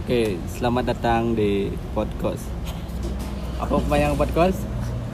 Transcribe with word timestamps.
Oke, 0.00 0.36
selamat 0.50 0.96
datang 0.96 1.32
di 1.32 1.70
podcast. 1.92 2.42
Apa 3.60 3.94
yang 3.94 4.16
podcast? 4.16 4.58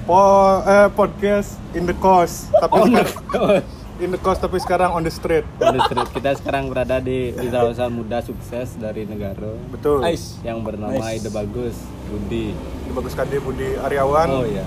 Po 0.06 0.14
eh, 0.62 0.86
podcast 0.94 1.58
in 1.74 1.82
the 1.84 1.96
coast 1.98 2.47
tapi 2.55 2.78
On 2.78 2.94
the 2.94 3.02
sekarang, 3.02 3.62
in 3.99 4.08
the 4.14 4.20
coast 4.22 4.38
tapi 4.38 4.57
sekarang 4.62 4.94
on 4.94 5.02
the 5.02 5.10
street. 5.10 5.42
On 5.58 5.75
the 5.75 5.83
street. 5.83 6.07
Kita 6.14 6.38
sekarang 6.38 6.70
berada 6.70 7.02
di 7.02 7.34
wirausaha 7.34 7.91
muda 7.91 8.22
sukses 8.22 8.79
dari 8.79 9.02
negara 9.02 9.50
Betul. 9.68 10.07
Nice. 10.07 10.38
yang 10.46 10.62
bernama 10.62 10.95
Nice. 10.95 11.18
Ide 11.21 11.30
Bagus 11.34 11.77
Budi. 12.07 12.55
Bagus 12.95 13.12
Kade 13.12 13.43
Budi 13.43 13.75
Aryawan 13.77 14.29
Oh, 14.30 14.45
iya. 14.46 14.62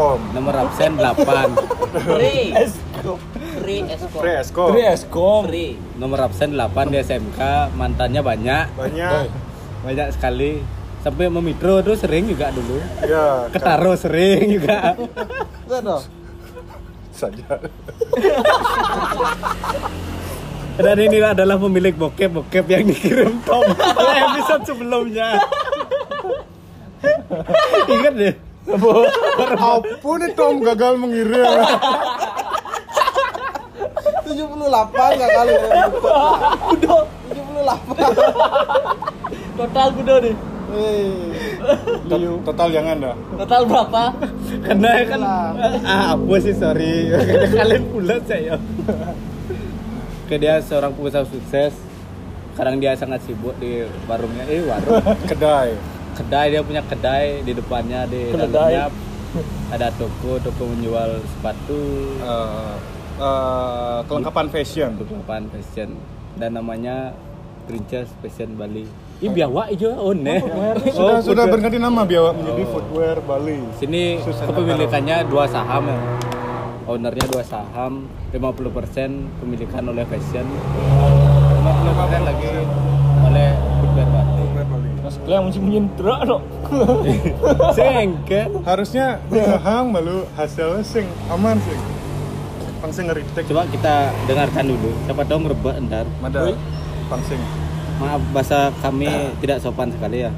Eskom. 0.00 0.32
Nomor 0.32 0.54
absen 0.64 0.96
8. 0.96 1.28
Free, 2.08 2.56
Eskom. 2.56 3.20
free 3.60 3.84
Eskom. 3.84 4.72
Tri 4.72 4.82
Eskom. 4.88 5.42
Free. 5.44 5.76
Nomor 6.00 6.24
absen 6.24 6.56
8 6.56 6.88
di 6.88 6.96
SMK, 7.04 7.40
mantannya 7.76 8.24
banyak. 8.24 8.64
Banyak. 8.80 9.28
Banyak 9.84 10.08
sekali. 10.16 10.64
Sampai 11.04 11.28
memitro 11.28 11.84
tuh 11.84 12.00
sering 12.00 12.32
juga 12.32 12.48
dulu. 12.48 12.80
Ya, 13.04 13.44
Ketaro 13.52 13.92
sering 13.92 14.48
juga. 14.48 14.96
Betul. 15.68 16.00
saja. 17.12 17.60
Dan 20.80 20.96
ini 20.96 21.20
adalah 21.20 21.60
pemilik 21.60 21.92
bokep-bokep 21.92 22.64
yang 22.72 22.88
dikirim 22.88 23.44
Tom 23.44 23.68
pada 23.76 24.32
episode 24.32 24.64
sebelumnya. 24.64 25.36
Ingat 28.00 28.14
deh. 28.16 28.49
Apa 28.70 30.10
nih 30.16 30.30
Tom 30.32 30.60
gagal 30.60 30.92
mengirim? 30.96 31.44
78 34.22 35.10
enggak 35.10 35.30
kali 35.32 35.52
ya. 35.52 35.84
Udah 36.70 36.98
78. 37.26 39.56
Total 39.56 39.86
kudo 39.92 40.14
nih. 40.22 40.34
Tot- 42.06 42.42
Total 42.46 42.68
jangan 42.70 42.96
dah. 43.00 43.16
Total 43.36 43.60
berapa? 43.66 44.02
Karena 44.62 44.90
kan 45.04 45.20
ah 45.82 46.14
apa 46.14 46.34
sih 46.38 46.54
sorry. 46.54 47.10
Kalian 47.58 47.84
pulas 47.90 48.22
saya. 48.24 48.54
Oke 50.24 50.34
dia 50.38 50.62
seorang 50.62 50.94
pengusaha 50.94 51.26
sukses. 51.26 51.74
Sekarang 52.54 52.78
dia 52.78 52.94
sangat 52.94 53.24
sibuk 53.26 53.56
di 53.58 53.82
warungnya. 54.06 54.46
Eh 54.46 54.62
warung. 54.62 55.02
Kedai. 55.26 55.74
Kedai 56.12 56.46
dia 56.50 56.60
punya 56.60 56.82
kedai 56.82 57.40
di 57.40 57.52
depannya 57.52 58.04
di 58.04 58.28
Kedai. 58.28 58.46
dalamnya 58.46 58.84
ada 59.70 59.88
toko 59.94 60.36
toko 60.38 60.62
menjual 60.66 61.22
sepatu 61.24 61.80
Eh, 62.18 62.74
eh, 63.16 63.98
kelengkapan 64.04 64.46
fashion. 64.48 64.90
lapangan 64.98 65.46
fashion 65.50 65.90
dan 66.34 66.50
namanya 66.52 67.14
Princess 67.62 68.10
Fashion 68.18 68.54
Bali. 68.54 68.82
Ih 69.20 69.30
biawak 69.30 69.70
aja 69.70 69.94
oh 69.94 70.10
ne. 70.10 70.42
Sudah 70.90 71.20
sudah 71.20 71.44
udah. 71.44 71.46
berganti 71.46 71.78
nama 71.78 72.02
biar 72.02 72.32
menjadi 72.32 72.64
Footwear 72.66 73.16
Bali. 73.20 73.62
Sini 73.76 74.18
kepemilikannya 74.18 75.22
dua 75.24 75.44
saham 75.46 75.86
ya. 75.86 75.98
Ownernya 76.82 77.22
dua 77.28 77.44
saham, 77.44 78.02
50% 78.34 79.06
pemilikan 79.38 79.84
oleh 79.86 80.02
fashion, 80.04 80.42
50% 80.42 81.62
lagi 82.20 82.50
oleh 83.22 83.48
Mas 85.30 85.38
Kalian 85.38 85.46
mesti 85.46 85.60
menyendra 85.62 86.16
dong. 86.26 86.42
Sengke. 87.78 88.50
Harusnya 88.66 89.22
hang 89.62 89.94
malu 89.94 90.26
hasilnya 90.34 90.82
sing 90.82 91.06
aman 91.30 91.54
sing. 91.62 91.78
Pangsing 92.82 93.06
ngeritek. 93.06 93.46
Coba 93.46 93.62
kita 93.70 94.10
dengarkan 94.26 94.74
dulu. 94.74 94.90
Siapa 95.06 95.22
tahu 95.22 95.38
merebak 95.46 95.78
ntar. 95.86 96.06
Mada. 96.18 96.50
Pangsing. 97.06 97.38
Maaf 98.02 98.18
bahasa 98.34 98.74
kami 98.82 99.06
tidak 99.38 99.62
sopan 99.62 99.94
sekali 99.94 100.26
ya. 100.26 100.34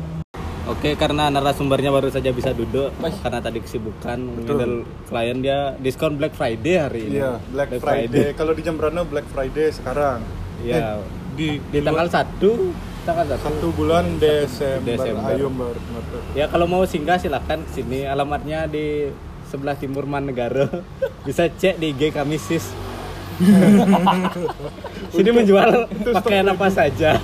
Oke, 0.69 0.95
karena 0.95 1.33
narasumbernya 1.33 1.91
baru 1.91 2.13
saja 2.13 2.31
bisa 2.31 2.55
duduk 2.55 2.95
Baik. 3.03 3.19
karena 3.19 3.41
tadi 3.43 3.59
kesibukan 3.65 4.19
handle 4.47 4.87
klien 5.11 5.39
dia 5.43 5.75
diskon 5.81 6.21
Black 6.21 6.37
Friday 6.37 6.77
hari 6.79 7.01
ini. 7.09 7.19
Iya, 7.19 7.41
Black, 7.51 7.81
Friday. 7.81 8.31
Kalau 8.37 8.53
di 8.55 8.63
Jembrana 8.63 9.03
Black 9.09 9.27
Friday 9.33 9.73
sekarang. 9.75 10.21
Iya. 10.63 10.75
Eh, 10.77 10.99
di 11.35 11.49
Di 11.73 11.81
tanggal 11.81 12.07
1 12.07 12.92
tanggal 13.03 13.27
1 13.27 13.43
satu 13.43 13.69
bulan 13.75 14.05
Desember. 14.23 14.95
Desember. 14.95 15.35
Ayo. 15.35 15.49
Ya 16.39 16.47
kalau 16.47 16.71
mau 16.71 16.87
singgah 16.87 17.19
silakan 17.19 17.67
ke 17.67 17.71
sini. 17.83 18.07
Alamatnya 18.07 18.71
di 18.71 19.11
sebelah 19.51 19.75
timur 19.75 20.07
Manegara. 20.07 20.71
Bisa 21.27 21.51
cek 21.51 21.79
di 21.83 21.91
IG 21.95 22.15
kami 22.15 22.39
sis. 22.39 22.71
sini 25.15 25.31
menjual 25.35 25.89
pakaian 26.15 26.47
apa 26.47 26.67
saja. 26.71 27.19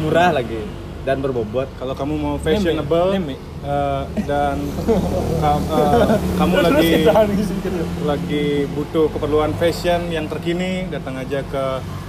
Murah 0.00 0.32
lagi 0.32 0.64
dan 1.02 1.18
berbobot. 1.20 1.68
Kalau 1.76 1.92
kamu 1.92 2.14
mau 2.14 2.34
fashionable 2.38 3.18
Neme. 3.18 3.36
eh, 3.36 4.02
dan 4.24 4.56
kam- 5.42 5.66
eh, 5.76 6.18
kamu 6.38 6.54
lagi 6.62 6.90
lagi 8.06 8.46
butuh 8.70 9.10
keperluan 9.12 9.52
fashion 9.58 10.08
yang 10.08 10.30
terkini, 10.30 10.88
datang 10.88 11.18
aja 11.18 11.42
ke 11.42 11.64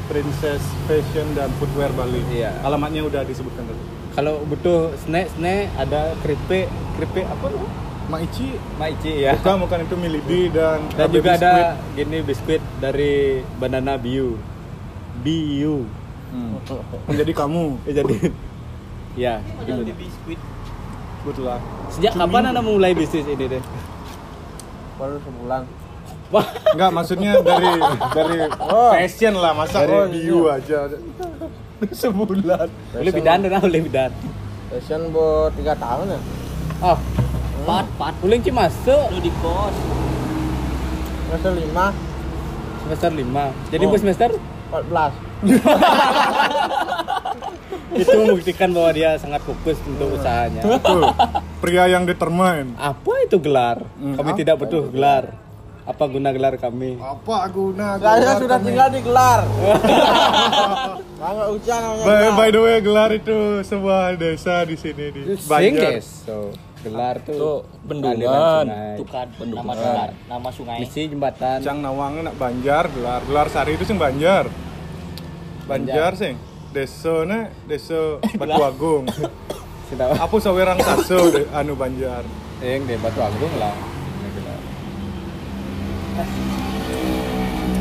Princess 0.06 0.60
Fashion 0.84 1.28
dan 1.34 1.48
Footwear 1.58 1.92
Bali. 1.92 2.20
Iya. 2.30 2.52
Alamatnya 2.62 3.04
udah 3.04 3.24
disebutkan 3.24 3.64
tadi. 3.64 3.82
Kalau 4.14 4.44
butuh 4.44 4.94
snack-snack 5.00 5.74
ada 5.74 6.14
keripik, 6.22 6.68
keripik 6.96 7.26
apa 7.26 7.46
loh? 7.50 7.66
Maichi 8.04 8.60
Maici 8.76 9.24
ya. 9.24 9.32
bukan 9.40 9.64
bukan 9.64 9.80
itu 9.82 9.96
Milidi 9.96 10.42
dan 10.52 10.84
Dan 10.92 11.08
juga 11.08 11.34
Biskuit. 11.34 11.40
ada 11.40 11.56
gini 11.96 12.18
biskuit 12.20 12.62
dari 12.78 13.14
Banana 13.58 13.96
Biu. 13.96 14.36
Biu. 15.24 15.88
Hmm. 16.30 16.58
menjadi 17.06 17.32
kamu 17.32 17.78
Ya, 17.86 17.94
jadi 18.02 18.16
ya. 19.16 19.34
Jadi 19.64 19.94
biskuit. 19.94 20.40
betul 21.24 21.46
lah. 21.48 21.62
Sejak 21.88 22.14
kapan 22.14 22.52
Anda 22.52 22.60
mulai 22.60 22.92
bisnis 22.92 23.24
ini 23.24 23.46
deh? 23.48 23.64
Baru 24.94 25.18
sebulan. 25.24 25.64
Wah, 26.34 26.46
Enggak, 26.74 26.92
maksudnya 26.92 27.32
dari 27.40 27.70
dari 28.10 28.38
fashion 28.98 29.38
lah, 29.38 29.54
masa 29.54 29.86
Dari- 29.86 30.18
biu 30.20 30.50
aja. 30.50 30.90
Sebulan. 31.84 32.68
lebih 32.98 33.22
dan 33.22 33.44
dan 33.44 33.62
lebih 33.62 33.92
dan. 33.92 34.10
Fashion 34.68 35.14
buat 35.14 35.54
3 35.54 35.78
tahun 35.78 36.06
ya. 36.10 36.20
Oh, 36.82 36.98
Pat, 37.64 37.86
pat. 37.96 38.14
uling 38.20 38.42
ci 38.42 38.50
masuk 38.50 39.08
Lu 39.10 39.20
di 39.20 39.32
kos. 39.40 39.76
Semester 41.26 41.54
5, 41.54 41.94
semester 42.84 43.12
5. 43.14 43.46
Jadi 43.70 43.84
Oh. 43.84 43.90
bu 43.90 43.98
semester 43.98 44.30
14. 44.70 45.14
itu 47.94 48.10
membuktikan 48.16 48.74
bahwa 48.74 48.90
dia 48.92 49.14
sangat 49.16 49.42
fokus 49.44 49.78
untuk 49.86 50.18
usahanya. 50.18 50.62
Betul. 50.62 51.04
Pria 51.62 51.86
yang 51.88 52.04
determine. 52.04 52.74
Apa 52.76 53.14
itu 53.22 53.38
gelar? 53.38 53.86
Hmm, 53.96 54.18
Kami 54.18 54.30
apa 54.30 54.40
tidak 54.40 54.56
butuh 54.58 54.90
gelar. 54.90 55.24
Apa 55.84 56.08
guna 56.08 56.32
gelar 56.32 56.56
kami? 56.56 56.96
Apa 56.96 57.44
guna? 57.52 58.00
Saya 58.00 58.40
sudah 58.40 58.56
tinggal 58.56 58.88
di 58.88 59.04
gelar. 59.04 59.44
Enggak 61.24 61.50
usah 61.52 61.78
namanya. 61.80 62.04
By, 62.04 62.16
gelar. 62.16 62.36
by 62.36 62.50
the 62.52 62.60
way, 62.60 62.76
gelar 62.80 63.10
itu 63.12 63.38
sebuah 63.64 64.16
desa 64.16 64.64
di 64.64 64.76
sini 64.76 65.06
di 65.12 65.22
Banjar. 65.44 66.00
So, 66.00 66.56
gelar 66.80 67.20
tuh 67.20 67.36
Tuh, 67.36 67.60
bendungan. 67.84 68.66
Itu 68.96 69.04
kan 69.08 69.28
nama 69.28 69.40
Bendungan. 69.40 69.76
sungai. 69.76 70.10
Nama 70.28 70.50
sungai. 70.52 70.78
Misi 70.80 71.02
jembatan. 71.08 71.58
Cang 71.60 71.80
Nawang 71.80 72.24
nak 72.24 72.36
Banjar, 72.36 72.88
gelar 72.88 73.20
gelar 73.24 73.48
sari 73.52 73.76
itu 73.76 73.84
sing 73.84 74.00
Banjar. 74.00 74.48
Banjar 75.64 76.16
sing. 76.16 76.36
Desa 76.72 77.28
na 77.28 77.52
desa 77.68 78.24
Batu 78.36 78.62
Agung. 78.64 79.04
Apa 80.24 80.36
sawerang 80.40 80.80
saso 80.80 81.30
de, 81.30 81.44
anu 81.52 81.76
Banjar. 81.76 82.24
yang 82.64 82.88
di 82.88 82.96
Batu 82.96 83.20
Agung 83.20 83.52
lah. 83.60 83.76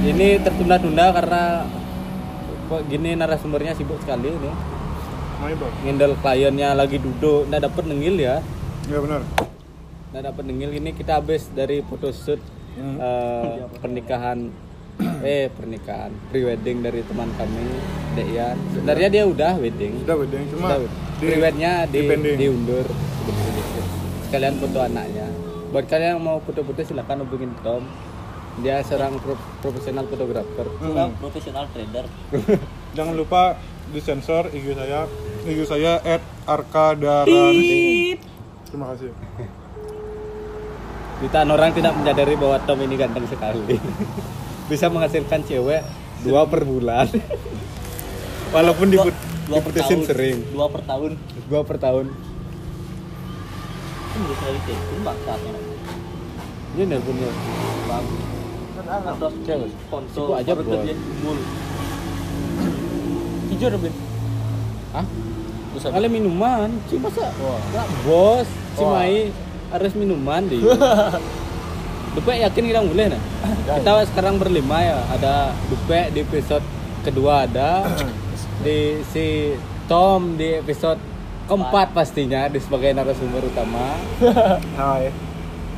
Ini 0.03 0.43
tertunda-tunda 0.43 1.15
karena 1.15 1.43
kok 2.67 2.83
gini 2.89 3.15
narasumbernya 3.15 3.77
sibuk 3.77 4.01
sekali 4.03 4.29
ini. 4.29 4.51
Mai 5.39 5.55
bang. 5.55 5.73
Ngindel 5.83 6.13
kliennya 6.19 6.69
lagi 6.73 6.99
duduk, 6.99 7.47
nggak 7.47 7.63
dapet 7.63 7.85
nengil 7.87 8.17
ya. 8.17 8.43
Ya 8.87 8.99
benar. 8.99 9.23
Nggak 10.11 10.23
dapet 10.25 10.43
nengil 10.45 10.71
ini 10.73 10.91
kita 10.93 11.19
habis 11.19 11.49
dari 11.49 11.81
photoshoot 11.83 12.41
Hmm. 12.73 12.97
eh, 12.97 13.69
pernikahan 13.85 14.49
eh 15.21 15.53
pernikahan 15.53 16.09
pre-wedding 16.33 16.81
dari 16.81 17.05
teman 17.05 17.29
kami 17.37 17.69
Deyan. 18.17 18.57
Sebenarnya 18.73 19.09
dia 19.13 19.23
udah 19.29 19.61
wedding. 19.61 20.01
Sudah 20.01 20.17
wedding 20.17 20.49
cuma 20.49 20.81
Udah, 20.81 20.89
pre-wednya 21.21 21.85
di, 21.85 22.01
dipending. 22.01 22.37
diundur. 22.41 22.89
Sekalian 24.25 24.57
foto 24.57 24.81
anaknya. 24.81 25.29
Buat 25.69 25.85
kalian 25.85 26.17
yang 26.17 26.25
mau 26.25 26.41
foto-foto 26.41 26.81
silakan 26.81 27.29
hubungin 27.29 27.53
Tom. 27.61 27.85
Dia 28.61 28.85
seorang 28.85 29.17
pro- 29.17 29.41
profesional 29.59 30.05
fotografer. 30.05 30.69
Hmm. 30.77 31.17
profesional 31.17 31.65
trader. 31.73 32.05
Jangan 32.97 33.15
lupa 33.17 33.57
disensor 33.89 34.53
IG 34.53 34.77
saya. 34.77 35.09
IG 35.49 35.65
saya 35.65 35.97
@arkadarani. 36.45 38.21
Terima 38.69 38.93
kasih. 38.93 39.09
Jutaan 41.19 41.49
orang 41.49 41.71
tidak 41.73 41.95
menyadari 41.95 42.35
bahwa 42.35 42.61
Tom 42.67 42.83
ini 42.83 42.99
ganteng 42.99 43.25
sekali. 43.25 43.79
Bisa 44.71 44.93
menghasilkan 44.93 45.41
cewek 45.43 45.81
dua 46.21 46.45
per 46.45 46.63
bulan. 46.63 47.09
Walaupun 48.55 48.89
di 48.89 48.99
Dua 49.43 49.59
per 49.59 49.73
tahun. 49.75 50.05
sering. 50.05 50.39
Dua 50.51 50.69
per 50.69 50.83
tahun. 50.83 51.13
Dua 51.49 51.63
per 51.65 51.77
tahun. 51.77 52.07
Kan 54.07 54.21
bisa 54.23 54.45
ditelepon 54.47 54.99
bangsatnya. 55.03 55.53
Ini 56.73 56.83
nelponnya. 56.87 57.31
Bagus. 57.85 58.32
Cewek. 59.47 59.71
aja, 60.37 60.51
baru 60.53 60.63
bro. 60.67 60.73
kerja 60.83 60.95
kumpul. 60.95 61.37
Hijau 63.53 63.69
Robin. 63.73 63.93
Hah? 64.93 65.07
Terus 65.73 65.85
Kali 65.89 66.09
minuman, 66.13 66.69
sih 66.91 66.99
masa? 67.01 67.33
Wah. 67.41 67.61
Nggak, 67.73 67.87
bos, 68.05 68.49
si 68.77 68.85
Wah. 68.85 68.93
Mai 68.93 69.33
harus 69.73 69.93
minuman 69.97 70.43
deh. 70.45 70.61
Dupe 72.13 72.33
yakin 72.37 72.65
kita 72.69 72.85
boleh 72.85 73.07
nah? 73.09 73.23
Kita 73.73 74.05
sekarang 74.05 74.37
berlima 74.37 74.85
ya, 74.85 75.01
ada 75.09 75.57
Dupe 75.73 76.13
di 76.13 76.21
episode 76.21 76.65
kedua 77.01 77.49
ada, 77.49 77.89
di 78.65 79.01
si 79.09 79.57
Tom 79.89 80.37
di 80.37 80.61
episode 80.61 81.01
keempat 81.49 81.97
pastinya 81.97 82.47
di 82.47 82.61
sebagai 82.63 82.95
narasumber 82.95 83.43
utama 83.45 83.99
Hai. 84.79 85.32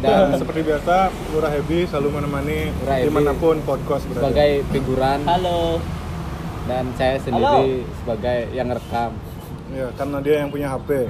Dan 0.05 0.29
Seperti 0.41 0.61
biasa, 0.63 0.95
Lurah 1.33 1.49
Hebi 1.51 1.89
selalu 1.89 2.09
menemani 2.13 2.59
Lurah 2.77 2.97
Hebi. 3.01 3.07
di 3.09 3.11
mana 3.11 3.33
pun 3.33 3.57
podcast 3.65 4.05
berada. 4.05 4.29
sebagai 4.29 4.51
figuran 4.69 5.19
Halo. 5.25 5.81
dan 6.65 6.85
saya 6.95 7.17
sendiri 7.19 7.89
sebagai 7.99 8.39
yang 8.53 8.69
rekam. 8.69 9.13
Ya, 9.75 9.89
karena 9.97 10.21
dia 10.21 10.35
yang 10.39 10.53
punya 10.53 10.69
HP. 10.71 11.09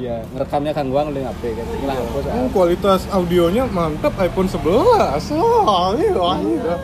Iya, 0.00 0.22
ngerekamnya 0.32 0.72
Kang 0.72 0.88
Guang 0.88 1.10
oleh 1.10 1.20
HP 1.20 1.42
kan. 1.52 1.66
Lah, 1.84 1.98
bos, 2.08 2.24
ah. 2.24 2.32
Hmm, 2.32 2.48
kualitas 2.48 3.00
audionya 3.10 3.66
mantap 3.68 4.14
iPhone 4.16 4.48
11. 4.48 4.64
Oh, 5.34 5.92
iya, 5.92 6.14
wah, 6.14 6.38
iya. 6.38 6.74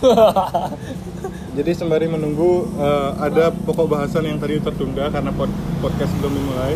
Jadi 1.56 1.70
sembari 1.72 2.06
menunggu 2.06 2.68
eh, 2.74 3.10
ada 3.18 3.50
pokok 3.50 3.86
bahasan 3.88 4.22
yang 4.24 4.38
tadi 4.38 4.58
tertunda 4.58 5.10
karena 5.10 5.30
pod- 5.30 5.52
podcast 5.80 6.12
belum 6.20 6.32
dimulai. 6.32 6.74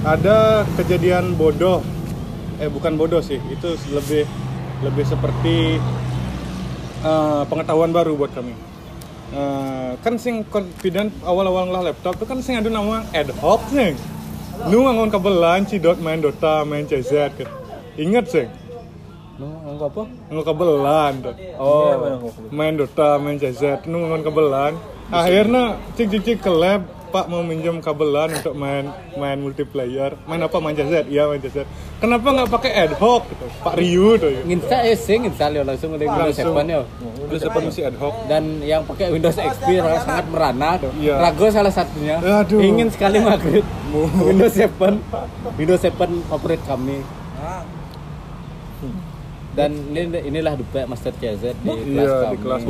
Ada 0.00 0.64
kejadian 0.76 1.36
bodoh. 1.36 1.84
Eh 2.60 2.68
bukan 2.68 2.94
bodoh 2.94 3.24
sih, 3.24 3.40
itu 3.48 3.68
lebih 3.90 4.28
lebih 4.80 5.04
seperti 5.04 5.80
eh, 7.00 7.42
pengetahuan 7.48 7.90
baru 7.90 8.14
buat 8.14 8.32
kami. 8.32 8.52
Eh, 9.30 9.90
kan 10.02 10.18
sing 10.18 10.44
confident 10.44 11.08
awal-awal 11.22 11.70
ngelah 11.70 11.92
laptop 11.92 12.18
itu 12.18 12.26
kan 12.26 12.38
sing 12.42 12.58
ada 12.58 12.68
nama 12.68 13.06
ad 13.14 13.30
hoc 13.40 13.64
nih. 13.72 13.96
Nu 14.68 14.84
ngangon 14.84 15.08
kabelan 15.08 15.64
cidot 15.64 15.96
main 15.96 16.20
Dota, 16.20 16.68
main 16.68 16.84
CZ 16.84 17.32
kan. 17.32 17.48
Ingat 17.96 18.26
sih, 18.28 18.46
Lu 19.40 19.48
nganggo 19.48 19.88
apa? 19.88 20.02
ngangon 20.28 20.44
kabelan 20.44 21.12
tuh. 21.24 21.34
Oh, 21.56 22.28
Main 22.52 22.76
Dota, 22.76 23.16
main 23.16 23.40
CZ, 23.40 23.88
nu 23.88 24.04
ngangon 24.04 24.20
kabelan. 24.20 24.72
Akhirnya 25.08 25.80
cik-cik 25.96 26.44
ke 26.44 26.52
lab, 26.52 26.84
Pak 27.10 27.26
mau 27.26 27.42
minjem 27.42 27.82
kabelan 27.82 28.30
untuk 28.38 28.54
main 28.54 28.86
main 29.18 29.38
multiplayer. 29.42 30.14
Main 30.30 30.46
apa? 30.46 30.56
Main 30.62 30.78
CZ? 30.78 31.10
Iya 31.10 31.26
main 31.26 31.42
CZ. 31.42 31.66
Kenapa 31.98 32.26
nggak 32.30 32.48
pakai 32.48 32.70
ad 32.86 32.94
hoc? 33.02 33.26
Gitu? 33.26 33.46
Pak 33.66 33.74
Ryu 33.74 34.08
tuh. 34.14 34.30
Ya. 34.30 34.40
nginsta 34.46 34.76
eh 34.86 34.94
sing 34.94 35.26
install 35.26 35.58
yo 35.58 35.62
langsung 35.66 35.98
dari 35.98 36.06
Windows 36.06 36.38
Langsung. 36.38 36.54
7 36.54 36.70
yo. 36.70 36.82
Windows 37.26 37.42
apa 37.50 37.58
mesti 37.58 37.82
ad 37.82 37.96
hoc? 37.98 38.14
Dan 38.30 38.42
yang 38.62 38.86
pakai 38.86 39.10
Windows 39.10 39.36
XP 39.36 39.68
sangat 39.82 40.02
sangat 40.06 40.26
merana 40.30 40.70
tuh. 40.78 40.92
Iya. 41.02 41.14
Rago 41.18 41.46
salah 41.50 41.74
satunya. 41.74 42.16
Aduh. 42.22 42.62
Ingin 42.62 42.88
sekali 42.94 43.18
migrate 43.18 43.66
Windows 44.22 44.54
7. 44.54 45.58
Windows 45.58 45.82
7 45.82 46.30
favorit 46.30 46.62
kami. 46.62 47.02
Dan 49.50 49.74
ini 49.90 50.30
inilah 50.30 50.54
Dupe 50.54 50.78
Master 50.86 51.10
CZ 51.10 51.42
di 51.58 51.66
kelas 51.66 51.82
Iya 51.82 52.14
kami. 52.22 52.30
di 52.30 52.38
kelas 52.38 52.60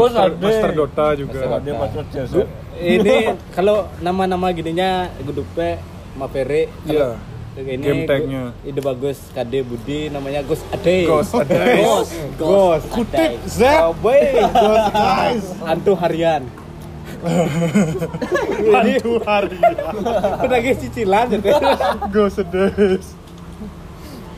Master, 0.40 0.70
Dota 0.72 1.06
juga. 1.12 1.60
Master 1.60 2.04
jazz. 2.08 2.32
Ini 2.80 3.36
kalau 3.52 3.92
nama-nama 4.00 4.48
gininya 4.56 5.12
Dupe 5.20 5.76
Maverick. 6.16 6.72
Iya. 6.88 7.20
Ini 7.60 7.76
Game 7.76 8.02
tag-nya. 8.08 8.56
Ide 8.64 8.80
bagus 8.80 9.20
KD 9.36 9.66
Budi 9.66 10.08
namanya 10.08 10.40
Ghost 10.40 10.64
Ade. 10.72 11.04
Ghost 11.04 11.36
Ade. 11.36 11.84
Ghost. 11.84 12.12
Ghost. 12.40 12.84
Kutip. 12.88 13.36
Z. 13.44 13.60
Oh, 13.84 13.92
boy. 13.92 14.16
Ghost 14.32 14.86
guys. 14.96 15.44
Hantu 15.60 15.92
harian. 16.00 16.42
Hantu 18.72 19.12
hari. 19.28 19.60
Penagih 20.40 20.74
cicilan 20.80 21.26
gitu. 21.36 21.52
Ghost 22.08 22.40
Days. 22.48 23.06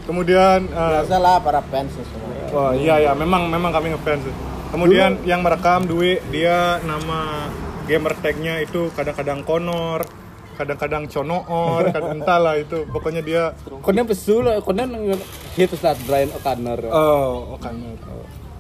Kemudian 0.03 0.67
eh, 0.67 0.91
Biasalah 0.99 1.39
para 1.39 1.63
fans 1.63 1.95
semua. 1.95 2.35
Oh 2.53 2.71
iya 2.75 2.99
ya, 2.99 3.13
memang 3.15 3.47
memang 3.47 3.71
kami 3.71 3.95
ngefans. 3.95 4.27
Kemudian 4.75 5.21
yang 5.23 5.45
merekam 5.45 5.85
Dwi, 5.87 6.19
dia 6.33 6.81
nama 6.83 7.49
gamer 7.85 8.15
tagnya 8.19 8.63
itu 8.63 8.89
kadang-kadang 8.95 9.43
Konor, 9.43 10.07
kadang-kadang 10.55 11.05
Conoor, 11.09 11.83
kadang 11.95 12.23
entahlah 12.23 12.55
itu. 12.59 12.87
Pokoknya 12.89 13.23
dia 13.23 13.43
Konen 13.83 14.07
pesul, 14.07 14.47
konen 14.63 15.19
hit 15.55 15.71
start 15.75 15.99
Brian 16.07 16.31
O'Connor. 16.33 16.81
oh, 16.89 17.55
oh 17.55 17.59
Konor. 17.59 17.99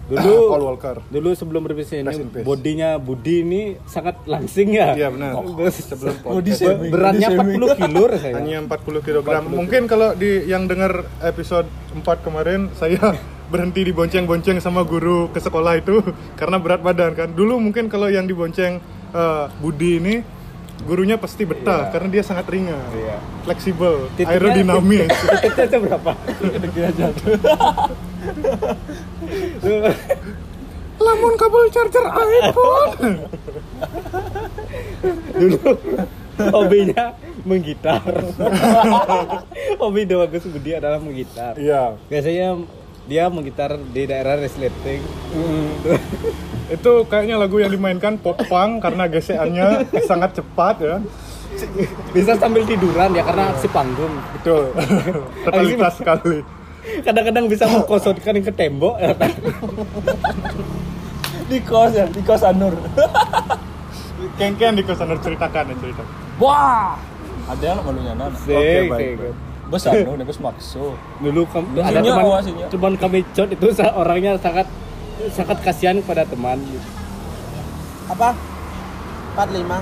Dulu 0.02 0.50
Paul 0.50 0.64
Walker. 0.66 0.96
dulu 1.08 1.30
sebelum 1.32 1.62
Rest 1.72 1.94
ini 1.94 2.10
bodinya 2.42 2.98
Budi 3.00 3.46
ini 3.46 3.62
sangat 3.86 4.18
langsing 4.28 4.74
ya. 4.74 4.92
Iya 4.92 5.08
benar. 5.08 5.40
Terus 5.40 5.78
Sebelum 5.88 6.14
Body 6.20 6.52
shaming. 6.52 6.90
beratnya 6.92 7.28
Body 7.32 7.56
40 7.56 7.80
kilo 7.80 8.02
rasanya. 8.10 8.34
Hanya 8.36 8.56
40 8.66 9.06
kg. 9.06 9.26
Mungkin 9.46 9.82
kalau 9.88 10.12
di 10.12 10.44
yang 10.44 10.66
dengar 10.68 11.06
episode 11.22 11.70
4 11.96 12.02
kemarin 12.26 12.68
saya 12.76 13.14
berhenti 13.52 13.86
dibonceng-bonceng 13.88 14.58
sama 14.60 14.82
guru 14.84 15.30
ke 15.30 15.38
sekolah 15.40 15.80
itu 15.80 16.02
karena 16.40 16.60
berat 16.60 16.82
badan 16.84 17.14
kan. 17.16 17.28
Dulu 17.32 17.62
mungkin 17.62 17.86
kalau 17.88 18.10
yang 18.10 18.26
dibonceng 18.28 18.82
eh, 19.12 19.44
Budi 19.58 19.90
ini 19.96 20.14
gurunya 20.82 21.14
pasti 21.14 21.44
betah 21.44 21.88
karena 21.88 22.10
dia 22.10 22.22
sangat 22.22 22.42
ringan, 22.48 22.74
Iya. 22.90 23.18
fleksibel, 23.44 24.10
Titiknya- 24.12 24.34
aerodinamis. 24.34 25.14
Titiknya 25.38 25.78
berapa? 25.80 26.10
Lamun 30.98 31.34
kabel 31.34 31.64
charger 31.70 32.04
iPhone. 32.06 33.14
Dulu 35.32 35.70
hobinya 36.42 37.04
menggitar. 37.42 38.02
Hobi 39.80 40.02
Dewa 40.02 40.26
Gus 40.26 40.46
Budi 40.46 40.70
adalah 40.72 40.98
menggitar. 40.98 41.54
Iya. 41.54 41.98
Biasanya 42.06 42.58
dia 43.06 43.26
menggitar 43.26 43.74
di 43.78 44.02
daerah 44.06 44.38
resleting. 44.38 45.02
Itu 46.70 47.04
kayaknya 47.10 47.36
lagu 47.36 47.58
yang 47.58 47.74
dimainkan 47.74 48.16
pop 48.22 48.38
punk 48.46 48.80
karena 48.80 49.10
gesekannya 49.10 49.68
sangat 50.10 50.38
cepat 50.38 50.76
ya. 50.80 50.96
Bisa 52.16 52.32
sambil 52.40 52.64
tiduran 52.64 53.12
ya 53.12 53.22
karena 53.26 53.52
aksi 53.52 53.68
panggung. 53.68 54.14
Betul. 54.40 54.72
Totalitas 55.44 55.94
sekali. 56.00 56.40
Kadang-kadang 56.82 57.46
bisa 57.46 57.68
mengkosotkan 57.68 58.42
ke 58.42 58.52
tembok. 58.54 58.96
ya. 58.98 59.14
Di 61.52 61.60
kos 61.60 61.92
ya, 61.92 62.08
di 62.08 62.24
kos 62.24 62.40
Anur. 62.48 62.72
Ken-ken 64.40 64.72
di 64.72 64.80
kosan 64.80 65.12
ceritakan 65.20 65.68
ya 65.68 65.76
cerita. 65.76 66.02
Wah. 66.40 66.96
Ada 67.50 67.76
yang 67.76 67.84
malunya 67.84 68.14
nana. 68.16 68.32
Oke, 68.32 68.48
sing. 68.48 68.88
baik. 68.88 69.51
Bos 69.72 69.88
Anur, 69.88 70.14
nih 70.14 70.22
bos 70.22 70.36
makso. 70.38 70.92
Dulu 71.16 71.48
kam- 71.48 71.72
Dan 71.72 71.80
ada 71.82 71.98
teman 71.98 72.22
oh, 72.22 72.36
sinyal. 72.38 72.68
teman 72.68 72.92
kami 72.94 73.24
cot 73.26 73.48
itu 73.48 73.66
orangnya 73.96 74.36
sangat 74.36 74.68
sangat 75.32 75.58
kasihan 75.62 75.96
kepada 75.98 76.22
teman. 76.22 76.60
Apa? 78.06 78.36
45. 79.32 79.80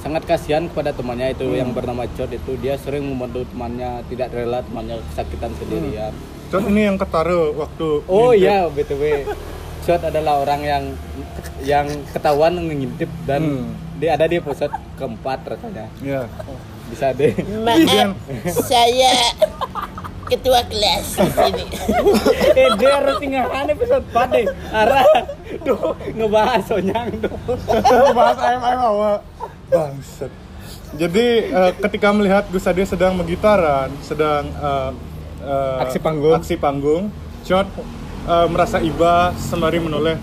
Sangat 0.00 0.22
kasihan 0.24 0.64
kepada 0.64 0.90
temannya 0.90 1.34
itu 1.34 1.44
yang 1.52 1.70
bernama 1.70 2.08
Cot 2.08 2.30
itu 2.30 2.56
dia 2.56 2.72
sering 2.74 3.04
membantu 3.04 3.44
temannya 3.44 4.00
tidak 4.06 4.32
rela 4.32 4.62
temannya 4.62 4.96
kesakitan 5.04 5.52
sendirian. 5.54 6.14
Cot 6.48 6.64
ini 6.64 6.80
yang 6.84 6.96
ketara 6.96 7.52
waktu 7.52 7.88
Oh 8.06 8.30
ngintip. 8.30 8.40
iya 8.40 8.64
btw, 8.66 9.02
Cot 9.82 10.00
adalah 10.00 10.40
orang 10.40 10.60
yang 10.62 10.84
yang 11.60 11.84
ketahuan 12.08 12.56
ngintip 12.56 13.10
dan 13.24 13.42
Hmm. 13.44 13.89
Dia 14.00 14.16
ada 14.16 14.24
di 14.24 14.40
episode 14.40 14.72
keempat 14.96 15.38
rasanya. 15.44 15.86
Iya. 16.00 16.24
Bisa 16.88 17.12
deh. 17.12 17.36
Kemudian 17.36 18.16
saya 18.48 19.12
ketua 20.26 20.62
kelas 20.64 21.20
di 21.20 21.30
sini. 21.30 21.64
eh 22.56 22.68
dia 22.80 22.90
harus 22.96 23.20
tinggalan 23.20 23.66
episode 23.68 24.04
4 24.08 24.34
deh. 24.34 24.46
Arah 24.72 25.04
tuh 25.60 25.92
ngebahas 26.16 26.62
Sonyang 26.64 27.12
tuh. 27.20 27.36
bahas 28.16 28.38
ayam 28.40 28.62
ayam 28.64 28.80
awak. 28.88 29.20
Bangsat. 29.68 30.32
Jadi 30.96 31.26
eh, 31.52 31.72
ketika 31.78 32.10
melihat 32.10 32.48
Gus 32.50 32.66
Ade 32.66 32.82
sedang 32.82 33.14
menggitaran, 33.14 33.92
sedang 34.00 34.48
eh, 34.48 34.90
eh, 35.44 35.82
Aksi 35.84 35.98
panggung. 36.00 36.34
aksi 36.34 36.54
panggung, 36.58 37.02
Cot 37.46 37.68
eh, 38.26 38.46
merasa 38.50 38.80
iba 38.82 39.30
sembari 39.36 39.78
menoleh 39.78 40.16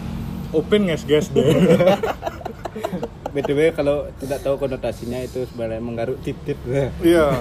open 0.52 0.90
guys 0.90 1.06
guys 1.08 1.30
deh. 1.30 1.46
btw 3.28 3.72
kalau 3.72 4.10
tidak 4.16 4.40
tahu 4.40 4.56
konotasinya 4.58 5.20
itu 5.20 5.46
sebenarnya 5.46 5.80
menggaruk 5.80 6.18
titit. 6.20 6.58
Iya, 7.00 7.40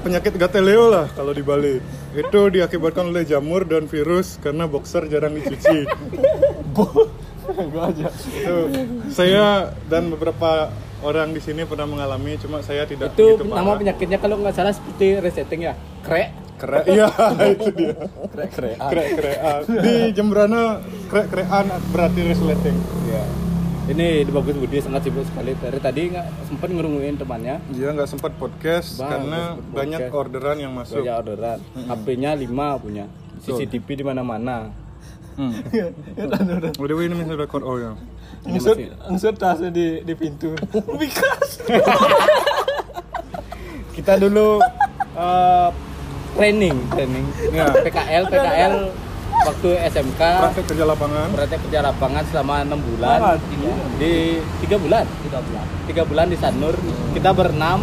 penyakit 0.00 0.34
gateleo 0.34 0.88
lah 0.88 1.06
kalau 1.10 1.30
di 1.30 1.40
Bali. 1.40 1.78
Itu 2.10 2.48
diakibatkan 2.48 3.06
oleh 3.06 3.22
jamur 3.22 3.62
dan 3.62 3.84
virus 3.84 4.36
karena 4.38 4.64
boxer 4.64 5.06
jarang 5.06 5.32
dicuci. 5.32 5.84
Gua 6.72 7.08
aja. 7.82 8.12
itu 8.12 8.56
saya 9.08 9.46
dan 9.86 10.08
beberapa 10.08 10.68
orang 11.00 11.32
di 11.32 11.40
sini 11.40 11.64
pernah 11.64 11.86
mengalami 11.86 12.36
cuma 12.36 12.60
saya 12.60 12.84
tidak 12.84 13.14
Itu 13.14 13.40
begitu 13.40 13.48
nama 13.48 13.64
parah. 13.64 13.80
penyakitnya 13.80 14.18
kalau 14.18 14.36
nggak 14.36 14.52
salah 14.52 14.72
seperti 14.72 15.16
resetting 15.16 15.60
ya. 15.62 15.72
Krek. 16.02 16.28
Kre 16.58 16.82
iya 16.84 17.06
itu 17.54 17.70
dia 17.70 17.94
Krek 18.28 18.50
krek. 18.50 18.76
kre 18.76 19.04
krean 19.14 19.62
di 19.78 20.10
Jembrana 20.10 20.82
kre 21.06 21.22
krean 21.24 21.70
berarti 21.88 22.20
resleting 22.26 22.74
Iya. 23.06 23.22
Ini 23.88 24.20
di 24.20 24.28
Bagus 24.28 24.52
Budi 24.52 24.84
sangat 24.84 25.08
sibuk 25.08 25.24
sekali. 25.24 25.56
Dari 25.56 25.80
tadi 25.80 26.12
nggak 26.12 26.26
sempat 26.44 26.68
ngerungin 26.68 27.16
temannya. 27.16 27.56
dia 27.72 27.88
nggak 27.96 28.04
sempat 28.04 28.36
podcast 28.36 29.00
Bang, 29.00 29.08
karena 29.08 29.40
sempet 29.56 29.72
banyak 29.72 30.00
podcast. 30.04 30.20
orderan 30.20 30.56
yang 30.60 30.72
masuk 30.76 31.00
Banyak 31.00 31.16
orderan. 31.24 31.58
HP-nya 31.88 32.30
5 32.36 32.84
punya. 32.84 33.04
CCTV 33.40 33.86
di 33.88 34.04
mana-mana. 34.04 34.68
The 35.40 36.92
way 36.92 37.06
ini 37.08 37.14
masih 37.14 37.38
record 37.38 37.62
oh 37.62 37.78
ya 37.78 37.94
Ngesut 38.42 38.76
ngesut 39.08 39.34
tasnya 39.40 39.72
di 39.72 40.04
di 40.04 40.12
pintu. 40.12 40.52
Bikas. 41.00 41.64
Kita 43.96 44.20
dulu 44.20 44.60
eh, 45.16 45.68
training, 46.36 46.76
training. 46.92 47.24
Ya. 47.56 47.72
PKL, 47.72 48.24
PKL 48.28 48.74
waktu 49.44 49.68
SMK 49.88 50.20
praktek 50.20 50.64
kerja 50.66 50.84
lapangan. 50.84 51.28
praktek 51.32 51.58
kerja 51.68 51.78
lapangan 51.84 52.22
selama 52.28 52.54
enam 52.64 52.80
bulan. 52.80 53.18
Di 53.98 54.12
tiga 54.64 54.76
bulan? 54.76 55.04
Tiga 55.22 55.38
bulan. 55.42 55.64
Tiga 55.86 56.02
bulan 56.04 56.26
di 56.28 56.36
Sanur. 56.36 56.74
Kita 57.12 57.30
berenam. 57.30 57.80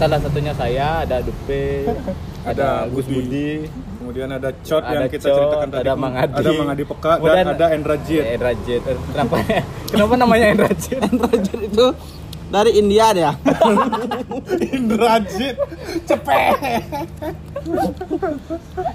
Salah 0.00 0.16
satunya 0.16 0.56
saya 0.56 1.04
ada 1.04 1.20
Dupe 1.20 1.84
ada, 2.48 2.86
Ada 2.86 2.88
Gus 2.88 3.04
Budi. 3.04 3.68
Kemudian 4.00 4.32
ada 4.32 4.48
Cot 4.64 4.80
ada 4.80 5.04
yang 5.04 5.12
kita 5.12 5.28
Cot, 5.28 5.36
ceritakan 5.36 5.68
tadi. 5.68 5.82
ada 5.84 5.92
Mang 5.92 6.14
Adi. 6.16 6.34
Ada 6.40 6.50
Mang 6.56 6.70
Adi 6.72 6.84
Peka 6.88 7.12
Kemudian 7.20 7.44
dan 7.44 7.52
ada 7.52 7.66
Endra 7.76 7.96
Jit 8.00 8.24
Endra 8.24 8.52
Jit 8.64 8.80
kenapa? 9.12 9.34
Kenapa 9.92 10.14
namanya 10.16 10.46
Endra 10.56 10.70
Jit 10.72 10.98
itu 11.60 11.86
dari 12.50 12.76
India 12.76 13.14
dia. 13.14 13.32
Indra 14.76 15.22
Jit 15.22 15.56
cepet 16.04 16.54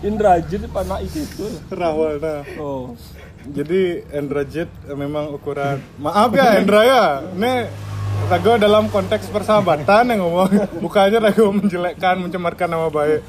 Indrajit 0.01 0.61
panak 0.69 0.99
itu. 1.05 1.47
rawal 1.71 2.19
nah 2.19 2.43
Oh. 2.59 2.93
Jadi 3.45 4.01
Endra 4.09 4.41
Jet 4.41 4.67
eh, 4.89 4.97
memang 4.97 5.29
ukuran 5.31 5.77
maaf 6.01 6.33
ya 6.33 6.57
Endra 6.57 6.81
ya. 6.81 7.03
Ini 7.29 7.53
Rago 8.25 8.57
dalam 8.57 8.89
konteks 8.89 9.29
persahabatan 9.29 10.09
yang 10.09 10.25
ngomong 10.25 10.49
Mukanya 10.81 11.21
Rago 11.21 11.53
menjelekkan, 11.53 12.17
mencemarkan 12.19 12.67
nama 12.67 12.89
baik 12.89 13.21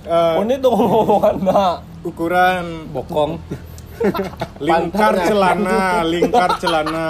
Eh, 0.00 0.34
Oh 0.34 0.42
ini 0.42 0.56
tuh 0.58 0.72
ngomongan 0.72 1.36
nak. 1.44 1.76
Ukuran 2.02 2.88
bokong 2.90 3.36
lingkar 4.64 5.12
celana 5.22 6.00
Lingkar 6.02 6.56
celana 6.58 7.08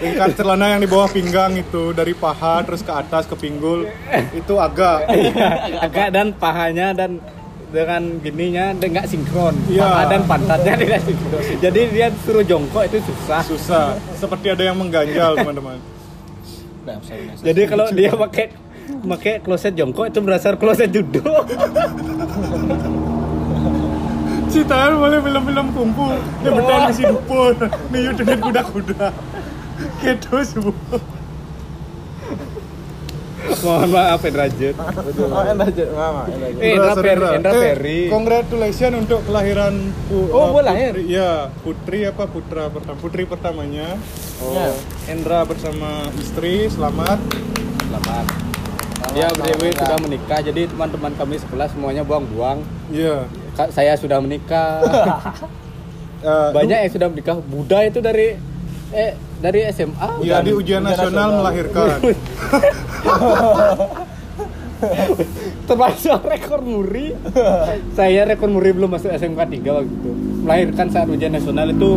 Lingkar 0.00 0.30
celana 0.32 0.66
yang 0.72 0.80
di 0.80 0.88
bawah 0.88 1.10
pinggang 1.10 1.54
itu 1.58 1.92
Dari 1.92 2.16
paha 2.16 2.64
terus 2.64 2.80
ke 2.80 2.92
atas 2.92 3.28
ke 3.28 3.36
pinggul 3.36 3.86
Itu 4.32 4.56
agak. 4.56 5.10
Agak 5.86 6.08
dan 6.14 6.32
pahanya 6.36 6.96
dan 6.96 7.20
dengan 7.72 8.20
gininya 8.20 8.76
dia 8.76 8.88
nggak 8.92 9.08
sinkron. 9.08 9.56
Iya. 9.64 9.80
paha 9.80 10.02
dan 10.12 10.20
pantatnya 10.28 10.74
tidak 10.76 11.00
sinkron. 11.08 11.40
Jadi 11.56 11.80
dia 11.88 12.06
suruh 12.20 12.44
jongkok 12.44 12.84
itu 12.84 13.00
susah. 13.00 13.40
Susah. 13.48 13.84
Seperti 14.12 14.52
ada 14.52 14.62
yang 14.68 14.76
mengganjal 14.76 15.40
teman-teman. 15.40 15.80
Jadi 17.40 17.62
kalau 17.70 17.86
dia 17.94 18.12
pakai 18.12 18.46
pakai 19.06 19.34
kloset 19.40 19.72
jongkok 19.78 20.10
itu 20.10 20.18
berasal 20.18 20.58
kloset 20.58 20.90
judul 20.90 21.22
Citaan 24.52 25.00
boleh 25.00 25.18
film-film 25.22 25.66
kungfu 25.72 26.06
Dia 26.44 26.50
bertahan 26.52 26.90
di 26.92 27.02
dupur 27.06 27.54
Niu 27.88 28.10
dengan 28.18 28.38
kuda-kuda 28.42 29.06
Gitu 29.98 30.32
semua 30.42 30.74
mohon 33.62 33.90
maaf 33.90 34.22
Endra 34.22 34.46
Jit 34.48 34.74
Oh. 34.74 35.42
Eh, 36.58 36.72
Endra 36.72 36.94
Bro, 36.94 37.02
Ferry, 37.02 37.10
Endra. 37.12 37.30
Endra 37.34 37.50
Eh, 37.52 37.58
Ferry. 37.60 38.00
Congratulations 38.08 38.94
untuk 38.96 39.20
kelahiran 39.22 39.74
pu- 40.06 40.30
Oh, 40.30 40.54
lahir? 40.56 40.94
Putri, 40.94 41.10
ya, 41.10 41.30
putri 41.60 41.98
apa 42.04 42.24
putra 42.26 42.70
pertama? 42.70 42.96
Putri 42.96 43.22
pertamanya. 43.24 43.98
Ya. 44.40 44.70
Endra 45.06 45.42
bersama 45.42 46.06
istri, 46.16 46.66
selamat. 46.68 47.18
selamat 47.82 48.24
dia 49.12 49.28
BTW 49.28 49.62
sudah 49.76 49.98
menikah 50.00 50.40
jadi 50.40 50.62
teman-teman 50.64 51.12
kami 51.12 51.36
sekelas 51.36 51.68
semuanya 51.70 52.00
buang-buang 52.00 52.64
Iya. 52.88 53.28
Kak, 53.52 53.68
saya 53.68 53.92
sudah 53.92 54.16
menikah 54.16 54.80
Eh, 56.22 56.48
banyak 56.56 56.78
yang 56.78 56.88
sudah 56.90 57.08
menikah 57.10 57.36
Buddha 57.36 57.84
itu 57.84 58.00
dari 58.00 58.40
eh 58.92 59.12
dari 59.40 59.60
SMA 59.72 60.22
Ya 60.22 60.38
di 60.38 60.52
ujian 60.52 60.84
nasional 60.84 61.42
melahirkan. 61.42 61.98
termasuk 65.62 66.20
rekor 66.26 66.60
muri. 66.60 67.14
Saya 67.94 68.26
rekor 68.26 68.50
muri 68.50 68.74
belum 68.74 68.90
masuk 68.90 69.10
SMK 69.10 69.38
3 69.38 69.62
waktu 69.62 69.92
itu. 69.92 70.10
Melahirkan 70.42 70.86
saat 70.90 71.06
ujian 71.06 71.30
nasional 71.30 71.70
itu 71.70 71.90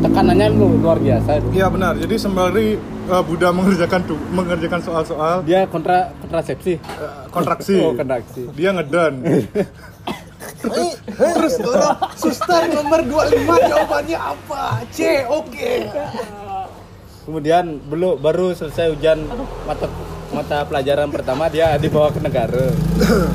tekanannya 0.00 0.48
lu- 0.52 0.80
luar 0.80 0.96
biasa. 0.96 1.40
Iya 1.52 1.68
benar. 1.68 2.00
Jadi 2.00 2.14
sembari 2.16 2.66
eh, 2.80 3.22
Buddha 3.24 3.52
mengerjakan 3.52 4.00
mengerjakan 4.32 4.80
soal-soal. 4.80 5.36
Dia 5.44 5.68
kontra 5.68 6.12
kontrasepsi. 6.20 6.80
Eh, 6.80 7.12
kontraksi. 7.28 7.76
oh 7.80 7.92
kontraksi. 7.92 8.42
Dia 8.56 8.72
Terus 10.64 11.54
orang 11.60 11.96
suster 12.14 12.62
nomor 12.68 13.00
25 13.00 13.68
jawabannya 13.68 14.18
apa? 14.18 14.62
C, 14.88 14.98
oke. 15.24 15.72
kemudian 17.24 17.80
belum 17.82 18.20
baru 18.20 18.52
selesai 18.52 18.92
ujian 18.92 19.16
mata 19.64 19.88
mata 20.28 20.60
pelajaran 20.60 21.08
pertama 21.08 21.48
dia 21.48 21.72
dibawa 21.74 22.12
ke 22.12 22.20
negara 22.20 22.68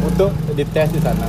untuk 0.05 0.29
dites 0.53 0.93
di 0.93 1.01
sana 1.01 1.25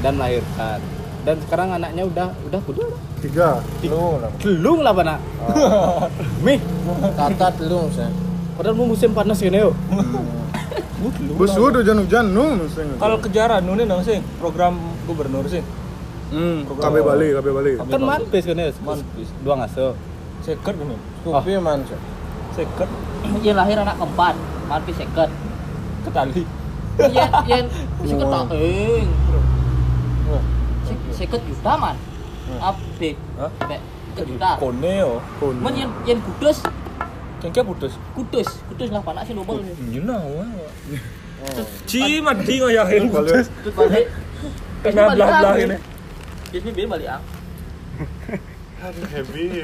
dan 0.00 0.16
melahirkan 0.16 0.80
dan 1.22 1.36
sekarang 1.44 1.76
anaknya 1.76 2.08
udah 2.08 2.28
udah 2.48 2.60
udah 2.66 2.88
Tiga. 3.20 3.60
Lu 3.84 4.16
lah. 4.16 4.32
gelung 4.40 4.80
lah 4.80 4.90
pak 4.90 5.04
nak 5.04 5.20
mih 6.40 6.56
Kata 7.14 7.52
telung 7.52 7.86
saya. 7.92 8.08
padahal 8.56 8.74
mau 8.74 8.88
musim 8.88 9.12
panas 9.12 9.38
ini 9.44 9.60
yuk 9.60 9.76
Bus 11.34 11.52
udah 11.52 11.80
hujan-hujan 11.80 12.24
nu. 12.30 12.62
Kalau 12.96 13.16
kejaran 13.18 13.62
nunin 13.62 13.86
dong 13.86 14.02
sih 14.02 14.22
program 14.38 14.76
gubernur 15.04 15.44
sih. 15.46 15.62
Hmm, 16.32 16.64
KB 16.64 16.96
Bali, 16.98 17.28
KB 17.30 17.46
Bali. 17.46 17.72
kan 17.76 18.00
manpis 18.00 18.48
kan 18.48 18.56
ya 18.56 18.72
Manpis. 18.80 19.28
dua 19.44 19.54
ngaso 19.60 19.92
Seket 20.40 20.74
kan. 20.74 20.86
Oh. 21.22 21.32
Kopi 21.34 21.54
man 21.56 21.84
sih. 21.84 21.98
Seket 22.52 22.88
Yang 23.40 23.56
lahir 23.56 23.76
anak 23.78 23.96
keempat, 23.96 24.34
mati 24.66 24.92
seket. 24.92 25.30
ketali. 26.02 26.42
Yang 26.98 27.30
yang 27.46 27.64
seket 28.08 28.26
tak 28.26 28.44
eng. 28.50 29.08
Seket 31.12 31.40
juta 31.44 31.72
man. 31.76 31.96
Update. 32.58 33.20
Hah? 33.38 33.50
Seket 34.10 34.24
juta. 34.26 34.50
Kone 34.58 34.92
yo. 34.98 35.12
Men 35.62 35.74
yang 35.74 35.92
yang 36.04 36.18
kudus, 36.20 36.64
Kengke 37.42 37.62
putus. 37.66 37.92
kudus, 38.14 38.48
kudus 38.70 38.88
lah 38.94 39.02
panak 39.02 39.26
sih 39.26 39.34
double. 39.34 39.66
Nyuna 39.90 40.14
wah. 40.14 40.46
Ci 41.90 42.22
mati 42.22 42.62
ngoyahin 42.62 43.10
putus. 43.10 43.50
Terus 43.66 43.74
balik. 43.74 44.06
Kena 44.86 45.10
belah-belah 45.10 45.54
ini. 45.58 45.76
Biasanya 46.54 46.72
biar 46.78 46.88
balik 46.94 47.08
ah. 47.10 47.22
Heavy. 48.82 49.62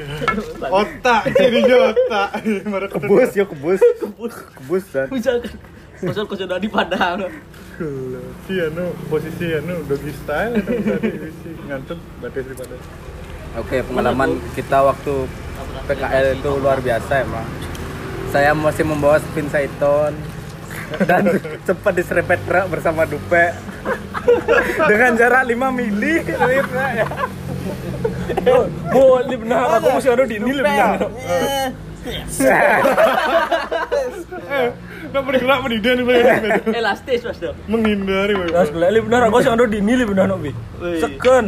Otak, 0.63 1.21
jadi 1.35 1.59
otak. 1.91 2.29
Kebus 2.99 3.31
ya 3.35 3.43
kebus 3.47 3.83
kebus 3.99 4.33
kebus 4.59 4.83
dan 4.95 5.07
Bisa 5.11 5.31
Masuk 5.99 6.31
kau 6.31 6.39
sudah 6.39 6.55
di 6.55 6.71
Padang. 6.71 7.27
Si 8.47 8.55
anu 8.55 8.95
posisi 9.11 9.51
anu 9.51 9.83
doggy 9.87 10.15
style 10.15 10.55
itu 10.55 10.71
tadi 10.83 11.11
isi 11.27 11.49
ngantuk 11.67 11.99
batas 12.23 12.43
di 12.47 12.55
pada. 12.55 12.75
oke 13.57 13.77
pengalaman 13.87 14.37
kita 14.53 14.77
waktu 14.85 15.25
PKL 15.89 16.37
itu 16.37 16.51
luar 16.61 16.79
biasa 16.85 17.25
emang 17.25 17.47
saya 18.29 18.53
masih 18.53 18.85
membawa 18.85 19.17
spin 19.17 19.49
Saiton 19.49 20.13
dan 21.05 21.23
sempat 21.67 21.93
diserempet 21.93 22.39
truk 22.45 22.65
bersama 22.69 23.05
Dupe 23.05 23.53
dengan 24.85 25.11
jarak 25.17 25.43
5 25.45 25.57
mili 25.73 26.21
ya. 26.23 27.05
Bo, 28.89 29.19
ini 29.21 29.35
benar 29.37 29.81
aku 29.81 29.87
mesti 29.97 30.09
ada 30.09 30.23
di 30.25 30.37
ini 30.37 30.51
lebih 30.53 30.69
benar. 30.69 30.97
Eh, 34.49 34.69
nak 35.11 35.21
bergerak 35.25 35.59
mendidan 35.61 35.99
di 35.99 36.03
belakang 36.05 36.37
sepeda. 36.39 36.71
Elastis 36.71 37.21
mas 37.25 37.37
dong. 37.37 37.55
Menghindari 37.67 38.33
Nah, 38.33 38.45
Bang. 38.49 38.65
sebelah 38.65 38.87
ini 38.89 39.01
benar 39.03 39.21
aku 39.27 39.37
sih 39.43 39.51
ada 39.51 39.65
di 39.67 39.77
ini 39.77 39.93
lebih 39.99 40.15
benar 40.15 40.25
nobi. 40.29 40.51
Seken. 41.01 41.45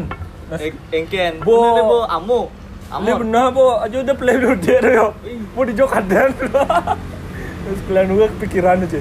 Engken. 0.92 1.34
Bo 1.42 2.04
amu. 2.06 2.61
Ini 2.92 3.08
Amor. 3.08 3.24
benar 3.24 3.46
po, 3.50 3.80
aja 3.80 4.04
udah 4.04 4.16
play 4.16 4.36
dulu 4.36 4.56
dia 4.58 4.84
yo. 4.84 5.16
Mau 5.56 5.64
di 5.64 5.72
Jokadan. 5.72 6.36
Terus 6.36 7.80
kalian 7.88 8.08
juga 8.10 8.26
kepikiran 8.36 8.84
aja. 8.84 9.00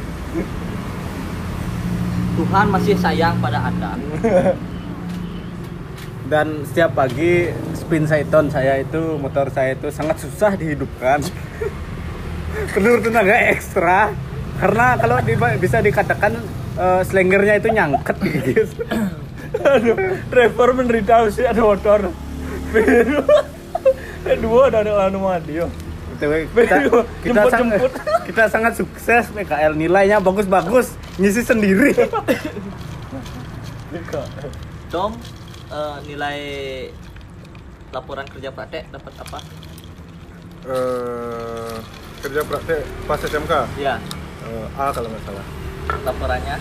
Tuhan 2.32 2.66
masih 2.70 2.94
sayang 2.94 3.35
pada 3.38 3.66
anda. 3.66 3.99
dan 6.30 6.62
setiap 6.62 6.94
pagi 6.94 7.50
Alpin 7.50 8.06
Saiton 8.06 8.47
saya 8.47 8.78
itu 8.78 9.18
motor 9.18 9.50
saya 9.50 9.75
itu 9.75 9.90
sangat 9.90 10.23
susah 10.23 10.54
dihidupkan 10.54 11.18
perlu 12.70 13.02
tenaga 13.02 13.35
ekstra 13.50 14.14
karena 14.62 14.94
kalau 14.94 15.18
di- 15.18 15.59
bisa 15.59 15.82
dikatakan 15.82 16.38
eh, 16.78 17.02
slengernya 17.02 17.59
itu 17.59 17.75
nyangket 17.75 18.16
gitu 18.47 18.62
Aduh, 19.59 19.99
driver 20.30 20.70
menderita 20.70 21.26
sih 21.26 21.42
ada 21.42 21.59
motor. 21.59 22.14
Eh, 24.20 24.36
dua 24.36 24.68
ada 24.68 24.78
ada 24.80 24.92
anu 25.06 25.22
mandi 25.22 25.56
yo. 25.56 25.66
BTW, 26.10 26.52
kita, 26.52 26.76
kita, 27.24 27.42
sang- 27.48 27.72
jemput-jemput. 27.72 27.92
kita 28.28 28.42
sangat 28.46 28.72
sukses 28.76 29.24
PKL 29.32 29.72
nilainya 29.72 30.20
bagus-bagus 30.20 30.92
ngisi 31.16 31.40
sendiri 31.40 31.96
Dom 34.92 35.16
eh, 35.70 35.96
nilai 36.04 36.38
laporan 37.88 38.26
kerja 38.26 38.52
praktek 38.52 38.92
dapat 38.92 39.12
apa? 39.16 39.38
Eh, 40.62 41.76
kerja 42.20 42.40
praktek 42.44 42.80
pas 43.06 43.18
SMK 43.18 43.52
Ya, 43.76 43.96
Eh, 44.42 44.66
A 44.76 44.90
kalau 44.90 45.08
nggak 45.08 45.24
salah 45.24 45.46
laporannya. 46.02 46.56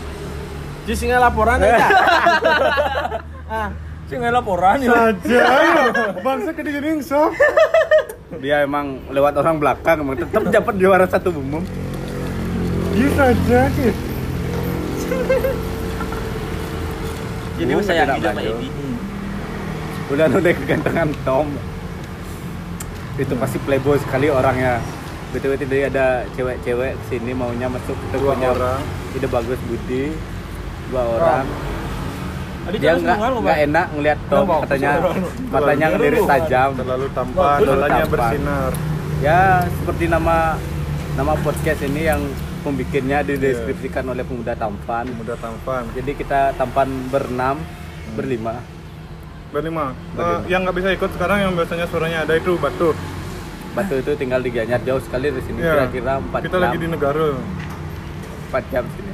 Ji 0.83 0.93
singa 0.95 1.19
laporan 1.19 1.59
ya. 1.59 1.77
ah, 3.51 3.69
singa 4.09 4.29
laporan. 4.33 4.81
Ya. 4.81 4.89
saja 4.89 5.45
bangsa 6.25 6.49
kedi 6.57 6.69
jadi 6.73 6.97
sob. 7.05 7.31
Dia 8.41 8.65
emang 8.65 9.05
lewat 9.13 9.37
orang 9.37 9.61
belakang 9.61 10.01
emang 10.01 10.17
tetap 10.17 10.49
dapat 10.49 10.73
juara 10.81 11.05
satu 11.05 11.29
umum. 11.29 11.61
Dia 12.97 13.09
saja 13.15 13.59
sih 13.77 13.93
Jadi 17.59 17.71
saya 17.85 18.03
tidak 18.17 18.33
sama. 18.33 18.41
Edi. 18.41 18.69
udah 20.09 20.25
udah 20.25 20.53
kegantengan 20.57 21.09
Tom. 21.21 21.47
Itu 23.19 23.33
pasti 23.37 23.61
playboy 23.61 24.01
sekali 24.01 24.33
orangnya 24.33 24.81
betul 25.29 25.53
betul 25.53 25.69
dia 25.69 25.85
ada 25.93 26.25
cewek-cewek 26.33 26.97
sini 27.05 27.37
maunya 27.37 27.69
masuk 27.69 27.93
kita 27.93 28.17
punya 28.17 28.49
orang. 28.49 28.81
ide 29.13 29.27
bagus 29.29 29.59
budi. 29.69 30.09
Dua 30.89 31.03
orang. 31.05 31.45
Tadi 31.45 31.68
dia 32.69 32.79
jangan 32.93 33.01
nggak 33.17 33.41
nggak 33.41 33.59
enak 33.65 33.87
ngelihat 33.91 34.19
Kenapa? 34.21 34.53
katanya 34.61 34.91
matanya 35.49 35.85
ngelirik 35.89 36.21
tajam. 36.23 36.69
terlalu 36.75 37.05
tampan. 37.11 37.57
Terlalu 37.57 37.79
matanya 37.79 38.05
bersinar. 38.05 38.71
Ya 39.19 39.41
seperti 39.73 40.05
nama 40.05 40.37
nama 41.13 41.33
podcast 41.37 41.81
ini 41.81 42.01
yang 42.05 42.21
pembikinnya 42.59 43.19
dideskripsikan 43.21 44.05
oleh 44.05 44.21
pemuda 44.21 44.53
tampan. 44.53 45.07
Muda 45.11 45.33
tampan. 45.35 45.87
Jadi 45.91 46.11
kita 46.13 46.53
tampan 46.53 46.87
berenam 47.09 47.57
berlima 48.13 48.59
berlima. 49.49 49.95
Berlima. 50.13 50.29
Eh, 50.37 50.39
yang 50.47 50.61
nggak 50.61 50.77
bisa 50.77 50.89
ikut 50.93 51.09
sekarang 51.09 51.41
yang 51.41 51.51
biasanya 51.53 51.89
suaranya 51.89 52.21
ada 52.21 52.37
itu 52.37 52.53
batu. 52.55 52.93
Batu 53.69 53.97
itu 53.97 54.11
tinggal 54.13 54.41
di 54.41 54.49
Gianyar 54.49 54.77
jauh 54.79 54.97
sekali 54.99 55.29
dari 55.29 55.41
sini 55.41 55.57
Iya. 55.59 55.89
kira-kira 55.89 56.13
4 56.19 56.41
kita 56.43 56.53
jam. 56.53 56.63
lagi 56.63 56.77
di 56.77 56.87
negara 56.87 57.25
4 58.47 58.63
jam 58.67 58.83
sini 58.91 59.08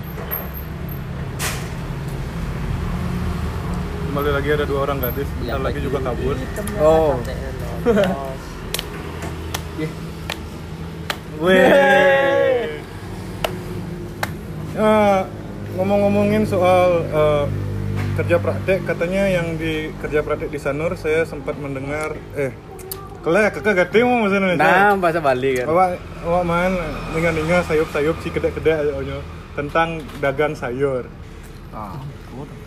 kembali 4.15 4.31
lagi 4.31 4.47
ada 4.55 4.63
dua 4.63 4.87
orang 4.87 5.03
gadis 5.03 5.27
bentar 5.43 5.59
lagi 5.59 5.79
juga 5.83 5.99
kabur 5.99 6.39
oh 6.79 7.19
Weh. 11.43 11.67
Eh, 14.71 15.21
ngomong-ngomongin 15.75 16.47
soal 16.47 17.03
eh, 17.11 17.45
kerja 18.15 18.39
praktek, 18.39 18.87
katanya 18.87 19.27
yang 19.27 19.59
di 19.59 19.91
kerja 19.99 20.23
praktek 20.23 20.47
di 20.47 20.63
Sanur 20.63 20.95
saya 20.95 21.27
sempat 21.27 21.59
mendengar 21.59 22.15
eh 22.39 22.55
kelek 23.19 23.59
kakak 23.59 23.83
gati 23.83 24.07
mau 24.07 24.23
bahasa 24.23 24.39
Indonesia. 24.39 24.63
nah 24.63 24.95
bahasa 24.95 25.19
Bali 25.19 25.59
kan 25.59 25.67
Awak 25.67 25.89
awak 26.23 26.43
main 26.47 26.71
ninga-ninga 27.11 27.67
sayup-sayup 27.67 28.15
si 28.23 28.31
kedek-kedek 28.31 28.95
tentang 29.59 29.99
dagang 30.23 30.55
sayur. 30.55 31.03
Ah, 31.75 31.99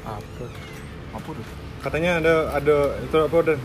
apa? 0.04 0.67
Tuh? 1.30 1.46
Katanya 1.78 2.10
ada 2.18 2.34
ada 2.52 2.76
itu 2.98 3.16
apa 3.18 3.38
dan 3.44 3.58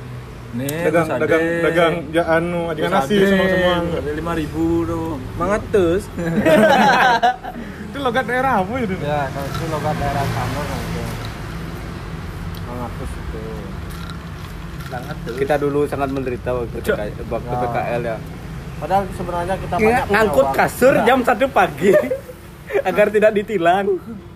Nih, 0.54 0.69
dagang 0.86 1.08
dagang 1.17 1.41
ada. 1.41 1.62
dagang 1.65 1.93
ya 2.12 2.23
anu 2.30 2.69
nasi 2.69 3.15
semua 3.19 3.47
semua. 3.47 3.73
Ada 3.97 4.12
lima 4.13 4.34
ribu 4.34 4.86
tuh. 4.86 5.17
Mangatus. 5.34 6.02
Itu 7.89 7.97
logat 7.99 8.26
daerah 8.26 8.58
apa 8.60 8.73
itu? 8.80 8.93
ya, 8.97 9.30
kalau 9.30 9.45
itu 9.47 9.65
logat 9.67 9.95
daerah 9.95 10.26
Sanur 10.28 10.65
itu. 10.65 11.02
Mangatus 12.65 13.12
itu. 13.13 13.43
Sangat 14.84 15.15
tuh. 15.21 15.36
kita 15.36 15.56
dulu 15.58 15.80
sangat 15.86 16.10
menderita 16.10 16.49
waktu 16.52 16.78
Cok. 16.80 16.97
PK 16.97 17.17
waktu 17.28 17.49
Ya. 17.49 17.58
PKL 17.60 18.02
ya 18.04 18.17
Padahal 18.76 19.04
sebenarnya 19.10 19.56
kita 19.56 19.76
banyak 19.76 20.06
ngangkut 20.08 20.47
kasur 20.52 20.93
Nah, 20.93 21.06
jam 21.08 21.19
1 21.23 21.49
pagi 21.49 21.91
agar 22.89 23.08
tidak 23.10 23.32
ditilang 23.32 23.86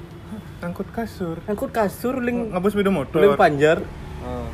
Angkut 0.58 0.90
kasur. 0.90 1.38
ngangkut 1.46 1.70
kasur 1.70 2.18
ling 2.18 2.50
Ngabus 2.50 2.74
sepeda 2.74 2.90
motor. 2.90 3.20
ling 3.20 3.38
panjer 3.38 3.78
eh, 3.78 4.46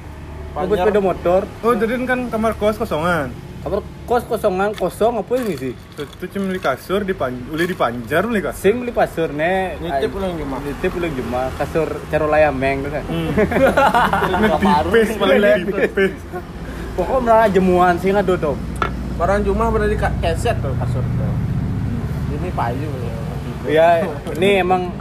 ngabut 0.52 0.76
Panjar. 0.76 0.84
sepeda 0.84 1.00
motor 1.00 1.42
Oh, 1.64 1.74
jadi 1.74 1.94
kan 2.04 2.20
kamar 2.28 2.52
kos 2.56 2.76
kosongan. 2.76 3.32
kamar 3.64 3.80
kos 4.04 4.24
kosongan 4.26 4.76
kosong 4.76 5.16
apa 5.18 5.32
ini 5.40 5.56
sih 5.56 5.74
Itu 5.96 6.26
cuma 6.30 6.52
beli 6.52 6.60
kasur 6.60 7.02
di 7.02 7.16
uli 7.48 7.64
dipanjar 7.64 8.28
beli 8.28 8.44
kasur. 8.44 8.60
sing 8.60 8.84
beli 8.84 8.92
pasur 8.92 9.32
ne 9.32 9.80
Nitip 9.80 10.12
ulang 10.12 10.36
jumah. 10.36 10.60
nitip 10.60 10.92
ulang 10.92 11.14
jumah 11.14 11.46
kasur 11.56 11.88
carolaya 12.12 12.52
meng 12.52 12.84
tuh 12.84 12.92
kan 12.92 13.04
Tipis 14.84 15.10
paling 15.16 15.40
tipis. 15.64 16.12
pokok 16.96 17.20
merah 17.24 17.48
jemuan 17.48 17.96
sih 17.96 18.12
ngado 18.12 18.36
tuh 18.36 18.56
Barang 19.14 19.40
di 19.40 19.54
ka- 19.96 20.12
keset 20.20 20.58
tuh 20.60 20.74
kasur 20.74 21.00
tuh. 21.00 21.34
Ini 22.34 22.50
payu 22.52 22.90
ya 23.64 24.04
ini 24.36 24.60
emang 24.60 24.92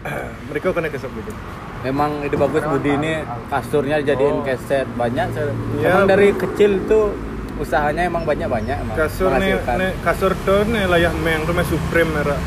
Mereka 0.48 0.72
kena 0.72 0.88
kesep 0.88 1.10
gitu. 1.12 1.32
Memang 1.80 2.20
ide 2.20 2.36
bagus 2.36 2.60
Budi 2.62 2.92
ini 2.92 3.24
kasurnya 3.48 4.00
jadiin 4.00 4.40
Oh. 4.40 4.44
keset 4.44 4.84
banyak. 4.94 5.26
Ya, 5.80 5.96
emang 5.96 6.04
dari 6.04 6.32
kecil 6.32 6.84
tuh 6.84 7.16
usahanya 7.56 8.04
emang 8.04 8.24
banyak 8.24 8.48
banyak 8.48 8.76
emang 8.80 8.96
Kasur 8.96 9.36
nih, 9.36 9.56
nih 9.60 9.92
kasur 10.00 10.32
tuh 10.44 10.64
nih 10.64 10.84
layah 10.84 11.12
meng 11.12 11.44
rumah 11.44 11.64
Supreme 11.64 12.08
merah. 12.10 12.40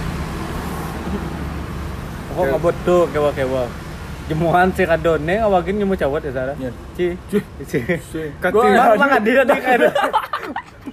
Pokok 2.29 2.43
nggak 2.49 2.61
betul 2.61 3.01
kewa 3.09 3.29
kewa. 3.29 3.63
Jemuan 4.23 4.71
sih 4.73 4.87
kadone 4.87 5.35
ngawagin 5.37 5.75
nyemu 5.77 5.93
cawat 5.93 6.21
ya 6.25 6.31
Sarah. 6.31 6.55
Iya. 6.57 6.71
Ci. 6.97 7.07
Ci. 7.67 7.79
Mang 8.41 8.97
mang 8.97 9.11
adi 9.11 9.31
tadi 9.35 9.53
kayak 9.53 9.93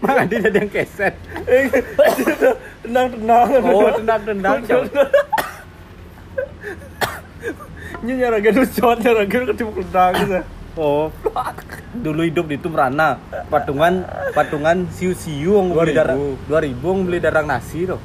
Mang 0.01 0.17
adi 0.25 0.37
tadi 0.37 0.59
yang 0.59 0.69
keset. 0.69 1.15
Tenang-tenang. 2.85 3.49
Oh, 3.65 3.89
tendang-tendang 3.95 4.59
cawat. 4.69 4.91
Ini 8.05 8.13
nyara 8.17 8.39
gitu 8.41 8.65
shot, 8.65 9.01
nyara 9.03 9.25
gitu 9.29 9.45
ketemu 9.51 9.73
kendang 9.83 10.13
gitu. 10.21 10.41
Oh, 10.79 11.11
dulu 11.99 12.23
hidup 12.23 12.47
di 12.47 12.55
itu 12.55 12.71
merana 12.71 13.19
patungan 13.51 14.07
patungan 14.31 14.87
siu-siu 14.95 15.59
yang 15.59 15.75
beli 15.75 15.93
2000. 15.93 15.99
darang 15.99 16.19
2000 16.47 16.79
yang 16.79 17.01
beli 17.05 17.19
darang 17.19 17.47
nasi 17.51 17.91
tuh. 17.91 17.99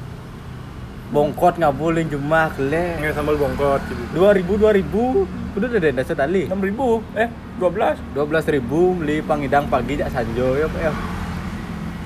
Bongkot 1.14 1.62
nggak 1.62 1.74
boleh 1.78 2.02
jumah 2.10 2.50
kele. 2.58 2.98
Nggak 2.98 3.14
sambal 3.14 3.38
bongkot 3.38 3.80
gitu. 3.86 4.02
2000 4.18 4.82
2000 4.82 5.46
udah 5.56 5.68
ada 5.72 5.78
denda 5.80 6.02
sekali. 6.04 6.44
Enam 6.50 6.60
ribu, 6.60 7.00
eh 7.16 7.32
dua 7.56 7.70
belas. 7.72 7.96
12.000 8.12 8.60
beli 9.00 9.24
pangidang 9.24 9.64
pagi 9.72 9.96
jak 9.96 10.12
sanjo 10.12 10.58
ya 10.58 10.68
ya. 10.76 10.92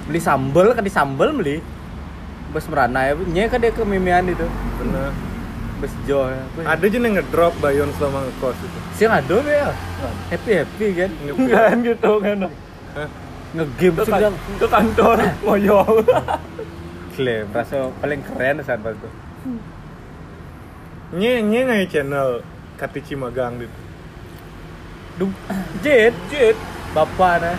Beli 0.07 0.21
sambel 0.23 0.71
kan 0.77 0.87
di 0.87 0.93
sambel 0.93 1.35
beli. 1.35 1.59
Bes 2.55 2.67
merana 2.67 3.11
ya, 3.11 3.15
nya 3.31 3.47
kan 3.51 3.59
dia 3.63 3.75
ke 3.75 3.83
mimian 3.83 4.27
itu. 4.27 4.47
Bener. 4.79 5.30
Bes 5.81 5.95
jo 6.05 6.29
ya. 6.29 6.45
Ada 6.69 6.85
aja 6.85 6.99
yang 7.01 7.17
ngedrop 7.17 7.57
bayon 7.65 7.89
selama 7.97 8.29
ngekos 8.29 8.59
itu. 8.61 8.79
Siang 9.01 9.13
ada 9.17 9.37
ya. 9.41 9.69
Happy 10.29 10.53
happy 10.61 10.87
kan. 10.93 11.11
Kan 11.49 11.77
gitu 11.81 12.13
kan. 12.21 12.39
Ngegame 13.57 14.01
sedang 14.05 14.35
kan- 14.37 14.59
ke 14.61 14.67
kantor 14.69 15.17
ngoyong. 15.43 15.97
klaim 17.17 17.47
rasa 17.53 17.91
paling 17.99 18.21
keren 18.23 18.63
saat 18.63 18.81
pas 18.85 18.93
itu. 18.93 19.09
Nye 21.17 21.43
nye 21.43 21.61
ngai 21.67 21.85
channel 21.91 22.45
Katici 22.79 23.13
magang 23.13 23.61
gitu. 23.61 23.79
Duh, 25.21 25.33
jet, 25.85 26.17
jet, 26.33 26.57
bapak 26.97 27.45
nah. 27.45 27.59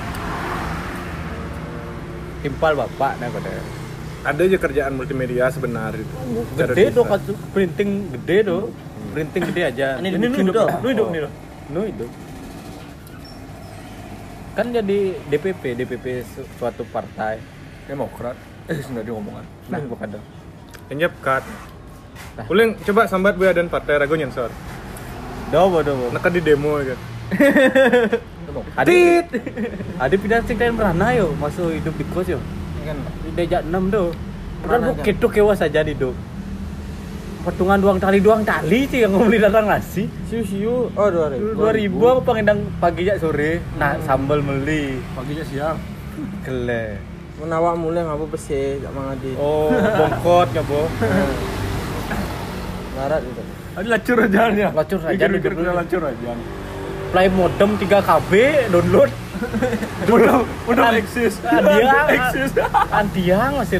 Timpal 2.41 2.73
bapak 2.73 3.21
nah 3.21 3.29
pada. 3.29 3.80
Ada 4.21 4.41
aja 4.45 4.57
kerjaan 4.61 4.93
multimedia 4.93 5.49
sebenar 5.49 5.97
itu. 5.97 6.13
Gede 6.53 6.93
kan 6.93 7.21
printing 7.51 7.89
gede 8.13 8.37
tuh. 8.45 8.69
Printing 9.11 9.43
gede 9.49 9.61
aja. 9.65 9.87
Ini 9.97 10.07
ini 10.13 10.25
hidup, 10.29 10.69
lu 10.85 10.87
hidup 10.93 11.07
nih 11.09 11.19
lo. 11.25 11.29
Nu 11.73 11.81
itu. 11.83 12.05
Kan 14.53 14.69
jadi 14.69 15.15
DPP, 15.25 15.63
DPP 15.73 16.05
su- 16.27 16.47
suatu 16.59 16.85
partai. 16.91 17.41
Demokrat. 17.89 18.37
Eh, 18.69 18.77
sudah 18.77 19.01
diomongan. 19.01 19.41
Nah, 19.73 19.79
bukan 19.89 20.07
dong. 20.19 20.25
Kenyap 20.85 21.13
cut. 21.23 21.43
Nah. 22.37 22.45
Uling 22.45 22.77
coba 22.83 23.09
sambat 23.09 23.35
bu 23.35 23.49
dan 23.49 23.67
partai 23.67 23.97
ragu 23.97 24.13
nyensor. 24.13 24.53
Dobo, 25.49 25.81
dobo. 25.81 26.13
Neka 26.13 26.29
di 26.29 26.39
demo 26.45 26.77
kan. 26.77 26.99
Adit. 28.79 29.25
Adit 29.97 30.19
pindah 30.19 30.43
sing 30.43 30.59
kalian 30.59 30.75
merana 30.75 31.15
yo, 31.15 31.31
masuk 31.39 31.71
hidup 31.71 31.95
di 31.95 32.05
kos 32.11 32.27
yo. 32.27 32.39
kan 32.81 32.97
Diajak 33.31 33.61
enam 33.63 33.87
tuh. 33.87 34.09
Padahal 34.61 34.79
Merana 34.81 34.93
bu 34.93 35.01
gitu 35.01 35.25
kewas 35.27 35.59
aja 35.59 35.81
di 35.81 35.91
hidup. 35.91 36.13
Potongan 37.41 37.81
doang 37.81 37.97
tali 37.97 38.21
doang 38.21 38.45
tali 38.45 38.85
sih 38.85 39.01
yang 39.01 39.17
beli 39.17 39.41
datang 39.41 39.65
nasi. 39.65 40.05
siu 40.29 40.45
siu 40.45 40.73
oh 40.91 41.07
dua 41.09 41.25
ribu 41.27 41.57
Dua 41.57 41.71
ribu 41.73 42.03
aku 42.05 42.21
pengedang 42.23 42.61
pagi 42.77 43.01
jak 43.03 43.17
sore. 43.17 43.57
Nah 43.75 43.97
sambal 43.99 44.39
beli. 44.39 45.01
paginya 45.11 45.41
siang 45.41 45.77
Kele. 46.41 47.01
menawa 47.41 47.73
mulai 47.73 48.05
ngapa 48.05 48.29
besi 48.29 48.77
jak 48.77 48.93
mangadi 48.93 49.33
Oh 49.35 49.73
bongkot 49.73 50.53
nyobo. 50.53 50.85
larat 52.93 53.21
gitu 53.27 53.41
Ada 53.71 53.87
lacur 53.89 54.17
aja 54.19 54.41
ya. 54.51 54.69
Lacur 54.69 54.99
aja, 55.01 55.25
kena 55.25 55.39
dulu. 55.41 55.71
lacur 55.73 56.01
aja. 56.03 56.31
Play 57.09 57.27
modem 57.31 57.69
3 57.73 57.87
KB 58.03 58.31
download. 58.69 59.09
Udah 60.07 60.35
udah 60.67 60.85
eksis. 60.95 61.33
Andiang. 61.41 62.07
eksis. 62.09 62.49
Andiang 62.89 63.51
masih. 63.57 63.77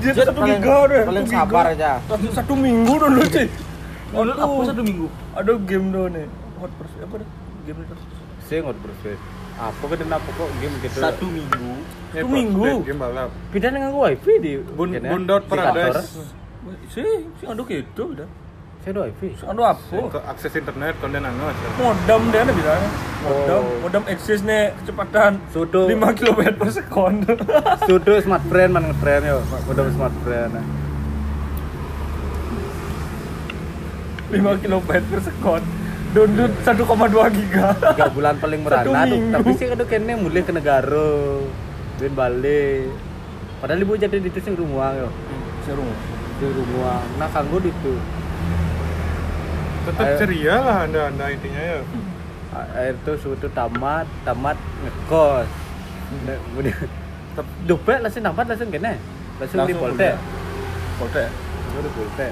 Dia 0.00 0.12
Jet 0.12 0.26
satu 0.26 0.40
paling- 0.40 0.58
giga 0.58 0.74
udah. 0.80 1.02
paling 1.04 1.26
sabar 1.28 1.64
aja. 1.70 1.90
Satu, 2.08 2.26
satu 2.32 2.52
minggu 2.56 2.92
dulu 2.96 3.20
Aduh. 3.20 4.32
apa 4.34 4.62
satu 4.66 4.82
minggu? 4.82 5.06
Ada 5.36 5.52
game 5.60 5.86
doang 5.92 6.10
nih. 6.10 6.26
Hot 6.58 6.72
Pursuit 6.74 7.02
apa 7.04 7.14
dah? 7.20 7.28
Game 7.62 7.80
itu. 7.80 7.94
Saya 8.42 8.58
nggak 8.64 8.76
berfit. 8.80 9.18
Apa 9.60 9.82
kan 9.84 9.98
kenapa 10.00 10.28
kok 10.32 10.48
game 10.58 10.74
gitu? 10.80 10.98
Satu 10.98 11.26
minggu. 11.28 11.70
Satu 12.10 12.26
minggu. 12.26 12.64
Game 12.82 12.98
balap. 12.98 13.30
Pindah 13.52 13.70
dengan 13.70 13.90
wifi 13.92 14.32
di 14.40 14.52
Bun- 14.58 14.96
Bundot. 14.96 15.42
Paradise. 15.46 16.16
Si, 16.88 17.02
si 17.36 17.44
ada 17.44 17.62
gitu 17.62 18.02
udah. 18.10 18.28
Saya 18.80 18.96
ada 18.96 19.00
wifi. 19.04 19.28
Ada 19.36 19.62
apa? 19.76 19.96
Ke 20.08 20.20
akses 20.24 20.52
internet 20.56 20.96
konten 21.04 21.20
anu 21.20 21.44
aja. 21.44 21.66
Modem 21.76 22.20
dia 22.32 22.40
ada 22.40 22.52
bilangnya. 22.56 22.90
Modem, 23.20 23.60
Oh. 23.60 23.76
modem 23.84 24.02
eksis 24.08 24.40
nih 24.40 24.72
kecepatan 24.80 25.36
Sudo 25.52 25.84
5 25.84 26.16
km 26.16 26.40
per 26.56 26.68
sekon. 26.72 27.20
sudo 27.88 28.12
smart 28.24 28.40
brand 28.48 28.72
mana 28.72 28.96
brand 28.96 29.20
yo. 29.20 29.44
Udah 29.68 29.84
smart 29.92 30.16
brand. 30.24 30.56
5 34.32 34.62
km 34.64 34.80
per 34.80 35.20
sekon. 35.20 35.62
Download 36.10 36.52
1,2 36.64 37.36
giga. 37.36 37.66
Tiga 37.76 38.06
bulan 38.08 38.34
paling 38.40 38.60
merana. 38.64 39.04
Tapi 39.04 39.50
sih 39.60 39.68
kadang 39.68 39.88
kene 39.92 40.12
mulai 40.16 40.40
ke 40.40 40.56
negara. 40.56 41.12
Duit 42.00 42.12
balik. 42.16 42.88
Padahal 43.60 43.84
ibu 43.84 43.92
jadi 43.92 44.16
di 44.16 44.40
sing 44.40 44.56
rumah 44.56 44.96
yo. 44.96 45.12
Seru. 45.68 45.84
Di 46.40 46.48
rumah. 46.48 47.04
Nah 47.20 47.28
kanggo 47.28 47.60
itu. 47.60 47.94
Tetap 49.90 50.08
ceria 50.18 50.56
lah 50.62 50.76
anda 50.86 51.00
anda 51.10 51.24
intinya 51.30 51.62
ya. 51.62 51.78
air 52.74 52.94
tuh 53.06 53.14
suatu 53.18 53.46
tamat 53.50 54.06
tamat 54.22 54.58
ngekos 54.82 55.50
Nah, 56.10 56.34
kemudian 56.34 56.74
dompet 57.62 58.02
langsung 58.02 58.22
dapat 58.26 58.44
langsung 58.50 58.70
kene 58.74 58.98
langsung 59.38 59.62
di 59.62 59.74
polte. 59.78 60.10
Polte. 60.98 61.24
di 61.86 61.90
polte 61.94 62.26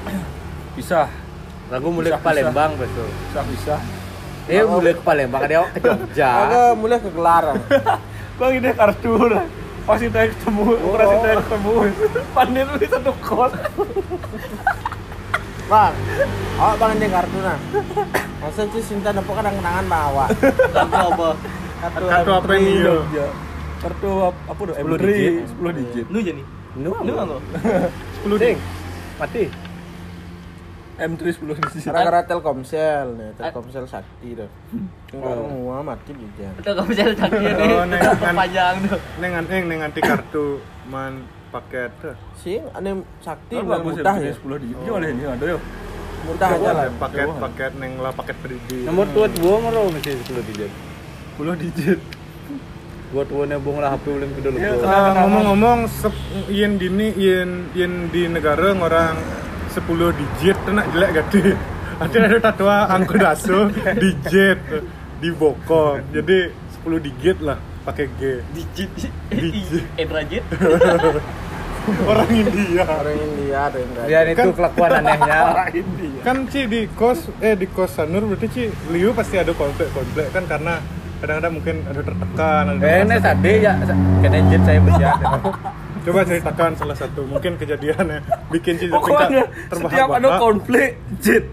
Pisah. 0.75 1.09
lagu 1.71 1.87
mulai 1.95 2.11
ke 2.11 2.19
Palembang 2.19 2.75
besok 2.75 3.07
Pisah 3.07 3.45
pisah. 3.47 3.81
eh 4.51 4.65
mulai 4.67 4.93
ke 4.99 5.03
Palembang 5.07 5.43
dia 5.47 5.63
ke 5.71 5.79
Jogja 5.79 6.31
Aku 6.49 6.59
mulai 6.75 6.99
ke 6.99 7.11
Gelarang. 7.15 7.59
Bang 8.35 8.53
ini 8.59 8.71
kartu 8.75 9.15
lah. 9.31 9.47
Pas 9.89 9.97
kita 9.97 10.29
ketemu, 10.29 10.77
operasi 10.85 11.15
kita 11.17 11.31
ketemu. 11.41 11.73
Pandai 12.37 12.63
lu 12.69 12.75
di 12.77 12.87
satu 12.93 13.13
kos. 13.25 13.53
Bang, 15.69 15.93
awak 16.57 16.75
bang 16.79 16.91
ini 16.97 17.07
kartu 17.09 17.39
nah. 17.39 17.59
Masa 18.39 18.63
sih 18.67 18.81
cinta 18.83 19.13
dapat 19.13 19.33
kadang-kadang 19.35 19.85
bang 19.85 20.03
awak. 20.09 20.29
Kartu 20.33 20.97
apa? 20.97 21.29
Kartu, 21.79 22.05
Kartu 22.09 22.31
apa 22.33 22.47
M3 22.49 22.57
ini 22.59 22.73
yo? 22.79 22.97
Ya. 23.13 23.29
Kartu 23.79 24.11
ap- 24.25 24.45
apa 24.49 24.61
tuh? 24.65 24.75
10 24.75 24.89
M3, 24.89 24.97
digit. 24.99 25.33
10 25.53 25.79
digit. 25.79 26.05
Lu 26.09 26.19
jadi. 26.19 26.43
nu 26.75 26.89
Lu 26.95 27.11
nggak 27.13 27.27
lo? 27.27 27.39
10 28.25 28.33
ding 28.39 28.57
mati 29.17 29.45
M3 30.99 31.21
10 31.21 31.37
digit. 31.61 31.85
Gara-gara 31.85 32.21
Telkomsel 32.25 33.07
nih, 33.13 33.29
Telkomsel 33.37 33.85
Sakti 33.85 34.29
tuh. 34.35 34.49
Tinggal 35.07 35.37
semua 35.39 35.77
mati 35.85 36.11
juga. 36.11 36.49
Jalan 36.65 37.13
kaki 37.15 37.37
ya 37.39 37.53
nih. 37.55 37.69
Oh, 37.71 37.85
neng- 37.85 38.01
neng- 38.01 38.37
Panjang 38.41 38.75
tuh. 38.89 38.99
Neng 39.21 39.33
eng 39.37 39.65
neng 39.69 39.81
anti 39.85 40.01
kartu 40.01 40.59
man 40.87 41.29
paket 41.49 41.91
tuh. 41.99 42.15
Sih, 42.37 42.61
ada 42.61 42.91
Sakti 43.19 43.55
malah 43.59 43.81
bagus 43.81 43.95
mudah 43.99 44.15
M3 44.15 44.23
ya. 44.23 44.33
10 44.37 44.63
digit. 44.63 44.77
Ini 44.79 44.91
oleh 44.91 45.09
ini 45.11 45.23
ada 45.25 45.45
yo. 45.47 45.59
Mudah 46.19 46.49
aja 46.51 46.71
lah. 46.75 46.85
Paket 46.99 47.27
paket 47.39 47.73
neng 47.79 47.93
lah 47.99 48.13
paket 48.13 48.37
pedidi. 48.39 48.79
nomor 48.85 49.07
tua 49.11 49.27
tua 49.31 49.55
mero 49.59 49.87
mesti 49.89 50.11
10 50.19 50.49
digit 50.51 50.71
10 51.39 51.63
digit. 51.63 52.01
buat 53.09 53.25
tuanya 53.25 53.57
bung 53.57 53.81
lah 53.81 53.97
HP 53.97 54.05
belum 54.13 54.31
kedua 54.37 54.51
Iya, 54.53 54.71
lu 54.77 54.85
Ah, 54.85 55.11
ngomong-ngomong 55.17 55.89
yen 56.53 56.77
dini 56.77 57.09
yen 57.17 57.73
yen 57.73 58.13
di 58.13 58.29
negara 58.29 58.77
orang 58.77 59.17
10 59.73 59.81
digit 60.13 60.57
tuh 60.61 60.77
nak 60.77 60.93
jelek 60.93 61.11
gede. 61.17 61.57
Ada 62.05 62.31
ada 62.31 62.39
tatua 62.39 62.87
angko 62.87 63.17
daso 63.17 63.73
digit 64.03 64.61
di 65.19 65.33
bokong. 65.33 66.13
Jadi 66.13 66.53
10 66.85 67.01
digit 67.01 67.39
lah 67.41 67.57
pakai 67.89 68.07
G. 68.21 68.23
Digit. 68.53 68.91
Digit. 69.33 70.45
Orang 72.11 72.31
India. 72.31 72.85
Orang 72.85 73.17
India 73.17 73.59
ada 73.69 73.79
yang 73.81 73.93
ya 74.09 74.19
itu 74.29 74.37
Kan- 74.37 74.57
kelakuan 74.57 74.91
anehnya 75.01 75.39
Kan 76.25 76.37
Ci 76.53 76.61
di 76.69 76.81
kos 76.93 77.33
eh 77.41 77.55
di 77.57 77.67
kos 77.69 77.97
Sanur 77.97 78.29
berarti 78.29 78.47
Ci 78.53 78.65
Liu 78.93 79.17
pasti 79.17 79.41
ada 79.41 79.53
konflik-konflik 79.57 80.29
kan 80.35 80.45
karena 80.45 80.81
kadang-kadang 81.19 81.53
mungkin 81.59 81.77
ada 81.89 82.01
tertekan 82.05 82.63
ada 82.77 82.85
eh 82.85 82.99
ini 83.03 83.17
tadi 83.19 83.53
ya 83.59 83.75
kena 84.23 84.39
jet 84.53 84.63
saya 84.63 84.81
berjalan 84.85 85.41
Coba 85.99 86.25
ceritakan 86.25 86.73
salah 86.79 86.97
satu 86.97 87.21
mungkin 87.27 87.59
kejadiannya 87.59 88.23
bikin 88.55 88.81
Ci 88.81 88.87
Pokoknya 88.89 89.45
setiap 89.69 90.09
ada 90.15 90.29
konflik, 90.41 90.97
jet. 91.21 91.45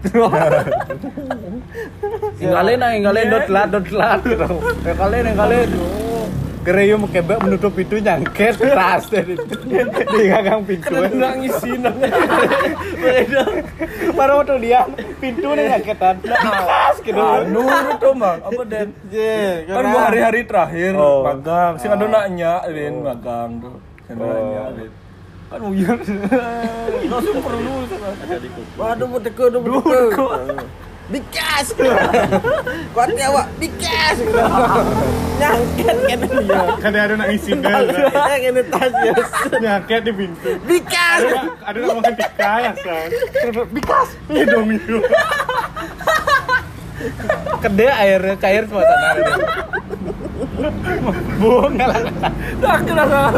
Inggalin 2.40 2.78
nah, 2.80 2.90
inggalin 2.94 3.26
dot 3.26 3.48
lat, 3.52 3.68
dot 3.68 3.88
lat. 3.92 4.20
Inggalin, 4.86 5.24
inggalin. 5.34 5.68
Gereyo 6.66 6.98
mau 6.98 7.06
menutup 7.46 7.70
pintu 7.78 8.02
nyangket 8.02 8.58
tas 8.58 9.06
dari 9.06 9.38
di 9.38 10.22
gagang 10.26 10.66
pintu. 10.66 10.90
Kena 10.90 11.14
nggak 11.14 11.34
ngisi 11.38 11.70
Baru 14.18 14.42
waktu 14.42 14.58
dia 14.66 14.82
pintu 15.22 15.54
nih 15.54 15.70
nyangketan. 15.70 16.18
Tas 16.26 16.98
gitu. 17.06 17.14
Anu 17.22 17.62
itu 17.70 18.10
bang, 18.18 18.38
apa 18.42 18.62
dan 18.66 18.88
kan 19.70 19.82
gua 19.94 20.02
hari-hari 20.10 20.42
terakhir 20.42 20.98
Oh. 20.98 21.22
magang, 21.22 21.78
sih 21.78 21.86
ada 21.86 22.02
naknya, 22.02 22.66
Lin 22.66 22.94
magang 23.04 23.50
tuh, 23.62 23.76
sih 24.08 24.12
ada 24.16 24.24
naknya, 24.26 24.62
Lin. 24.74 24.92
Kan 25.46 25.60
uyar, 25.62 25.96
langsung 27.06 27.38
perlu 27.38 27.86
Waduh, 28.74 29.06
mau 29.06 29.20
teko, 29.22 29.42
aduh, 29.46 29.60
mau 29.62 29.78
teko. 31.06 31.12
Bikas. 31.12 31.66
Kuatnya 32.94 33.24
awak, 33.30 33.46
bikas. 33.62 34.16
Nyangket 35.40 35.96
kan 36.08 36.20
dia. 36.24 36.62
kan 36.80 36.92
ada 36.96 37.14
nak 37.14 37.28
ngisi 37.30 37.52
kan. 37.60 37.84
Yang 38.32 38.42
ini 38.50 38.62
tas 38.72 38.92
ya. 39.04 39.14
nyangket 39.60 40.00
di 40.08 40.12
pintu 40.16 40.50
Bikas. 40.64 41.20
ada 41.60 41.76
nak 41.76 41.94
makan 42.00 42.14
tika 42.16 42.52
ya 42.64 42.72
san 42.80 43.08
bikas 43.68 44.08
ini 44.32 44.42
dong 44.48 44.68
itu 44.72 44.96
Kede 47.60 47.86
airnya 47.92 48.34
cair 48.40 48.64
suasana. 48.64 49.36
Buang 51.36 51.76
ngalah. 51.76 52.00
Tak 52.64 52.76
kena 52.88 53.04
itu 53.04 53.04
lah. 53.04 53.30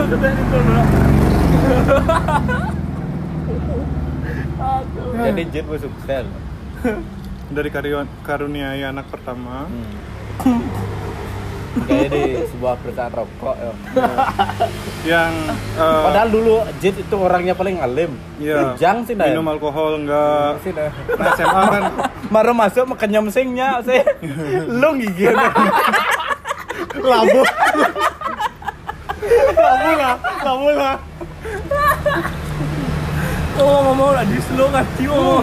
Jadi 5.18 5.42
jet 5.50 5.64
gue 5.66 5.78
sukses. 5.82 6.24
Dari 7.48 7.70
karuniai 8.22 8.84
anak 8.84 9.08
pertama 9.08 9.64
Kayak 11.78 12.10
di 12.10 12.22
sebuah 12.50 12.74
perusahaan 12.82 13.12
rokok. 13.12 13.54
ya. 13.54 13.70
yang 15.14 15.30
eh, 15.78 16.02
Padahal 16.10 16.26
dulu 16.26 16.58
Jet 16.82 16.96
itu 16.98 17.14
orangnya 17.14 17.54
paling 17.54 17.78
alim. 17.78 18.18
Iya. 18.42 18.74
Jang 18.74 19.06
sih 19.06 19.14
dah. 19.14 19.30
minum 19.30 19.46
alkohol 19.46 20.02
enggak 20.02 20.58
Sih 20.66 20.74
dah. 20.74 20.90
nah, 20.90 21.28
SMA 21.38 21.62
kan 21.70 21.82
Baru 22.34 22.52
masuk 22.56 22.82
makan 22.88 23.08
nyemsingnya 23.12 23.84
saya. 23.86 24.02
Lu 24.80 24.98
gigit. 24.98 25.30
labu 26.98 27.40
labu 29.54 29.90
lah 29.94 30.14
labu 30.42 30.68
lah 30.72 30.96
Ngomong-ngomong 33.58 34.10
lah, 34.14 34.22
di 34.22 34.38
slow 34.38 34.70
ngomong. 34.70 35.42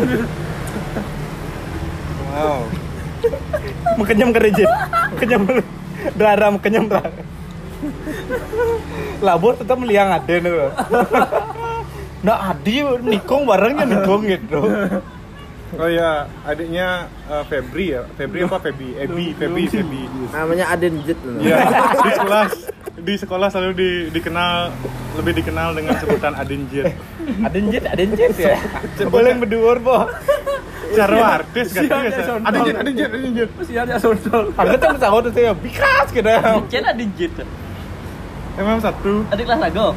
Wow 2.36 2.62
Mekenyam 4.00 4.30
ke 4.36 4.39
Jet. 4.54 4.69
Mekenyam 5.15 5.43
darah 6.19 6.50
mekenyam 6.52 6.86
darah. 6.89 7.13
Labor 9.21 9.54
tetap 9.58 9.78
meliang 9.80 10.10
ada 10.13 10.36
nih. 10.36 10.54
Nah 12.26 12.58
Adi 12.58 12.82
nikung 13.06 13.45
barengnya 13.45 13.86
nikung 13.86 14.26
gitu. 14.26 14.65
Oh 15.78 15.86
ya, 15.86 16.26
adiknya 16.41 17.06
eh, 17.30 17.43
Febri 17.45 17.93
ya. 17.93 18.02
Febri 18.17 18.50
apa 18.50 18.58
Febi? 18.58 18.98
Ebi, 18.98 19.38
Febi, 19.38 19.69
Febi. 19.69 20.10
Namanya 20.34 20.74
Aden 20.74 21.06
Jet. 21.06 21.21
Iya, 21.21 21.69
di 22.02 22.12
kelas 22.17 22.54
di 22.95 23.13
sekolah 23.13 23.54
selalu 23.54 23.71
di, 23.78 23.89
dikenal 24.10 24.74
lebih 25.21 25.34
dikenal 25.38 25.78
dengan 25.78 25.93
sebutan 26.02 26.34
Adinjit. 26.34 26.89
Adenjit, 27.45 27.84
adenjit 27.86 28.34
ya. 28.39 28.58
Boleh 29.06 29.38
berdua, 29.38 29.78
Bo. 29.78 30.10
Cara 30.93 31.17
artis 31.39 31.67
kan 31.71 31.82
Siapa 31.82 31.98
biasa. 32.04 32.19
yang 32.21 32.45
Adinjit, 32.45 32.76
Adinjit, 32.76 33.10
Adinjit. 33.10 33.50
Masih 33.56 33.76
ada 33.76 33.93
sodol. 33.98 34.45
Harga 34.54 34.76
tuh 34.78 35.00
sahur 35.00 35.21
tuh 35.24 35.32
saya 35.32 35.52
bikas 35.56 36.08
gitu. 36.12 36.30
Jen 36.69 36.84
ada 36.84 37.06
jit. 37.15 37.34
Emang 38.56 38.78
satu 38.78 39.26
Ada 39.28 39.41
kelas 39.41 39.60
lagu. 39.62 39.88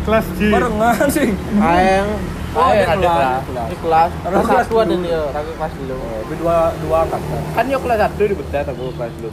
kelas 0.00 0.24
J. 0.34 0.40
Barengan 0.48 1.08
sih. 1.10 1.28
Ayang. 1.58 2.08
Oh, 2.50 2.66
ada 2.66 2.82
ada 2.82 2.96
kelas. 2.96 3.42
kelas. 3.46 3.68
Di 3.68 3.76
kelas. 3.78 4.10
Ada 4.16 4.32
Kelas 4.32 4.46
kelas 4.48 4.64
satu 4.64 4.74
ada 4.76 4.90
dulu. 4.90 5.04
dia. 5.04 5.22
Raga 5.30 5.52
kelas 5.54 5.72
dulu. 5.76 5.96
Tapi 6.00 6.34
dua 6.40 6.56
dua 6.80 6.96
angkatan. 7.04 7.40
Kan 7.52 7.64
yo 7.66 7.78
kelas 7.78 7.98
satu 8.00 8.22
di 8.22 8.34
betat 8.34 8.66
aku 8.66 8.84
kelas 8.94 9.12
belum. 9.16 9.32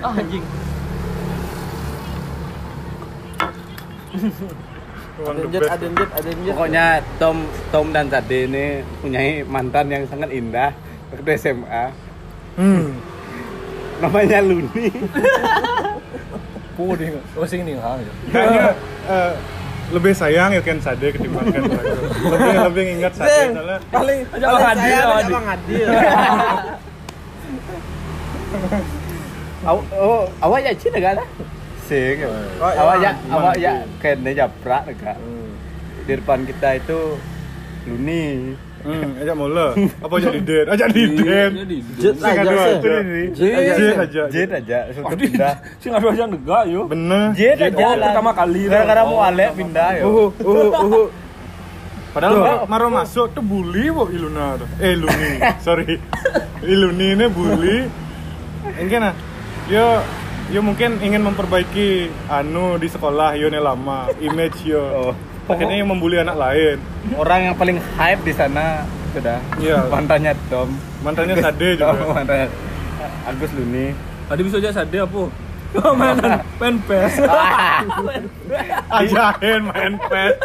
Ah 0.00 0.12
anjing. 0.12 0.44
Uang 5.22 5.36
Aden 5.38 5.46
the 5.46 5.52
Jet, 5.54 5.62
best. 5.62 5.72
Aden 5.78 5.92
Jet, 5.94 6.10
Aden 6.18 6.36
Jet. 6.42 6.52
Pokoknya 6.52 6.86
Tom 7.22 7.36
Tom 7.70 7.86
dan 7.94 8.06
Sade 8.10 8.38
ini 8.50 8.64
punya 8.98 9.20
mantan 9.46 9.86
yang 9.86 10.02
sangat 10.10 10.30
indah 10.34 10.70
waktu 11.14 11.30
SMA. 11.38 11.84
Hmm. 12.58 12.86
Namanya 14.02 14.38
Luni. 14.42 14.90
Puding. 16.76 17.14
Oh 17.38 17.46
sing 17.46 17.62
nih 17.62 17.78
ha. 17.78 18.00
Kayaknya 18.32 18.66
eh, 19.14 19.32
lebih 19.92 20.12
sayang 20.16 20.50
ya 20.56 20.60
Ken 20.64 20.82
Sade 20.82 21.14
ketimbang 21.14 21.46
Ken. 21.54 21.62
Lebih 22.26 22.54
lebih 22.66 22.84
ingat 22.98 23.12
Sade 23.14 23.54
soalnya 23.54 23.78
paling 23.92 24.20
Aja 24.34 24.46
paling 24.50 24.64
Bang 24.64 24.72
Adil, 24.74 24.90
aja 24.90 25.06
Adil. 25.06 25.32
Bang 25.32 25.46
Adil. 25.46 25.88
Aw, 29.62 29.78
oh, 29.94 30.26
awak 30.42 30.58
ya 30.66 30.74
Cina 30.74 30.98
Sing. 31.92 32.16
Oh, 32.56 32.72
awak 32.72 32.96
ya, 32.98 33.10
gimana 33.14 33.36
awak 33.36 33.52
tuh? 33.52 33.60
ya 33.60 33.72
kayaknya 34.00 34.30
japrak 34.34 34.82
enggak. 34.88 35.16
Di 36.02 36.12
depan 36.16 36.38
kita 36.42 36.68
itu 36.74 37.00
Luni. 37.82 38.56
Hmm, 38.82 39.14
ajak 39.14 39.36
mula. 39.36 39.78
Apa 40.02 40.14
ajak 40.18 40.32
di 40.34 40.42
date? 40.42 40.66
Ajak 40.66 40.88
di 40.90 41.02
date. 41.12 41.54
Jet 42.00 42.14
Sing 42.16 42.34
aja 42.34 42.42
adu 42.42 42.56
sih. 42.58 42.66
aja. 42.66 42.94
Jet 43.30 43.54
aja. 43.54 43.74
Jet 43.78 43.94
aja. 43.94 44.22
Jet 44.26 44.50
aja, 44.50 44.78
sudah 44.90 45.14
pindah. 45.14 45.54
sing 45.78 45.92
ada 45.92 46.06
aja 46.08 46.24
negak 46.26 46.62
yo. 46.66 46.80
Bener. 46.86 47.30
Jet 47.32 47.58
aja 47.60 47.78
Oh, 47.78 47.92
lah. 47.92 48.06
pertama 48.10 48.30
kali. 48.32 48.62
Gara-gara 48.66 49.02
Oh, 49.02 49.08
mau 49.08 49.20
Alek 49.22 49.50
pindah 49.54 49.88
yo. 49.98 50.04
Uhu, 50.04 50.24
uhu, 50.42 50.66
uhu. 50.80 51.02
Padahal 52.12 52.34
maro, 52.36 52.56
maro 52.66 52.86
masuk 52.92 53.30
tuh 53.30 53.40
bully 53.40 53.86
wo 53.88 54.04
Iluna 54.06 54.58
tuh. 54.58 54.68
Eh 54.78 54.94
Luni, 54.94 55.30
sorry. 55.66 55.96
Iluni 56.60 57.06
ini 57.14 57.26
bully. 57.26 57.86
Enggak 58.74 58.98
nah. 59.00 59.14
Yo 59.66 59.86
yo 60.52 60.60
mungkin 60.60 61.00
ingin 61.00 61.24
memperbaiki 61.24 62.12
anu 62.28 62.76
di 62.76 62.84
sekolah 62.92 63.32
yo 63.40 63.48
lama, 63.48 64.12
image 64.20 64.68
yo. 64.68 64.84
Oh. 64.84 65.12
Akhirnya 65.48 65.80
yang 65.80 65.90
membuli 65.90 66.20
anak 66.20 66.36
lain. 66.38 66.76
Orang 67.18 67.40
yang 67.50 67.54
paling 67.58 67.80
hype 67.98 68.22
di 68.22 68.30
sana 68.36 68.86
sudah 69.10 69.40
Iya. 69.58 69.90
mantannya 69.90 70.32
Tom. 70.46 70.70
Mantannya 71.02 71.34
Sade 71.40 71.74
Tom, 71.80 71.96
juga. 71.98 72.14
mantannya 72.20 72.46
Agus 73.26 73.50
Luni. 73.56 73.96
Tadi 74.28 74.40
bisa 74.46 74.56
aja 74.62 74.70
sade 74.70 74.96
apa? 75.02 75.22
Oh, 75.72 75.94
mainan 75.96 76.44
main 76.60 76.76
PES. 76.84 77.24
Ajain 79.00 79.60
main 79.64 79.94
pet. 80.04 80.36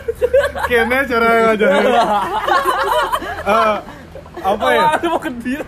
Kayaknya 0.71 0.99
cara 1.03 1.27
ngajarin. 1.51 1.83
Eh, 3.43 3.75
apa 4.39 4.67
ya? 4.71 4.83
Ada 4.95 5.07
mau 5.11 5.19
kedir. 5.19 5.67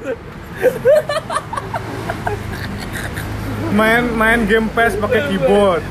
Main 3.70 4.04
main 4.18 4.40
game 4.50 4.68
PES 4.74 4.98
pakai 4.98 5.22
keyboard. 5.30 5.84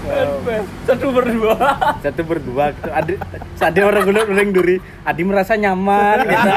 Satu 0.83 1.15
berdua. 1.15 1.55
Satu 2.05 2.23
berdua 2.27 2.65
gitu. 2.75 2.91
Adi, 2.91 3.15
ada 3.59 3.81
orang 3.87 4.03
gulut 4.03 4.27
uling 4.27 4.51
duri. 4.51 4.77
Adi 5.07 5.23
merasa 5.23 5.55
nyaman 5.55 6.27
gitu. 6.27 6.51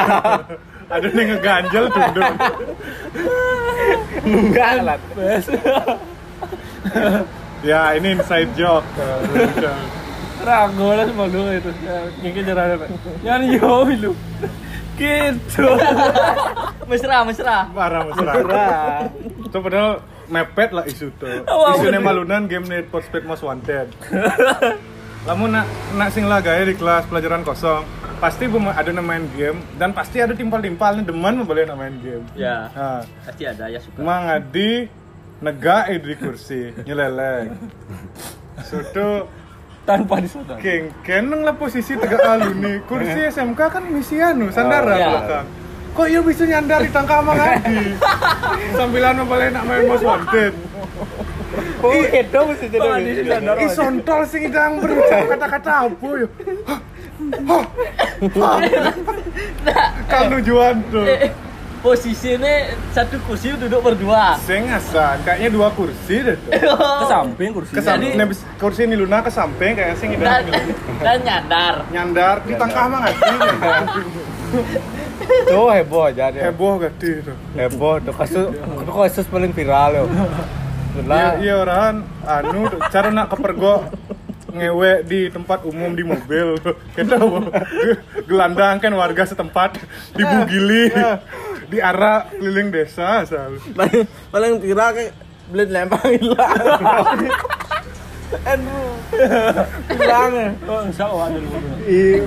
Ada 0.91 1.07
yang 1.07 1.27
ngeganjel 1.31 1.85
tunduk. 1.87 2.33
Enggak 4.27 4.71
lah. 4.83 4.97
PES. 5.15 5.45
Ya 7.61 7.93
ini 7.93 8.17
inside 8.17 8.49
joke. 8.57 8.81
Rago 10.41 10.97
lah 10.97 11.05
sama 11.05 11.29
lu 11.29 11.45
itu. 11.53 11.69
Ngikir 12.25 12.41
jalan 12.41 12.73
apa? 12.73 12.85
Nyanyi 13.21 13.61
yo 13.61 13.85
lu. 13.85 14.11
Gitu. 14.97 15.65
Mesra, 16.89 17.21
mesra. 17.21 17.69
Marah 17.69 18.01
mesra. 18.09 18.31
Murah. 18.41 18.97
Itu 19.45 19.57
padahal 19.61 20.01
mepet 20.31 20.71
lah 20.71 20.87
isu 20.87 21.11
tuh. 21.19 21.43
Wah, 21.47 21.75
Isu 21.75 21.91
malunan 21.99 22.47
game 22.47 22.65
Need 22.65 22.87
for 22.87 23.03
Speed 23.03 23.27
Most 23.27 23.43
Wanted. 23.43 23.91
Lamun 25.29 25.53
nak 25.53 25.69
nak 25.93 26.09
sing 26.09 26.25
lah 26.25 26.41
gaya 26.41 26.65
di 26.65 26.73
kelas 26.73 27.05
pelajaran 27.05 27.45
kosong, 27.45 27.85
pasti 28.17 28.49
bu 28.49 28.57
ada 28.65 28.89
yang 28.89 29.05
main 29.05 29.21
game 29.37 29.61
dan 29.77 29.93
pasti 29.93 30.17
ada 30.17 30.33
timpal-timpal 30.33 30.97
nih 30.97 31.05
demen 31.05 31.45
boleh 31.45 31.69
main 31.77 31.93
game. 32.01 32.25
Ya. 32.33 32.73
Nah, 32.73 33.05
Pasti 33.21 33.45
ada 33.45 33.69
ya 33.69 33.77
suka. 33.77 34.01
Mang 34.01 34.25
Adi 34.25 34.89
negak 35.37 35.93
di 35.93 36.13
kursi 36.17 36.73
nyeleleng. 36.89 37.53
Suatu 38.67 39.29
Tanpa 39.81 40.21
disadari. 40.21 40.61
King 40.61 40.83
keneng 41.01 41.41
lah 41.41 41.57
posisi 41.57 41.97
tegak 41.97 42.21
alu 42.21 42.53
nih. 42.53 42.85
Kursi 42.85 43.19
SMK 43.33 43.59
kan 43.61 43.83
misi 43.89 44.21
anu 44.21 44.53
sandara 44.53 44.93
iya. 44.93 45.09
belakang. 45.09 45.45
Kok 45.91 46.07
iya 46.07 46.21
bisa 46.23 46.43
nyandar 46.47 46.79
di 46.79 46.89
tangka 46.89 47.19
Mang 47.19 47.35
Adi? 47.35 47.99
Sambilan 48.79 49.19
mau 49.19 49.27
boleh 49.27 49.47
nak 49.51 49.63
main 49.67 49.83
Most 49.91 50.07
Wanted. 50.07 50.53
Oh, 51.83 51.91
itu 51.91 52.39
mesti 52.47 52.65
jadi. 52.71 52.87
Ih 53.59 53.69
sontol 53.75 54.23
sing 54.23 54.47
idang 54.47 54.79
berucap 54.79 55.27
kata-kata 55.27 55.91
apa 55.91 56.07
yo. 56.15 56.27
Hah? 56.63 56.79
Hah? 57.43 57.63
Hah? 58.39 58.57
Kan 60.07 60.31
tujuan 60.39 60.79
tuh. 60.87 61.03
Posisinya 61.81 62.77
satu 62.93 63.17
kursi 63.25 63.57
duduk 63.57 63.81
berdua. 63.81 64.37
Sing 64.45 64.69
asan, 64.69 65.17
kayaknya 65.25 65.49
dua 65.49 65.73
kursi 65.73 66.21
deh 66.21 66.37
tuh. 66.37 66.53
Ke 67.01 67.05
samping 67.09 67.49
kursi. 67.51 67.73
Ke 67.73 67.81
samping, 67.81 68.15
kursi 68.61 68.81
ini 68.85 68.95
Luna 68.95 69.25
ke 69.25 69.33
samping 69.33 69.73
kayak 69.73 69.97
sing 69.97 70.13
Dan, 70.21 70.45
dan 71.01 71.17
nyadar. 71.25 71.75
nyandar 71.89 72.35
di 72.45 72.53
tangkah 72.53 72.85
Mang 72.85 73.03
Adi. 73.09 73.17
Tuh 75.47 75.67
heboh 75.75 76.03
aja 76.09 76.31
dia. 76.33 76.49
Heboh 76.49 76.81
gati 76.81 77.09
itu. 77.21 77.33
Heboh 77.55 78.01
tuh 78.01 78.13
kasus 78.15 78.45
itu 78.55 78.91
kasus 78.91 79.25
paling 79.29 79.51
viral 79.53 79.91
yo. 79.93 80.05
Iya, 80.91 81.29
iya 81.39 81.53
orang 81.55 82.03
anu 82.27 82.67
cara 82.91 83.07
nak 83.15 83.31
kepergok 83.31 83.95
ngewe 84.51 85.07
di 85.07 85.31
tempat 85.31 85.63
umum 85.63 85.95
di 85.95 86.03
mobil 86.03 86.59
kita 86.99 87.15
gelandang 88.27 88.83
kan 88.83 88.91
warga 88.91 89.23
setempat 89.23 89.79
dibugili 90.11 90.91
di 91.71 91.79
arah 91.79 92.27
keliling 92.35 92.67
desa 92.67 93.23
asal 93.23 93.55
Paling 93.71 94.03
paling 94.27 94.53
viral 94.59 94.91
kayak 94.91 95.15
beli 95.51 95.65
lempang 95.67 96.07
hilang. 96.15 96.59
Aduh. 98.47 98.91
Hilang 99.91 100.31
ya. 100.31 100.49
Oh, 100.63 100.79
insya 100.87 101.05
Allah 101.11 101.25
ada. 101.27 101.39
Iya, 101.83 102.23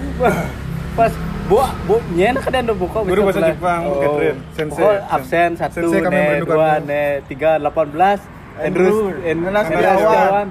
pas 0.92 1.12
bu 1.44 1.61
bu 1.85 1.96
nyen 2.16 2.35
kan 2.40 2.54
ada 2.57 2.72
buka 2.72 3.04
Guru 3.04 3.28
bahasa 3.28 3.52
Jepang, 3.52 3.80
Bu 3.85 3.94
Catherine. 4.00 4.38
Sensei. 4.57 4.80
Pokok 4.80 4.96
absen 5.12 5.50
satu 5.61 5.92
Sensei 5.92 6.00
ne 6.09 6.24
dua 6.40 6.80
ne 6.80 7.02
tiga 7.28 7.61
delapan 7.61 7.87
belas. 7.92 8.20
Terus 8.54 8.96
Enas 9.26 9.64
Setiawan. 9.68 10.46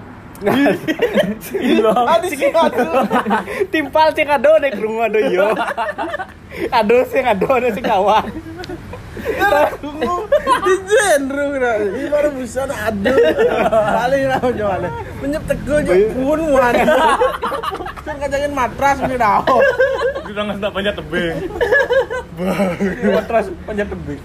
Setiawan 1.39 2.06
Adi 2.13 2.27
sih 2.36 2.51
timpal 3.71 4.08
sing 4.13 4.27
ado 4.27 4.51
nek 4.62 4.71
krungu 4.75 5.01
ado 5.08 5.19
yo. 5.32 5.49
Ado 6.69 6.97
sing 7.10 7.23
ado 7.25 7.51
ne 7.58 7.69
sing 7.73 7.86
kawan 7.86 8.27
di 10.63 10.73
jendru 10.88 11.43
kena. 11.55 11.71
Ini 11.79 12.07
baru 12.12 12.29
bisa 12.36 12.67
aduh. 12.67 13.17
Paling 13.71 14.23
lah 14.27 14.41
jualnya. 14.51 14.89
Menyep 15.23 15.43
je 15.88 15.93
pun 16.12 16.39
wan. 16.51 16.75
Kan 18.03 18.15
kacangin 18.19 18.51
matras 18.51 18.97
ni 19.07 19.15
dah. 19.15 19.43
kita 20.23 20.39
nggak 20.49 20.57
sedap 20.57 20.73
banyak 20.73 20.93
tebing 20.97 21.38
Matras 23.13 23.45
panjat 23.69 23.88
tebing. 23.91 24.19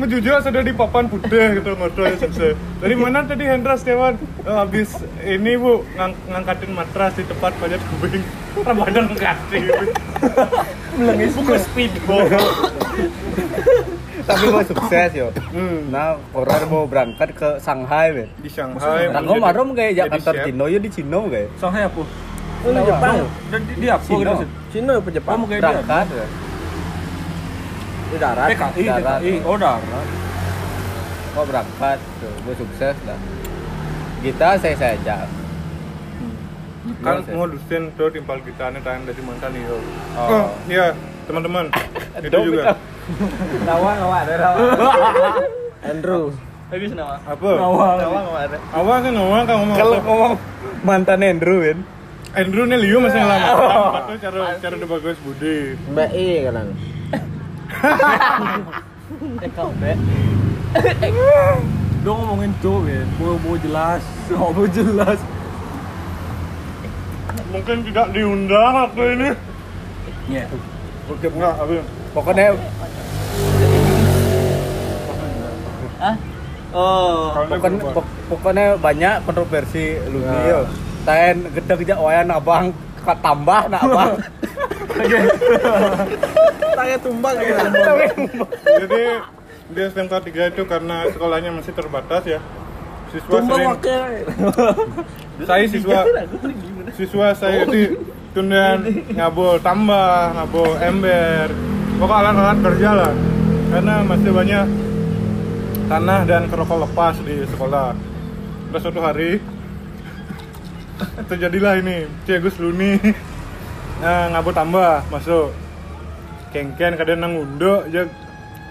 ngejujur 0.00 0.40
sudah 0.40 0.62
di 0.64 0.72
papan 0.72 1.04
putih 1.10 1.60
gitu 1.60 1.76
sensei 2.16 2.56
dari 2.80 2.96
mana 2.96 3.26
tadi 3.26 3.44
Hendra 3.44 3.76
Setiawan 3.76 4.16
"Eh, 4.16 4.56
habis 4.56 4.96
ini 5.20 5.60
bu 5.60 5.84
ngang 5.98 6.16
ngangkatin 6.30 6.72
matras 6.72 7.12
di 7.18 7.24
tempat 7.28 7.52
banyak 7.60 7.76
tebing 7.76 8.24
Ramadan 8.56 9.04
kasih 9.14 9.62
Melengis. 10.94 11.32
buku 11.32 11.54
speedball 11.56 12.26
tapi 14.20 14.44
mau 14.46 14.62
sukses 14.62 15.10
yo 15.10 15.28
nah 15.88 16.14
orang 16.30 16.62
mau 16.66 16.84
berangkat 16.84 17.34
ke 17.34 17.48
Shanghai 17.58 18.12
be 18.12 18.24
di 18.38 18.46
Shanghai 18.46 19.08
Ranggo 19.08 19.34
marom 19.36 19.72
kayak 19.72 19.92
Jakarta. 19.96 20.44
Cino 20.44 20.64
yo 20.66 20.78
di 20.78 20.90
Cino 20.90 21.26
kayak 21.26 21.48
Shanghai 21.56 21.86
apa? 21.86 22.02
Ini 22.60 22.80
Jepang. 22.84 23.16
Dan 23.48 23.60
di, 23.64 23.72
di 23.80 23.86
apa 23.88 24.04
gitu? 24.04 24.44
Cina 24.68 24.92
apa 25.00 25.08
Jepang? 25.08 25.32
Kamu 25.32 25.44
kayak 25.48 25.62
berangkat. 25.64 26.06
Di 28.10 28.16
darat. 28.20 28.48
PKI, 28.52 28.84
Darat. 28.84 29.20
PKI. 29.24 29.32
Oh, 29.48 29.56
darat. 29.56 30.06
kok 31.30 31.44
berangkat 31.46 31.98
tuh 32.18 32.34
gue 32.42 32.54
sukses 32.58 32.96
lah 33.06 33.18
kita 34.20 34.48
saya 34.58 34.74
saya 34.74 34.92
ajak 34.98 35.24
kan 36.98 37.16
Iya, 37.20 37.32
modusin 37.32 37.82
tuh 37.94 38.08
timpal 38.08 38.38
kita 38.40 38.70
nih 38.70 38.80
tayang 38.80 39.02
dari 39.04 39.20
mantan 39.20 39.50
nih 39.50 39.62
Oh. 39.64 39.80
oh 40.18 40.46
iya 40.66 40.92
teman-teman 41.24 41.64
itu 42.20 42.30
Dong, 42.30 42.44
juga 42.46 42.74
Nawang 43.62 43.98
awak 44.00 44.20
ada 44.24 44.48
Andrew. 45.90 46.30
Lagi 46.70 46.86
senama. 46.86 47.18
apa 47.20 47.48
Awal. 47.50 47.94
Nawang 47.98 48.26
ada. 48.36 48.56
awal 48.70 48.96
kan 49.00 49.12
ngomong 49.12 49.36
kan 49.40 49.54
ngomong 49.56 49.76
kalau 49.76 49.96
apa? 49.96 50.06
ngomong 50.06 50.32
mantan 50.80 51.20
Andrew 51.20 51.58
kan 51.60 51.78
Andrew 52.32 52.62
nih 52.62 52.78
Leo 52.78 52.98
masih 53.00 53.18
ngelamat 53.18 53.50
itu 54.06 54.14
cara 54.22 54.38
cara 54.56 54.74
udah 54.76 54.88
bagus 54.88 55.16
budi 55.20 55.74
Mbak 55.88 56.10
I 56.12 56.26
kan. 56.46 56.66
Eh 59.40 59.50
kau. 59.50 59.68
Lu 62.00 62.10
ngomongin 62.14 62.54
tuh, 62.60 62.80
Ben. 62.80 63.04
Mau 63.18 63.36
mau 63.36 63.56
jelas. 63.58 64.00
Mau 64.30 64.54
mau 64.54 64.64
jelas. 64.64 65.18
Mungkin 67.50 67.76
tidak 67.82 68.06
diundang 68.10 68.74
aku 68.80 69.02
ini 69.08 69.30
Iya. 70.28 70.44
oke 71.06 71.26
enggak 71.26 71.54
aku 71.56 71.74
pokoknya 72.12 72.46
Hah? 76.00 76.16
Oh. 76.70 77.34
pokoknya, 77.34 77.78
pok- 77.92 78.12
pokoknya 78.30 78.66
banyak 78.78 79.14
kontroversi 79.22 79.98
lu 80.06 80.22
Nah. 80.22 80.42
yo 80.44 80.60
Tahan 81.00 81.48
gede 81.50 81.74
gede 81.76 81.94
wayan 81.96 82.30
abang 82.30 82.70
tambah 83.02 83.60
nak 83.66 83.82
abang 83.82 84.12
Tanya 86.70 86.96
tumbang 86.98 87.34
gitu. 87.36 87.56
jadi 88.78 89.02
di 89.66 89.80
SMK 89.82 90.12
3 90.12 90.50
itu 90.50 90.62
karena 90.64 91.08
sekolahnya 91.08 91.50
masih 91.50 91.72
terbatas 91.72 92.22
ya 92.24 92.38
siswa 93.10 93.38
sering. 93.42 93.70
saya 95.48 95.64
siswa. 95.66 96.00
Siswa 96.94 97.26
saya 97.34 97.62
di 97.66 97.98
tundian 98.30 98.86
ngabul 99.14 99.58
tambah 99.60 100.34
ngabul 100.38 100.78
ember. 100.78 101.50
Pokok 102.00 102.16
alat-alat 102.16 102.58
kerja 102.64 102.90
lah. 102.96 103.12
Karena 103.70 103.94
masih 104.02 104.30
banyak 104.32 104.66
tanah 105.90 106.20
dan 106.24 106.42
kerokok 106.48 106.78
lepas 106.88 107.14
di 107.22 107.44
sekolah. 107.50 107.92
Terus 108.70 108.82
suatu 108.86 109.00
hari 109.02 109.42
terjadilah 111.30 111.82
ini. 111.82 112.06
Ciegus 112.24 112.56
Luni 112.62 112.96
nah, 114.02 114.30
ngabul 114.32 114.54
tambah 114.54 115.04
masuk. 115.10 115.50
Kengken 116.50 116.98
kadang 116.98 117.22
nang 117.22 117.32
undo 117.38 117.86
aja 117.86 118.10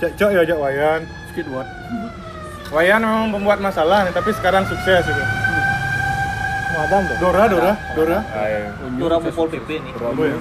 cek 0.04 0.19
ya 0.19 0.43
ajak 0.43 0.58
wayan. 0.60 1.02
Skateboard. 1.32 1.67
Wayan 2.69 3.01
memang 3.01 3.34
pembuat 3.34 3.60
masalah 3.62 4.05
nih 4.05 4.13
tapi 4.13 4.29
sekarang 4.38 4.63
sukses 4.69 5.01
gitu. 5.05 5.23
Madam 6.77 7.01
tuh 7.10 7.15
Dora 7.17 7.43
Dora 7.49 7.73
Dora. 7.97 8.19
Dora 8.95 9.17
Pol 9.19 9.47
PP 9.49 9.69
nih. 9.82 9.91
Apa 9.97 10.21
ya? 10.23 10.38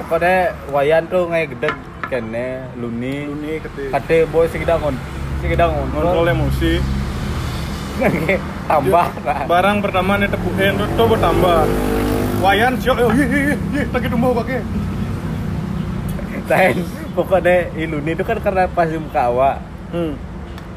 pokoknya 0.00 0.36
wayan 0.74 1.02
tuh 1.06 1.30
ngayak 1.30 1.48
gede 1.56 1.68
kene 2.10 2.66
luni. 2.74 3.30
Luni 3.30 3.52
ketik 3.62 3.88
kate 3.94 4.18
boy 4.28 4.46
segidangon 4.50 4.94
segidangon 5.38 5.86
kontrol 5.94 6.26
emosi. 6.26 6.82
Tambah. 8.70 9.06
Barang 9.46 9.78
pertama 9.84 10.18
nih 10.18 10.26
tepukin 10.26 10.74
tuh 10.74 10.88
tuh 10.98 11.06
bertambah. 11.06 11.64
Wayan 12.40 12.74
syok 12.80 12.96
yo 12.98 13.08
hi 13.12 13.24
hi 13.28 13.40
hi 13.52 13.80
lagi 13.92 14.08
tumbau 14.08 14.32
pakai 14.32 14.64
Tahan 16.48 16.76
pokoknya 17.14 17.70
iluni 17.78 18.16
itu 18.16 18.24
kan 18.26 18.42
karena 18.42 18.66
pas 18.66 18.90
di 18.90 18.98
muka 18.98 19.22
awak. 19.30 19.56
Hmm. 19.94 20.18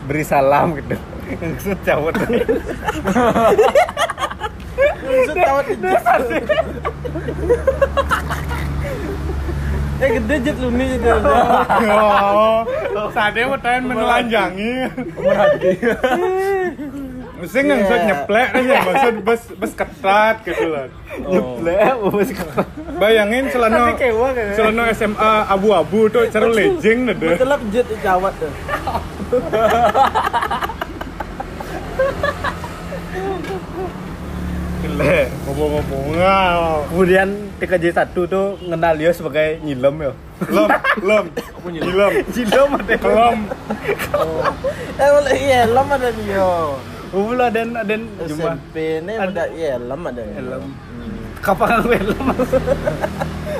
Beri 0.07 0.23
salam 0.23 0.75
gitu. 0.77 0.95
Maksud 1.33 1.77
cawat 1.83 2.13
Maksud 5.03 5.35
tawat 5.35 5.65
di 5.67 5.75
Eh 10.03 10.09
gede 10.19 10.35
jet 10.43 10.57
luni 10.59 10.99
gitu. 10.99 11.07
oh 11.15 12.59
sadnya 13.15 13.47
mau 13.47 13.55
tahan 13.55 13.87
menelanjangi 13.87 14.73
mesti 17.43 17.59
nggak 17.59 17.77
maksud 17.83 18.01
nyeplek 18.07 18.49
aja 18.55 18.73
maksud 18.87 19.15
bes 19.27 19.41
bes 19.59 19.73
ketat 19.75 20.35
gitu 20.47 20.63
lah 20.71 20.87
nyeplek 21.27 21.91
masih 22.15 22.35
bayangin 22.95 23.51
celana 23.51 23.91
Tapi 23.91 23.93
kewa 23.99 24.27
kan 24.31 24.43
ya. 24.47 24.53
celana 24.55 24.83
SMA 24.95 25.33
abu-abu 25.51 26.07
tuh 26.07 26.23
cara 26.31 26.47
lejeng 26.47 27.03
deh. 27.11 27.15
Betul 27.35 27.51
jet 27.73 27.85
di 27.91 27.97
Jawat 27.99 28.33
tuh. 28.39 28.51
Gile. 34.83 35.31
ngomong-ngomong 35.47 36.03
kemudian 36.91 37.29
TKJ 37.57 37.85
1 37.95 38.11
tuh 38.27 38.59
ngenal 38.67 38.93
dia 38.99 39.11
sebagai 39.15 39.63
nyilem 39.63 40.11
ya 40.11 40.13
lem 40.51 40.69
lem. 40.99 41.25
Nyilem? 41.63 42.11
Nyilem. 42.27 42.69
Ada 42.75 42.95
kelem. 42.99 43.39
Eh 44.99 45.09
boleh 45.15 45.35
iya 45.39 45.61
lem 45.71 45.87
ada 45.87 46.09
dia. 46.11 46.51
Ulah 47.13 47.49
dan 47.53 47.77
dan 47.85 48.01
cuma 48.25 48.57
SMP 48.57 48.75
ini 48.99 49.13
ada. 49.15 49.43
iya 49.53 49.79
lem 49.79 50.01
ada. 50.03 50.23
helm 50.35 50.65
kapan 51.43 51.83
aku 51.83 51.91
helm 51.95 52.27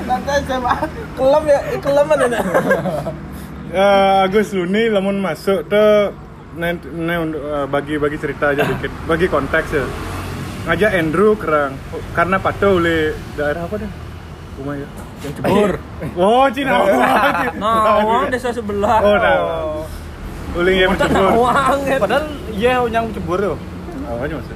Nanti 0.04 0.32
SMA 0.44 0.74
kelem 1.16 1.44
ya 1.48 1.60
kelem 1.80 2.08
ada. 2.12 2.26
Eh, 3.74 3.80
Agus 4.22 4.54
Luni 4.54 4.86
lamun 4.86 5.18
masuk 5.18 5.66
tuh 5.66 6.14
nen- 6.54 6.78
nen- 6.94 7.34
eh, 7.34 7.66
bagi 7.66 7.98
bagi 7.98 8.14
cerita 8.16 8.54
aja 8.54 8.62
dikit. 8.64 8.92
Bagi 9.10 9.26
konteks 9.26 9.68
ya. 9.68 9.82
Ngajak 10.64 10.90
Andrew 10.94 11.34
kerang. 11.34 11.74
Karena 12.14 12.38
patuh 12.38 12.78
oleh 12.78 13.12
daerah 13.34 13.66
apa 13.66 13.74
dah? 13.76 13.90
Rumah 14.54 14.74
ya. 14.78 14.88
Jebur. 15.24 15.70
oh 16.14 16.46
Cina. 16.48 16.72
Nah, 17.56 17.98
awang 17.98 18.28
desa 18.28 18.52
sebelah. 18.52 19.00
oh 19.00 19.16
nah 19.16 19.38
Uling 20.54 20.76
yang 20.78 20.90
Kota 20.94 21.10
mencebur 21.10 21.30
Nawang. 21.34 21.78
ya. 21.82 21.98
padahal 21.98 22.24
iya 22.54 22.74
yang 22.86 23.10
cebur 23.10 23.38
tuh 23.42 23.56
awalnya 24.06 24.38
maksud 24.38 24.54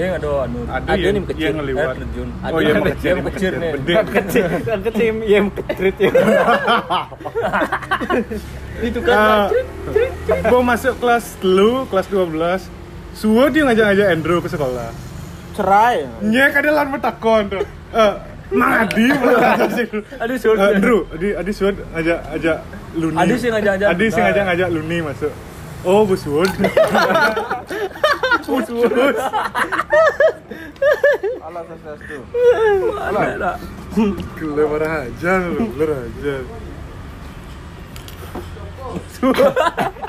Eh, 0.00 0.06
nggak 0.08 0.16
ada 0.18 0.30
anu. 0.40 0.58
ada 0.64 0.96
yang 0.96 1.26
kecil. 1.28 1.44
yang 1.44 1.56
ngeliwat 1.60 1.84
Eh, 1.84 1.96
terjun. 2.00 2.28
oh 2.42 2.58
iya 2.58 2.72
Ada 2.72 2.82
kecil 2.88 3.10
yang 3.10 3.26
kecil 3.26 3.52
nih. 3.60 3.72
Kan 3.76 4.06
kecil 4.08 4.44
kan 4.64 4.80
kecil 4.82 5.12
iya 5.20 5.36
yang 5.36 5.46
ya 5.94 6.10
Itu 8.80 8.98
Ah, 9.04 9.52
kan 10.24 10.40
Gua 10.42 10.62
masuk 10.64 10.94
kelas 10.96 11.24
lu 11.42 11.84
kelas 11.86 12.06
12 12.08 12.64
Suwo 13.12 13.44
dia 13.46 13.62
ngajak-ngajak 13.62 14.06
Andrew 14.08 14.40
ke 14.40 14.48
sekolah 14.48 14.88
Cerai. 15.52 16.06
Nyek 16.22 16.56
ada 16.56 16.70
lan 16.72 16.88
metakon 16.88 17.42
tuh. 17.50 17.60
Eh, 17.90 18.14
Mang 18.50 18.86
Adi 18.86 19.10
suruh. 20.38 20.56
Eh, 20.56 20.70
Andrew, 20.72 21.04
Adi 21.08 21.28
Adi 21.34 21.52
Suwon 21.52 21.74
ngajak 21.90 22.18
ngajak 22.24 22.56
Luni. 22.96 23.14
Adi 23.14 23.34
sih 23.36 23.48
ngajak-ngajak. 23.48 23.88
Adi 23.90 24.06
sih 24.08 24.20
ngajak 24.20 24.44
ngajak 24.46 24.68
Luni 24.70 24.98
masuk. 25.02 25.32
Oh, 25.82 26.02
Bu 26.02 26.14
Suwon. 26.14 26.46
Suwon. 28.44 29.14
Allah. 31.40 31.62
Ada. 33.10 33.52
Gila 34.38 34.62
marah 34.70 34.92
aja 35.06 35.32
lu 35.50 35.66
aja. 35.82 36.34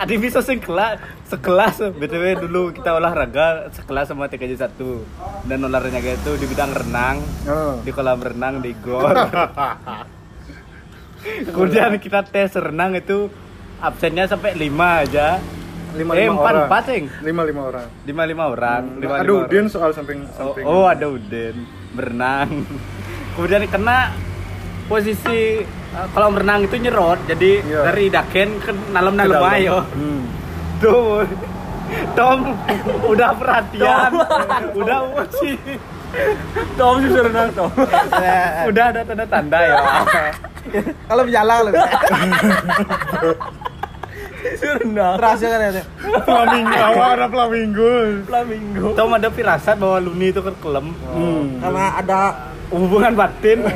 Adi 0.02 0.16
bisa 0.18 0.40
sekelas 0.42 0.98
sekelas 1.28 1.76
btw 1.94 2.40
dulu 2.48 2.72
kita 2.74 2.96
olahraga 2.96 3.70
sekelas 3.76 4.10
sama 4.10 4.26
TKJ 4.26 4.58
1 4.58 5.46
dan 5.46 5.60
olahraga 5.62 6.00
itu 6.00 6.32
di 6.40 6.46
bidang 6.48 6.72
renang 6.74 7.20
Oh. 7.46 7.78
di 7.84 7.92
kolam 7.92 8.20
renang 8.24 8.64
di 8.64 8.72
gor 8.80 9.12
kemudian 11.54 11.96
kita 12.02 12.26
tes 12.26 12.56
renang 12.56 12.98
itu 12.98 13.30
absennya 13.80 14.26
sampai 14.26 14.58
5 14.58 14.72
aja 15.06 15.38
Lima 15.92 16.12
eh 16.14 16.24
lima 16.24 16.34
empat 16.34 16.54
orang. 16.54 16.66
empat 16.66 16.84
sing 16.86 17.04
Lima 17.22 17.42
lima 17.44 17.62
orang. 17.66 17.88
lima 18.02 18.24
lima 18.24 18.44
orang 18.48 18.84
lima, 18.96 19.14
Ada 19.18 19.32
Udin 19.34 19.60
orang. 19.60 19.68
soal 19.68 19.92
samping 19.92 20.20
oh, 20.24 20.32
samping. 20.32 20.64
oh 20.64 20.86
ada 20.86 21.06
Udin 21.06 21.56
berenang 21.92 22.64
kemudian 23.34 23.64
kena 23.66 24.16
posisi 24.86 25.64
uh, 25.92 26.08
kolam 26.10 26.36
renang 26.38 26.64
itu 26.64 26.76
nyerot 26.78 27.20
jadi 27.26 27.52
Iya. 27.62 27.80
dari 27.86 28.06
daken 28.08 28.50
ke 28.58 28.72
dalam 28.90 29.14
dalam 29.14 29.36
dalam. 29.36 29.52
ayo 29.54 29.78
Hmm. 29.90 30.24
tuh 30.78 31.28
Tom 32.14 32.56
udah 33.06 33.36
perhatian 33.36 34.12
udah 34.74 34.98
emosi 35.06 35.52
Tom 36.74 36.96
sih 37.00 37.12
renang 37.14 37.52
Tom. 37.52 37.72
udah 38.66 38.86
ada 38.90 39.02
tanda-tanda 39.02 39.60
ya 39.60 39.76
Kalau 41.04 41.24
loh. 41.66 41.74
Renang. 44.62 45.16
Terasa 45.16 45.46
kan 45.46 45.60
ya. 45.72 45.84
Flamingo, 46.22 46.78
awal 46.88 47.10
ada 47.14 47.28
flamingo. 47.28 47.92
Flamingo. 48.24 48.88
Tom 48.94 49.12
ada 49.12 49.30
firasat 49.30 49.76
bahwa 49.76 49.98
Luni 50.00 50.28
itu 50.30 50.40
kan 50.40 50.56
kelem 50.58 50.88
Hmm. 51.04 51.60
Karena 51.60 51.86
ada 51.96 52.20
hubungan 52.72 53.12
batin 53.14 53.68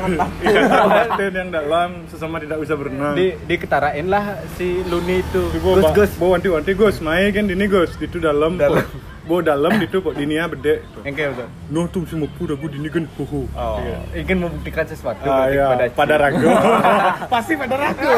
dan 1.12 1.30
yang 1.30 1.50
dalam 1.50 2.08
sesama 2.08 2.40
tidak 2.40 2.64
bisa 2.64 2.72
berenang 2.74 3.12
di 3.12 3.36
diketarain 3.44 4.08
lah 4.08 4.24
si 4.56 4.80
Luni 4.82 5.20
itu 5.20 5.52
Gus 5.54 5.84
Gus 5.92 6.10
Bawa 6.16 6.30
wanti-wanti 6.34 6.72
Gus, 6.72 6.96
main 7.00 7.28
kan 7.28 7.44
dini 7.44 7.66
Gus, 7.66 7.92
itu 7.96 8.16
dalam. 8.16 8.56
Dalam. 8.56 8.80
Bawa 9.22 9.42
dalam 9.44 9.74
itu 9.76 9.98
kok 9.98 10.14
dinia 10.14 10.46
bede. 10.46 10.86
yang 11.02 11.10
kayak 11.12 11.30
udah 11.34 11.48
No 11.66 11.84
tuh 11.86 12.06
semua 12.06 12.30
pura 12.32 12.54
gue 12.54 12.70
dini 12.70 12.86
kan 12.86 13.04
hoho. 13.12 13.50
oh 13.50 13.78
ingin 14.14 14.38
membuktikan 14.38 14.86
sesuatu 14.86 15.18
Ah, 15.20 15.50
ya, 15.50 15.66
kepada 15.68 15.84
pada 15.92 16.14
Ci. 16.14 16.22
ragu. 16.22 16.46
Pasti 17.34 17.52
pada 17.52 17.74
ragu. 17.76 18.14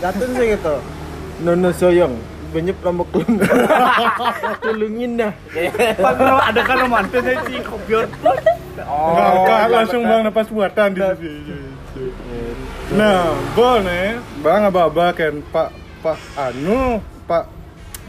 Datun 0.00 0.28
sih 0.32 0.46
gitu. 0.50 0.74
Nono 1.44 1.70
soyong. 1.72 2.14
Banyak 2.54 2.76
lombok 2.80 3.08
lum. 3.20 3.36
Tulungin 4.64 5.20
dah. 5.20 5.32
Pak 5.98 6.12
kalau 6.16 6.38
ada 6.40 6.60
kan 6.64 6.76
romantisnya 6.86 7.42
si 7.44 7.60
kopior 7.60 8.06
enggak, 8.76 9.62
langsung 9.72 10.02
bang 10.04 10.20
napas 10.24 10.48
buatan 10.52 10.88
di 10.94 11.02
sini. 11.16 11.56
Nah, 12.94 13.34
boleh, 13.56 14.20
bang 14.44 14.62
aba-aba 14.68 15.10
kan 15.16 15.42
Pak 15.50 15.68
Pak 16.04 16.18
Anu, 16.38 17.02
Pak 17.26 17.44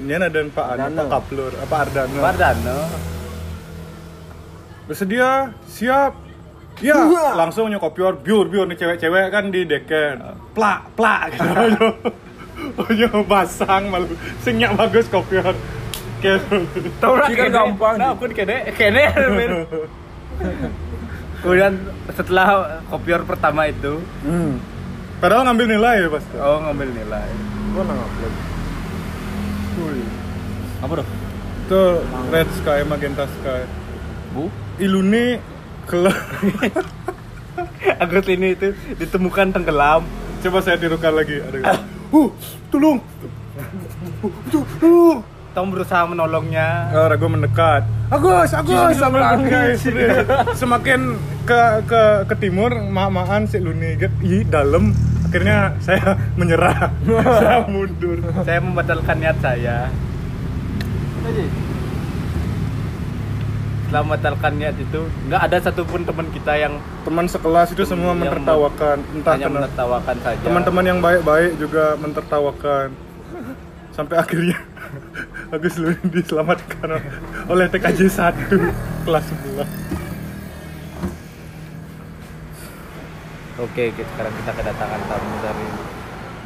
Nyana 0.06 0.30
dan 0.30 0.54
Pak 0.54 0.66
Anu, 0.78 0.82
Ardano. 0.86 1.02
Pak 1.02 1.08
Kaplur, 1.10 1.54
apa 1.58 1.76
Ardano. 1.88 2.20
Pardano 2.22 2.78
Bersedia? 4.86 5.52
Siap. 5.68 6.14
Ya, 6.78 7.34
langsung 7.34 7.74
nyokopior 7.74 8.22
biur 8.22 8.48
biur 8.54 8.70
nih 8.70 8.78
cewek-cewek 8.78 9.34
kan 9.34 9.50
di 9.50 9.66
deken. 9.66 10.22
Plak, 10.54 10.94
plak 10.94 11.34
gitu. 11.34 11.90
Oyo. 12.78 13.10
Oyo 13.10 13.26
basang 13.26 13.90
malu. 13.90 14.14
Singnya 14.40 14.72
bagus 14.72 15.06
kopior. 15.08 15.54
Tahu 16.98 17.14
lah 17.14 17.30
kene. 17.30 17.50
gampang, 17.50 17.96
Nah, 17.96 18.14
pun 18.14 18.30
kene 18.30 18.74
kene. 18.74 19.04
Kemudian 21.38 21.74
setelah 22.10 22.48
kopior 22.86 23.22
pertama 23.24 23.66
itu, 23.66 24.02
Hmm. 24.22 24.58
Padahal 25.18 25.46
ngambil 25.46 25.68
nilai 25.68 25.96
ya 25.98 26.10
pasti. 26.10 26.36
oh 26.38 26.58
ngambil 26.62 26.90
nilai. 26.92 27.28
Gua 27.72 27.84
nang 27.84 27.98
upload. 27.98 28.34
Apa 30.78 30.94
dong? 30.96 31.10
Itu 31.66 31.82
Red 32.30 32.50
Sky, 32.56 32.80
Magenta 32.86 33.26
Sky. 33.28 33.62
Bu? 34.32 34.50
Iluni 34.78 35.42
kelak. 35.86 36.18
Agus 37.98 38.26
ini 38.28 38.54
itu 38.54 38.74
ditemukan 38.94 39.50
tenggelam. 39.52 40.06
Coba 40.40 40.62
saya 40.62 40.78
tirukan 40.78 41.14
lagi. 41.14 41.42
Ada. 41.42 41.82
Uh, 42.08 42.30
tolong. 42.72 42.98
Uh, 44.24 44.64
tolong. 44.80 45.20
Tom 45.58 45.74
berusaha 45.74 46.06
menolongnya. 46.06 46.94
Oh, 46.94 47.10
Ragu 47.10 47.26
mendekat. 47.26 47.82
Agus, 48.14 48.54
Agus, 48.54 48.94
sama 49.02 49.36
guys. 49.42 49.82
Semakin 50.54 51.18
ke 51.50 51.62
ke 51.90 52.02
ke 52.30 52.36
timur, 52.38 52.70
mak-makan 52.70 53.50
si 53.50 53.58
Luni 53.58 53.98
get 53.98 54.14
i 54.22 54.46
dalam. 54.46 54.94
Akhirnya 55.26 55.74
saya 55.82 56.14
menyerah. 56.40 56.94
saya 57.42 57.66
mundur. 57.66 58.22
Saya 58.46 58.60
membatalkan 58.62 59.18
niat 59.18 59.38
saya. 59.42 59.90
Setelah 63.88 64.04
membatalkan 64.04 64.52
niat 64.60 64.76
itu, 64.76 65.00
nggak 65.26 65.42
ada 65.42 65.58
satupun 65.64 66.04
teman 66.04 66.28
kita 66.28 66.60
yang 66.60 66.76
Teman 67.08 67.24
sekelas 67.24 67.72
itu 67.72 67.88
semua 67.88 68.12
Yang 68.12 68.20
menertawakan. 68.20 68.98
Entah 69.16 69.32
hanya 69.32 69.48
kenapa. 69.48 69.58
menertawakan 69.64 70.16
saja. 70.20 70.44
Teman-teman 70.44 70.84
yang 70.84 71.00
baik-baik 71.00 71.56
juga 71.56 71.96
mentertawakan. 71.96 72.92
Sampai 73.96 74.20
akhirnya 74.20 74.60
Agus 75.56 75.80
Luni 75.80 76.04
diselamatkan 76.04 77.00
oleh 77.48 77.66
TKJ 77.66 78.00
1 78.12 78.60
kelas 79.08 79.26
11. 79.56 79.64
Oke, 83.58 83.84
kita- 83.90 84.10
sekarang 84.14 84.34
kita 84.36 84.52
kedatangan 84.52 85.02
tamu 85.02 85.36
dari 85.42 85.68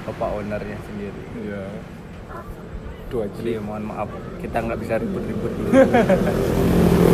bapak 0.05 0.29
ownernya 0.31 0.77
sendiri. 0.85 1.21
Iya. 1.41 1.63
Aja. 3.11 3.27
Jadi 3.35 3.59
mohon 3.59 3.83
maaf, 3.83 4.07
kita 4.39 4.63
nggak 4.63 4.79
bisa 4.79 4.95
ribut-ribut 4.95 5.51
dulu. 5.51 5.71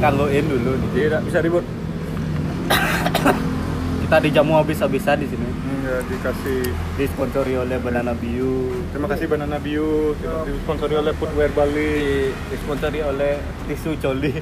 Kanggoin 0.00 0.44
dulu 0.44 0.72
nih. 0.76 0.88
Tidak 0.92 1.20
bisa 1.24 1.38
ribut. 1.40 1.64
Kita 4.06 4.22
dijamu 4.22 4.54
habis-habisan 4.62 5.18
di 5.18 5.26
sini. 5.26 5.48
Ya, 5.82 5.98
dikasih 6.06 6.70
Disponsori 6.94 7.58
oleh 7.58 7.78
Banana 7.82 8.14
Bio. 8.14 8.70
Terima 8.94 9.10
kasih 9.10 9.26
Banana 9.26 9.58
Bio, 9.58 10.14
disponsori 10.46 10.94
oleh 10.94 11.10
Footwear 11.18 11.50
Bali. 11.50 11.74
Di, 11.74 12.30
disponsori 12.54 13.02
oleh 13.02 13.38
tisu 13.66 13.98
coli. 13.98 14.34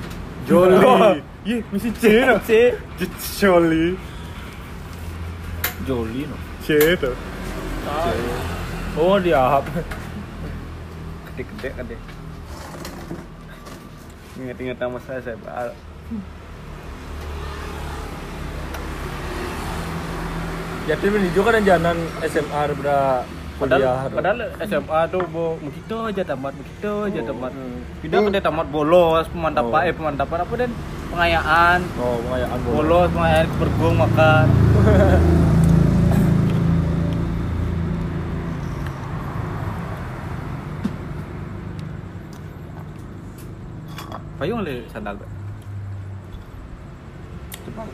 Jolly. 0.44 1.24
Ih, 1.52 1.60
misi 1.72 1.88
C 1.96 2.28
no. 2.28 2.36
C. 2.44 2.76
Jolly. 3.40 3.96
Joli 5.88 6.22
no. 6.28 6.36
C 6.60 6.76
itu. 6.76 7.12
Oh 9.00 9.16
dia 9.16 9.60
Gede-gede 11.32 11.68
kan 11.72 11.84
deh. 11.88 12.00
Ingat-ingat 14.34 14.76
nama 14.76 14.98
saya, 15.00 15.20
saya 15.22 15.38
Al. 15.46 15.70
Jadi 20.84 21.06
menuju 21.08 21.40
kan 21.40 21.64
jalan 21.64 21.96
SMA 22.28 22.60
daripada 22.66 23.24
kuliah. 23.56 24.04
Padahal, 24.04 24.12
padahal 24.12 24.38
SMA 24.60 25.00
tuh 25.08 25.22
bo 25.32 25.56
begitu 25.56 25.94
aja 25.96 26.22
tamat, 26.26 26.52
begitu 26.52 26.90
aja 27.08 27.20
Oh, 27.22 27.28
tamat. 27.30 27.52
hmm. 27.54 27.78
Pindah 28.02 28.18
ke 28.20 28.28
dia 28.28 28.42
tamat 28.42 28.66
bolos, 28.68 29.24
pemantapan, 29.32 29.80
Oh. 29.80 29.88
eh 29.88 29.94
pemantapan 29.94 30.38
apa 30.44 30.54
dan 30.58 30.70
pengayaan, 31.08 31.78
Oh, 31.96 32.16
pengayaan 32.20 32.58
bola. 32.60 32.74
bolos, 32.74 33.08
pengayaan 33.14 33.46
ke 33.46 33.56
Bergung 33.56 33.96
makan. 33.96 34.46
Payung 44.44 44.60
le 44.60 44.84
sandal 44.92 45.16
Pak. 45.16 45.24
Coba. 47.64 47.88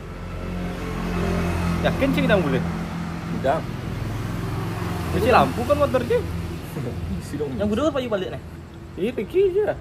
Yakin 1.87 2.09
sih 2.11 2.21
kita 2.27 2.35
boleh? 2.35 2.59
Tidak. 3.39 3.59
Isi 5.15 5.31
lampu 5.31 5.63
kan. 5.63 5.79
Isi 7.23 7.35
dong. 7.39 7.55
Yang 7.55 7.69
kedua 7.71 7.87
payu 7.87 8.11
balik 8.11 8.35
nih. 8.35 8.41
Iya 8.99 9.09
pergi 9.15 9.39
aja. 9.47 9.79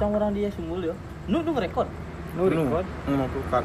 Sama 0.00 0.16
orang 0.16 0.32
dia 0.32 0.48
sumul 0.56 0.88
ya. 0.88 0.96
Nu 1.28 1.44
nu 1.44 1.52
ngerekod. 1.52 1.84
No 2.32 2.48
record. 2.48 2.88
Mau 3.12 3.28
buka. 3.28 3.60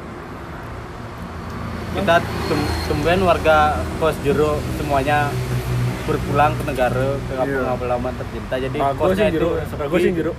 Kita 1.96 2.20
tum- 2.52 2.72
tumben 2.84 3.24
warga 3.24 3.80
kos 3.96 4.20
jero 4.20 4.60
semuanya 4.76 5.32
berpulang 6.02 6.52
ke 6.52 6.62
negara 6.64 7.06
ke 7.16 7.32
kampung 7.32 7.62
Iya. 7.62 7.74
halaman 7.76 8.12
tercinta. 8.14 8.54
Jadi 8.56 8.76
Aku 8.76 8.98
kosnya 8.98 9.26
sih 9.26 9.36
itu. 9.36 9.48
Aku 9.76 9.96
sih 9.96 10.10
jero. 10.10 10.32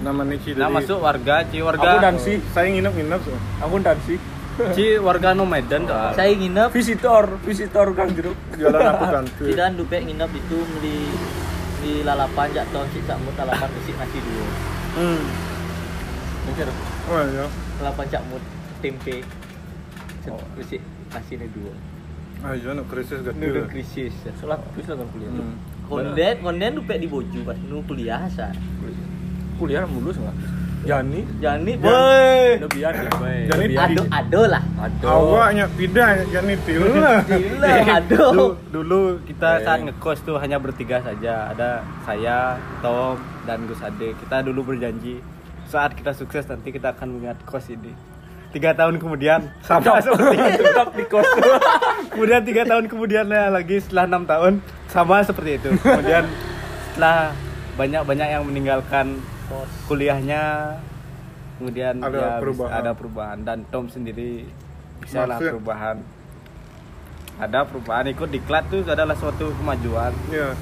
Nama 0.00 0.22
Nici 0.22 0.50
Nah 0.52 0.68
masuk 0.68 0.98
warga, 0.98 1.44
ci 1.44 1.58
Aku 1.58 1.66
warga, 1.66 2.00
dan 2.00 2.14
si. 2.16 2.40
Saya 2.50 2.68
nginep-nginep 2.68 3.20
so. 3.20 3.32
Aku 3.60 3.76
dan 3.78 3.98
si. 4.02 4.16
ci 4.70 4.96
warga 4.96 5.32
no 5.32 5.44
Medan 5.44 5.82
tuh. 5.82 5.94
Saya 6.12 6.30
nginep 6.30 6.70
Visitor, 6.70 7.24
visitor 7.42 7.90
Kang 7.92 8.10
Jeruk. 8.10 8.38
Jualan 8.54 8.80
aku 8.92 9.04
ganti. 9.08 9.44
tidak 9.50 9.74
dupek 9.74 10.00
nginep 10.02 10.30
itu 10.30 10.58
di 10.78 10.96
di 11.80 11.92
lalapan 12.00 12.48
jak 12.50 12.64
tahun 12.70 12.86
si 12.88 13.02
cakmut 13.02 13.34
lalapan 13.34 13.68
besi 13.68 13.92
nasi 13.92 14.16
dua. 14.16 14.46
Hmm. 14.94 15.22
Mikir 16.44 16.68
Oh 17.04 17.20
iya. 17.20 17.44
lalapan 17.78 18.06
cakmut 18.08 18.42
tempe. 18.78 19.16
Oh. 20.26 20.40
Besi 20.54 20.78
nasi 21.10 21.34
ini 21.34 21.50
dua. 21.50 21.74
Ah 22.44 22.52
iya, 22.52 22.76
no 22.76 22.84
krisis 22.84 23.24
udah 23.24 23.32
krisis. 23.72 24.12
ya. 24.20 24.32
Salah, 24.36 24.60
terus 24.76 24.92
lah 24.92 25.00
kan 25.00 25.08
kuliah. 25.16 25.32
Hmm. 25.32 25.56
Konden 25.88 26.34
konden 26.44 26.72
di 27.00 27.08
boju 27.08 27.40
pas 27.40 27.56
nu 27.64 27.80
kuliah 27.88 28.28
sa. 28.28 28.52
Kuliah 29.56 29.88
mulus 29.88 30.20
enggak? 30.20 30.36
Jani. 30.84 31.24
Jani 31.40 31.72
boy. 31.80 32.60
Lebihan 32.60 32.92
ya, 32.92 33.10
boy. 33.16 33.38
Jani. 33.48 33.64
Ado 33.72 34.02
ado 34.12 34.42
lah. 34.44 34.60
Ado. 34.76 35.06
Awaknya 35.08 35.64
pindah 35.72 36.08
jadi 36.28 36.54
til. 36.68 36.84
Gila 36.84 37.72
ado. 37.96 38.24
Dulu, 38.28 38.46
dulu 38.68 39.00
kita 39.24 39.60
Eh. 39.60 39.64
saat 39.64 39.80
ngekos 39.80 40.20
tuh 40.28 40.36
hanya 40.36 40.60
bertiga 40.60 41.00
saja. 41.00 41.48
Ada 41.48 41.80
saya, 42.04 42.60
Tom, 42.84 43.16
dan 43.48 43.64
Gus 43.64 43.80
Ade. 43.80 44.12
Kita 44.20 44.44
dulu 44.44 44.76
berjanji 44.76 45.24
saat 45.64 45.96
kita 45.96 46.12
sukses 46.12 46.44
nanti 46.44 46.68
kita 46.68 46.92
akan 46.92 47.16
mengingat 47.16 47.40
kos 47.48 47.72
ini. 47.72 47.96
Tiga 48.54 48.70
tahun 48.70 49.02
kemudian 49.02 49.50
sama 49.66 49.98
seperti 49.98 50.36
itu. 50.38 50.62
Di 51.02 51.04
kos. 51.10 51.26
Kemudian 52.14 52.46
tiga 52.46 52.62
tahun 52.62 52.86
kemudian 52.86 53.26
ya, 53.26 53.50
lagi 53.50 53.82
setelah 53.82 54.06
enam 54.06 54.22
tahun 54.22 54.62
sama 54.86 55.26
seperti 55.26 55.58
itu. 55.58 55.74
Kemudian 55.82 56.22
setelah 56.94 57.34
banyak-banyak 57.74 58.28
yang 58.30 58.42
meninggalkan 58.46 59.18
kuliahnya, 59.90 60.78
kemudian 61.58 61.98
Ada 61.98 62.14
ya, 62.14 62.30
perubahan. 62.38 62.74
ada 62.78 62.90
perubahan 62.94 63.38
dan 63.42 63.58
Tom 63.74 63.90
sendiri 63.90 64.46
bisa 65.02 65.26
lah 65.26 65.42
perubahan. 65.42 65.98
Ada 67.34 67.66
perubahan 67.66 68.06
ikut 68.14 68.30
diklat 68.30 68.70
tuh 68.70 68.86
adalah 68.86 69.18
suatu 69.18 69.50
kemajuan. 69.58 70.14
Iya, 70.30 70.54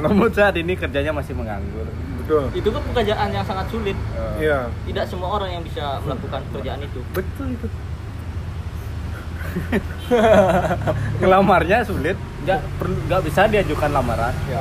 Namun 0.00 0.32
saat 0.32 0.56
ini 0.56 0.72
kerjanya 0.80 1.12
masih 1.12 1.36
menganggur. 1.36 1.84
Betul. 2.24 2.44
Itu 2.56 2.68
kan 2.72 2.82
pekerjaan 2.88 3.28
yang 3.36 3.44
sangat 3.44 3.66
sulit. 3.68 3.96
Iya. 4.40 4.72
Tidak 4.88 5.04
semua 5.04 5.28
orang 5.36 5.60
yang 5.60 5.62
bisa 5.62 6.00
melakukan 6.00 6.40
pekerjaan 6.48 6.80
itu. 6.80 7.00
Betul 7.12 7.46
itu. 7.52 7.68
Ngelamarnya 11.20 11.84
sulit, 11.86 12.16
nggak 12.42 12.60
perlu 12.80 12.96
nggak 13.06 13.22
bisa 13.28 13.46
diajukan 13.46 13.92
lamaran. 13.92 14.34
Ya. 14.48 14.60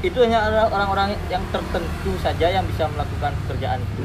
Itu 0.00 0.24
hanya 0.24 0.68
orang-orang 0.72 1.16
yang 1.28 1.44
tertentu 1.52 2.12
saja 2.20 2.46
yang 2.48 2.64
bisa 2.64 2.88
melakukan 2.88 3.32
pekerjaan 3.44 3.78
itu. 3.84 4.02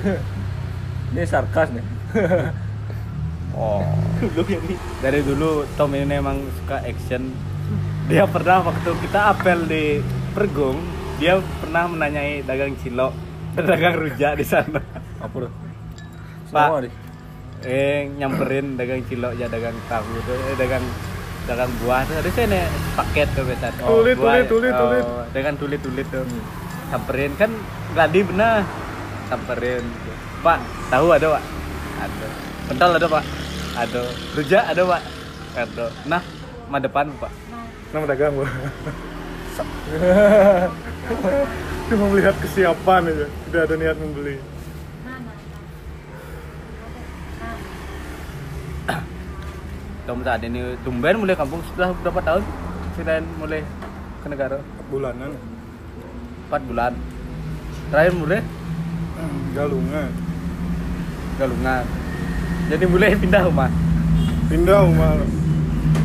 Ini 1.15 1.23
sarkas 1.25 1.71
nih. 1.71 1.85
Oh. 3.59 3.83
Dari 5.03 5.19
dulu 5.19 5.67
Tom 5.75 5.91
ini 5.91 6.21
memang 6.21 6.39
suka 6.63 6.79
action. 6.85 7.33
Dia 8.07 8.23
pernah 8.23 8.63
waktu 8.63 8.93
kita 9.03 9.35
apel 9.35 9.67
di 9.67 9.99
Pergung, 10.31 10.79
dia 11.19 11.35
pernah 11.59 11.83
menanyai 11.91 12.41
dagang 12.47 12.73
cilok 12.79 13.11
dan 13.59 13.63
dagang 13.75 13.95
rujak 13.99 14.33
di 14.39 14.45
sana. 14.47 14.79
Apa 15.19 15.35
tuh? 15.35 15.51
Pak. 16.49 16.69
Eh 17.67 18.07
nyamperin 18.15 18.79
dagang 18.79 19.03
cilok 19.03 19.35
ya 19.35 19.51
dagang 19.51 19.75
tahu 19.91 20.15
tuh, 20.23 20.39
eh, 20.47 20.55
dagang 20.55 20.81
dagang 21.43 21.71
buah 21.83 22.07
tuh 22.07 22.15
ada 22.23 22.29
sini 22.31 22.61
paket 22.95 23.27
tuh 23.35 23.43
biasa. 23.43 23.67
Tulit, 23.83 24.15
buah, 24.15 24.47
tulit, 24.47 24.47
tulit, 24.47 24.73
oh, 24.73 24.79
tulit. 24.79 25.05
Dengan 25.35 25.53
tulit 25.59 25.79
tulit 25.83 26.07
tuh. 26.07 26.23
Samperin 26.89 27.35
kan 27.35 27.51
tadi 27.93 28.19
benar. 28.23 28.63
Samperin. 29.27 29.83
Pak, 30.39 30.59
tahu 30.87 31.07
ada 31.11 31.27
pak? 31.35 31.43
Ada. 31.99 32.27
Pentol 32.71 32.91
ada 32.95 33.07
pak? 33.11 33.23
Ada. 33.75 34.01
Rujak 34.39 34.63
ada 34.71 34.81
pak? 34.87 35.01
Ada. 35.59 35.85
Nah, 36.07 36.23
mah 36.71 36.79
depan 36.79 37.11
pak. 37.19 37.31
Nama 37.91 38.05
dagang 38.07 38.39
gua. 38.39 38.47
Cuma 41.89 42.05
melihat 42.13 42.37
kesiapan 42.37 43.09
aja, 43.09 43.25
tidak 43.49 43.61
ada 43.65 43.75
niat 43.81 43.97
membeli. 43.97 44.37
Tom 50.05 50.25
saat 50.25 50.41
ini 50.41 50.73
tumben 50.81 51.21
mulai 51.21 51.37
kampung 51.37 51.61
sudah 51.73 51.93
berapa 52.01 52.21
tahun? 52.25 52.43
Selain 52.97 53.25
mulai 53.37 53.61
ke 54.21 54.27
negara 54.29 54.57
Bulanan, 54.89 55.37
4 56.49 56.69
bulan. 56.69 56.93
Terakhir 57.89 58.13
mulai 58.17 58.41
galungan, 59.53 60.09
galungan. 61.37 61.83
Jadi 62.69 62.85
mulai 62.85 63.17
pindah 63.17 63.41
rumah. 63.49 63.69
pindah 64.49 64.77
rumah. 64.85 65.13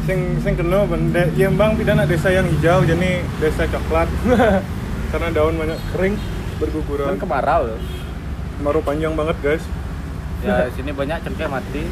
Sing 0.04 0.36
sing 0.44 0.52
kena 0.52 0.84
benda 0.84 1.24
Yembang 1.32 1.76
pindah 1.80 1.96
nak 1.96 2.08
desa 2.08 2.28
yang 2.28 2.44
hijau 2.48 2.84
jadi 2.84 3.24
desa 3.40 3.64
coklat. 3.68 4.08
Karena 5.14 5.30
daun 5.30 5.54
banyak 5.54 5.78
kering 5.94 6.18
Kan 6.18 6.58
berguguran. 6.58 7.14
kemarau 7.22 7.70
loh. 7.70 7.78
Kemarau 8.58 8.82
panjang 8.82 9.14
banget 9.14 9.38
guys. 9.46 9.62
Ya 10.42 10.66
sini 10.74 10.90
banyak 10.90 11.22
cengkeh 11.22 11.46
mati. 11.46 11.86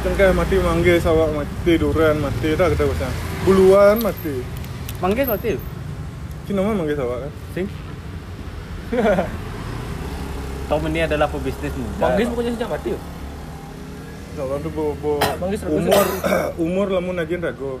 Cengkeh 0.00 0.32
mati, 0.32 0.56
mangga 0.56 0.96
sawak 0.96 1.36
mati, 1.36 1.76
durian 1.76 2.16
mati, 2.16 2.56
dah 2.56 2.72
kita 2.72 2.88
bisa. 2.88 3.12
Buluan 3.44 4.00
mati. 4.00 4.40
Manggis 5.04 5.28
mati. 5.28 5.60
Cina 6.48 6.64
mah 6.64 6.72
mangga 6.72 6.96
sawak 6.96 7.28
kan. 7.28 7.32
Sing. 7.52 7.68
Tom 10.72 10.80
ini 10.88 11.04
adalah 11.04 11.28
pebisnis 11.28 11.76
muda. 11.76 12.08
Manggis 12.08 12.26
pokoknya 12.32 12.52
sejak 12.56 12.70
mati. 12.72 12.88
yo. 12.96 13.00
Sawak 14.40 14.64
tuh 14.64 14.70
bo, 14.72 14.96
bo 14.96 15.20
Manggis 15.36 15.60
umur 15.68 16.04
umur 16.64 16.86
lamun 16.88 17.20
aja 17.20 17.36
ragu. 17.36 17.76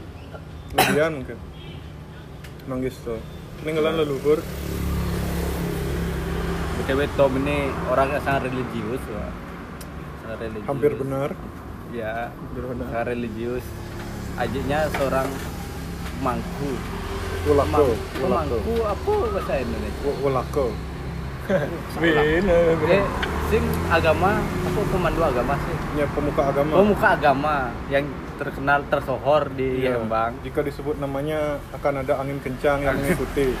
Lebihan 0.76 1.16
mungkin. 1.16 1.40
Manggis 2.68 3.00
tuh. 3.00 3.16
Peninggalan 3.60 3.92
leluhur. 4.00 4.40
BTW 6.80 7.00
Tom 7.12 7.32
ini 7.44 7.68
orang 7.92 8.08
yang 8.16 8.22
sangat 8.24 8.48
religius. 8.48 9.02
Wak. 9.12 9.32
Sangat 10.24 10.38
religius. 10.48 10.68
Hampir 10.72 10.92
benar. 10.96 11.28
Ya, 11.92 12.32
sangat 12.56 13.04
religius. 13.12 13.64
Ajiknya 14.40 14.88
seorang 14.96 15.28
mangku. 16.24 16.72
Ulako. 17.52 17.92
Mangku 18.24 18.74
apa 18.80 19.12
bahasa 19.28 19.54
Indonesia? 19.60 20.10
Ulako. 20.24 20.66
Win. 22.00 22.44
Eh, 22.48 23.04
sing 23.52 23.62
agama 23.92 24.40
apa 24.40 24.80
pemandu 24.88 25.20
agama 25.20 25.52
sih? 25.68 25.76
Ya 26.00 26.08
pemuka 26.08 26.48
agama. 26.48 26.72
Pemuka 26.80 27.08
agama 27.12 27.54
yang 27.92 28.08
terkenal 28.40 28.80
tersohor 28.88 29.52
di 29.52 29.84
Iya. 29.84 30.00
Lembang. 30.00 30.32
Jika 30.40 30.60
disebut 30.60 30.96
namanya 30.96 31.60
akan 31.70 32.00
ada 32.00 32.16
angin 32.16 32.40
kencang 32.40 32.80
yang 32.80 32.96
mengikuti. 32.96 33.52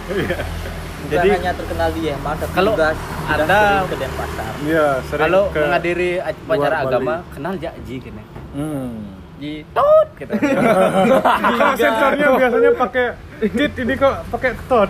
Bukan 1.00 1.10
Jadi- 1.10 1.30
hanya 1.32 1.52
terkenal 1.52 1.88
di 1.90 2.00
Yembang, 2.02 2.36
tapi 2.36 2.52
Kalau 2.52 2.72
juga 2.72 2.88
Anda- 3.26 3.46
sering 3.46 3.84
ke 3.86 3.96
Denpasar. 3.98 4.52
Iya, 4.62 4.86
sering 5.02 5.22
Kalau 5.22 5.42
ke 5.46 5.58
menghadiri 5.58 6.10
luar 6.46 6.72
agama, 6.78 7.14
Bali. 7.18 7.28
kenal 7.30 7.54
jak 7.56 7.74
Ji 7.82 7.96
kene. 7.98 8.22
Hmm. 8.50 8.92
Ji 9.36 9.52
tot 9.70 10.08
gitu. 10.14 10.32
Kalau 10.32 11.72
sensornya 11.80 12.26
biasanya 12.38 12.70
pakai 12.74 13.06
tit 13.42 13.72
ini 13.74 13.94
kok 13.94 14.14
pakai 14.28 14.50
tot. 14.66 14.88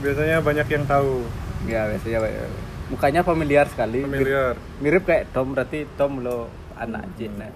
biasanya 0.00 0.36
banyak 0.40 0.66
yang 0.68 0.84
tahu. 0.84 1.24
ya 1.64 1.88
biasanya 1.88 2.18
Pak. 2.20 2.30
mukanya 2.86 3.20
familiar 3.20 3.64
sekali. 3.66 4.04
Familiar. 4.04 4.52
Mirip 4.78 5.02
kayak 5.02 5.32
Tom 5.32 5.50
berarti 5.50 5.88
Tom 5.94 6.20
lo 6.20 6.46
anak 6.84 7.02
Jin. 7.16 7.32
Nah. 7.36 7.48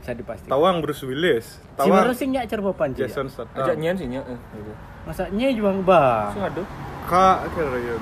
Bisa 0.00 0.16
dipastikan. 0.16 0.48
Tawang 0.48 0.80
Bruce 0.80 1.04
Willis. 1.04 1.60
Si 1.60 1.76
Tawang 1.76 1.92
baru 1.92 2.12
sing 2.16 2.32
nyak 2.32 2.48
cerbo 2.48 2.72
panji. 2.72 3.04
Jason 3.04 3.28
Ya? 3.28 3.32
Statham. 3.32 3.60
Ajak 3.60 3.76
nyen 3.76 3.94
sih 4.00 4.08
nya. 4.08 4.24
eh, 4.24 4.38
gitu. 4.56 4.72
Masa 5.04 5.28
nye 5.28 5.52
juga 5.52 5.76
bang. 5.76 6.28
Sing 6.32 6.42
ada. 6.42 6.62
Kak 7.04 7.38
kira 7.52 7.76
ya. 7.76 7.94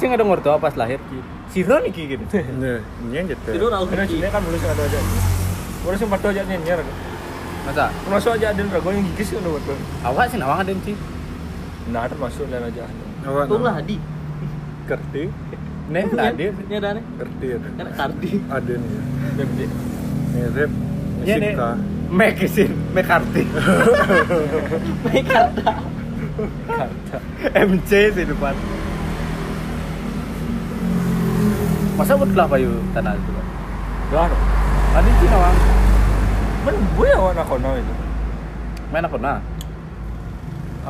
Sing 0.00 0.08
ada 0.08 0.24
ngorto 0.24 0.56
pas 0.56 0.72
lahir 0.72 0.96
ki. 1.12 1.20
Siro 1.52 1.76
nih 1.84 1.92
ki 1.92 2.02
gitu. 2.16 2.24
Nah, 2.56 2.80
jatuh. 3.12 3.52
Itu 3.52 3.66
Raul 3.68 3.86
Karena 3.92 4.08
sini 4.08 4.28
kan 4.32 4.40
belum 4.40 4.60
ada 4.64 4.82
aja. 4.88 5.00
Orang 5.84 5.98
sing 6.00 6.08
padha 6.08 6.26
ajak 6.32 6.44
nyen 6.48 6.60
nyer. 6.64 6.80
Masa? 7.68 7.92
Termasuk 7.92 8.30
aja 8.40 8.56
ada 8.56 8.62
ragu 8.72 8.88
yang 8.88 9.04
gigis 9.12 9.36
kan 9.36 9.44
buat. 9.44 9.64
Awak 10.08 10.24
sih 10.32 10.38
nawang 10.40 10.64
ada 10.64 10.72
sih. 10.80 10.96
Nah, 11.92 12.08
termasuk 12.08 12.48
lain 12.48 12.72
aja. 12.72 12.88
Awak 13.28 13.52
lah? 13.60 13.74
Hadi. 13.84 13.96
Kerti. 14.88 15.24
Nih 15.90 16.06
tadi. 16.14 16.44
Ini 16.54 16.74
ada 16.78 16.88
nih. 16.94 17.04
Kerti 17.18 17.46
ada. 17.58 17.68
Kan 17.74 17.86
Kardi. 17.98 18.30
Ada 18.46 18.72
nih. 18.78 18.90
ya. 18.94 19.02
Gede. 19.42 19.66
Mirip. 20.30 20.70
Iya 21.26 21.34
nih. 21.42 21.52
Mekisin, 22.10 22.72
Mekarti. 22.94 23.42
Mekarta. 25.06 25.72
MC 27.54 27.90
sih 28.14 28.24
depan. 28.26 28.54
Masa 31.94 32.16
buat 32.16 32.30
kelapa 32.34 32.56
yuk 32.58 32.82
tanah 32.94 33.14
itu 33.14 33.30
kan? 33.30 33.46
Dah. 34.10 34.30
Tadi 34.90 35.10
sih 35.22 35.28
nawang. 35.30 35.56
Men 36.66 36.76
gue 36.98 37.06
ya 37.06 37.18
warna 37.18 37.42
kono 37.46 37.70
itu. 37.78 37.94
Main 38.90 39.06
apa 39.06 39.18
nah? 39.22 39.38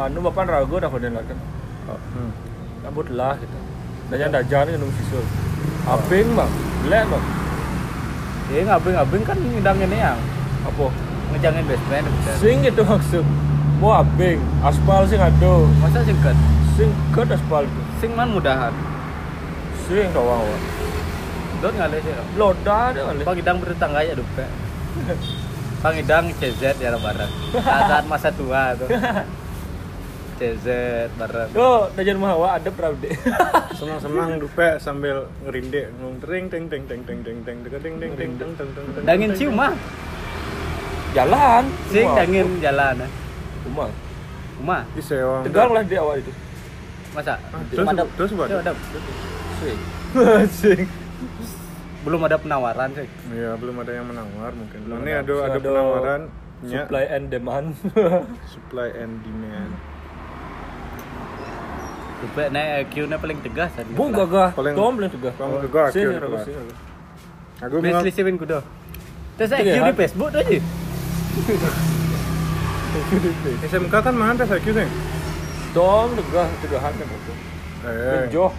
Anu 0.01 0.25
bapak 0.25 0.49
ragu 0.49 0.77
dah 0.81 0.89
koden 0.89 1.13
lah 1.17 1.25
kan. 1.25 1.39
Hmm. 1.89 2.31
Rambut 2.85 3.09
lah 3.13 3.37
gitu. 3.37 3.59
Dan 4.11 4.17
yang 4.19 4.33
dajan 4.35 4.67
kan 4.67 4.75
nunggu 4.75 4.95
sisul. 4.99 5.23
Aping 5.87 6.35
bang, 6.35 6.53
lek 6.91 7.07
bang. 7.07 7.25
Eh 8.51 8.63
ngabing-ngabing 8.67 9.23
kan 9.23 9.39
ngidangin 9.39 9.95
yang 9.95 10.19
Apa? 10.67 10.91
ngejangin 11.31 11.63
basement. 11.71 12.07
Sing 12.43 12.59
itu 12.67 12.83
maksud. 12.83 13.23
Mau 13.79 13.95
abing, 13.95 14.43
aspal 14.67 15.07
sing 15.07 15.23
ado. 15.23 15.71
Masa 15.79 16.03
singkat? 16.03 16.35
Sing 16.75 16.91
ke 17.15 17.23
aspal. 17.23 17.65
Sing 18.03 18.11
man 18.19 18.35
mudahan. 18.35 18.75
Sing 19.87 20.11
wa. 20.11 20.43
Dot 21.63 21.73
ngale 21.79 22.03
sih. 22.03 22.13
Loda 22.35 22.91
ada 22.91 23.01
kali. 23.15 23.23
Pangidang 23.23 23.57
bertetangga 23.63 24.03
ya 24.03 24.19
dupe. 24.19 24.45
Pangidang 25.87 26.35
CZ 26.37 26.77
ya 26.83 26.99
bareng. 26.99 27.33
Saat 27.63 28.05
masa 28.11 28.29
tua 28.35 28.75
tuh. 28.75 28.91
CZ 30.41 30.66
bareng. 31.20 31.53
Yo, 31.53 31.93
dajan 31.93 32.16
mah 32.16 32.32
wa 32.32 32.57
ada 32.57 32.72
pravde. 32.72 33.12
Senang-senang 33.76 34.41
dupe 34.41 34.80
sambil 34.80 35.28
ngerindek 35.45 35.93
ngomong 35.95 36.16
tering 36.18 36.49
teng 36.49 36.64
teng 36.66 36.88
teng 36.88 37.05
teng 37.05 37.20
teng 37.20 37.38
teng 37.45 37.61
teng 37.61 37.76
teng 37.76 37.95
teng 38.01 38.12
teng 38.16 38.32
teng 38.34 38.53
teng 38.57 38.70
teng 38.72 38.86
teng 38.88 39.05
Dangin 39.05 39.36
cium 39.36 39.53
mah. 39.53 39.76
Jalan. 41.12 41.64
Sing 41.93 42.09
dangin 42.16 42.49
jalan. 42.59 43.05
eh. 43.05 43.11
Rumah. 43.68 43.91
Rumah. 44.57 44.80
di 44.91 45.03
sewa 45.05 45.45
Tegang 45.45 45.76
lah 45.76 45.84
dia 45.84 46.01
awal 46.01 46.24
itu. 46.24 46.32
Masa? 47.11 47.36
terus 47.68 47.84
terus 48.16 48.30
buat 48.32 48.49
Ya, 48.49 48.64
ada. 48.64 48.72
Sing. 49.61 49.78
Sing. 50.49 50.82
Belum 52.01 52.20
ada 52.24 52.41
penawaran 52.41 52.97
sih. 52.97 53.05
ya 53.28 53.61
belum 53.61 53.76
ada 53.76 53.93
yang 53.93 54.09
menawar 54.09 54.57
mungkin 54.57 54.88
ini 54.88 55.12
ada. 55.12 55.32
ada 55.45 55.59
penawaran 55.61 56.22
Supply 56.61 57.05
and 57.09 57.28
demand. 57.28 57.72
supply 58.47 58.88
and 58.95 59.20
demand 59.20 59.72
Dupe 62.21 62.45
nek 62.49 62.66
IQ-nya 62.85 63.16
paling 63.16 63.39
tegas 63.41 63.71
tadi. 63.73 63.91
Bu 63.93 64.09
gagah. 64.11 64.53
Paling- 64.53 64.77
Tom 64.77 64.93
paling 64.95 65.09
gagah, 65.09 65.85
Sing 65.89 66.05
akhir 66.05 66.21
ragu 66.21 66.31
kelas. 66.31 66.45
sing. 66.45 66.55
ragu. 66.55 66.73
aku 67.59 67.75
Best 67.75 67.85
mengang- 67.87 68.05
listin 68.05 68.37
kudo. 68.37 68.59
Terus 69.35 69.51
IQ 69.51 69.64
di. 69.64 69.93
Facebook 69.97 70.29
tuh 70.31 70.39
aja. 70.39 70.59
SMK 73.62 73.95
kan 73.95 74.12
mana 74.12 74.35
tes 74.35 74.51
IQ 74.51 74.66
sih 74.68 74.89
Tom 75.71 76.11
tegah 76.12 76.49
tegahan 76.59 76.93
kan 76.93 77.07
itu. 77.07 77.33
eh 77.81 78.23
Joh. 78.29 78.51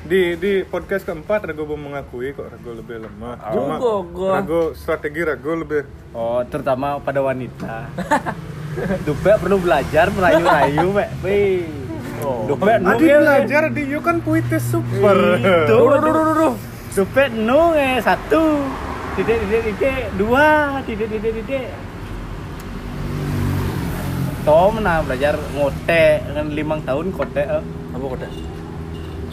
di 0.00 0.20
di 0.34 0.64
podcast 0.64 1.04
keempat 1.04 1.44
Rago 1.44 1.66
belum 1.66 1.82
mengakui 1.84 2.32
kok 2.32 2.48
Rago 2.48 2.70
lebih 2.72 3.04
lemah. 3.04 3.34
Cuma 3.50 3.76
Juga, 3.76 3.92
gua. 4.08 4.32
Rago 4.40 4.60
strategi 4.72 5.20
Rago 5.20 5.52
lebih 5.54 5.82
Oh, 6.10 6.40
terutama 6.42 6.96
pada 6.98 7.20
wanita. 7.20 7.92
Dupe 9.06 9.32
perlu 9.36 9.58
belajar 9.58 10.08
merayu-rayu, 10.08 10.86
Pak. 10.88 11.08
Wih. 11.20 11.66
Nu 12.22 12.54
Adi 12.58 13.06
belajar 13.06 13.62
di 13.70 13.82
you 13.86 14.00
kan 14.02 14.20
puitis 14.20 14.64
super. 14.66 15.38
Itu. 15.38 15.78
Dupe 16.94 17.24
nu 17.34 17.74
eh 17.78 18.02
satu. 18.02 18.64
Titik 19.18 19.38
titik 19.46 19.62
titik 19.74 20.00
dua, 20.14 20.78
titik 20.86 21.10
titik 21.10 21.32
titik. 21.42 21.66
Tom 24.46 24.80
nah 24.80 25.02
belajar 25.02 25.36
ngote 25.52 26.04
kan 26.22 26.46
limang 26.54 26.80
tahun 26.86 27.12
kote 27.12 27.42
eh. 27.42 27.62
Apa 27.94 28.04
kota? 28.04 28.28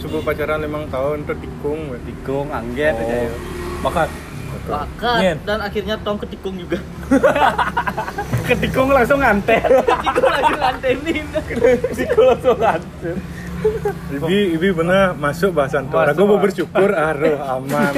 Subuh 0.02 0.22
pacaran 0.26 0.60
limang 0.60 0.90
tahun 0.92 1.24
tuh 1.24 1.38
tikung. 1.40 1.94
tikung 2.04 2.50
angget 2.52 2.98
aja. 2.98 3.32
Bakat 4.66 5.22
Nyen. 5.22 5.38
dan 5.46 5.60
akhirnya 5.62 5.96
Tom 6.02 6.18
ketikung 6.18 6.58
juga. 6.58 6.82
Ketikung 8.50 8.90
langsung 8.94 9.20
ngantet. 9.22 9.64
Ketikung 9.90 10.30
lagi 10.30 10.54
ngantenin. 10.54 11.26
Sikul 11.94 12.24
langsung 12.30 12.58
nganter. 12.58 13.16
Ibi 14.14 14.62
ibi 14.62 14.70
bener 14.70 15.18
masuk 15.18 15.58
bahasan 15.58 15.90
tuh. 15.90 15.98
Masuk, 15.98 16.10
Rago 16.14 16.24
mau 16.30 16.38
bersyukur 16.38 16.90
aduh 16.94 17.38
aman. 17.42 17.92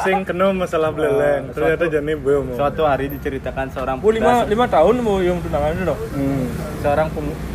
Sing 0.00 0.24
kena 0.24 0.48
masalah 0.56 0.88
beleleng. 0.88 1.52
Ternyata 1.52 1.84
jadi 1.92 2.14
belum. 2.16 2.56
Suatu 2.56 2.88
hari 2.88 3.12
diceritakan 3.12 3.68
seorang 3.68 4.00
Bu 4.00 4.08
lima 4.08 4.48
lima 4.48 4.64
tahun 4.64 5.04
mau 5.04 5.20
yang 5.20 5.36
tunangan 5.44 5.76
itu. 5.76 5.96
Hmm. 6.16 6.46
seorang 6.82 7.06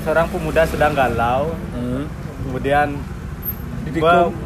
seorang 0.06 0.26
pemuda 0.32 0.62
sedang 0.70 0.94
galau, 0.96 1.52
Hmm. 1.74 2.06
kemudian 2.48 2.96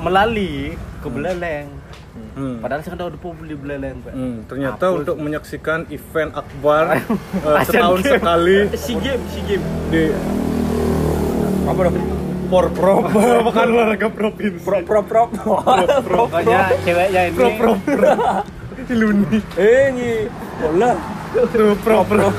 melali 0.02 0.74
ke 1.04 1.08
Beleleng. 1.12 1.81
Hmm. 2.42 2.58
Padahal 2.58 2.82
saya 2.82 2.92
kan 2.92 3.06
udah 3.06 3.20
beli 3.36 3.54
Beleleng, 3.54 4.02
Pak. 4.02 4.12
Hmm, 4.12 4.36
ternyata 4.46 4.86
Hapus. 4.88 4.98
untuk 4.98 5.16
menyaksikan 5.16 5.80
event 5.88 6.32
akbar 6.34 6.84
Asian 7.54 7.62
setahun 7.70 8.00
Games. 8.00 8.12
sekali 8.12 8.58
Si 8.76 8.94
game, 8.96 9.22
si 9.28 9.40
game. 9.44 9.64
di 9.88 10.04
Apa 11.64 11.80
dong? 11.84 11.96
Porprov 12.50 13.06
bukan 13.48 13.66
olahraga 13.70 14.08
provinsi. 14.10 14.60
Prop 14.60 14.84
prop 14.84 15.06
prop. 15.06 15.30
Pokoknya 16.04 16.68
ceweknya 16.82 17.22
ini 17.26 17.36
Prov 17.38 17.54
prov 17.56 17.78
prov. 17.80 18.18
Iluni. 18.92 19.40
Eh 19.56 19.86
nyi. 19.90 20.14
Bola. 20.58 20.92
Tuh 21.32 21.78
prov 21.78 22.04
prov. 22.06 22.34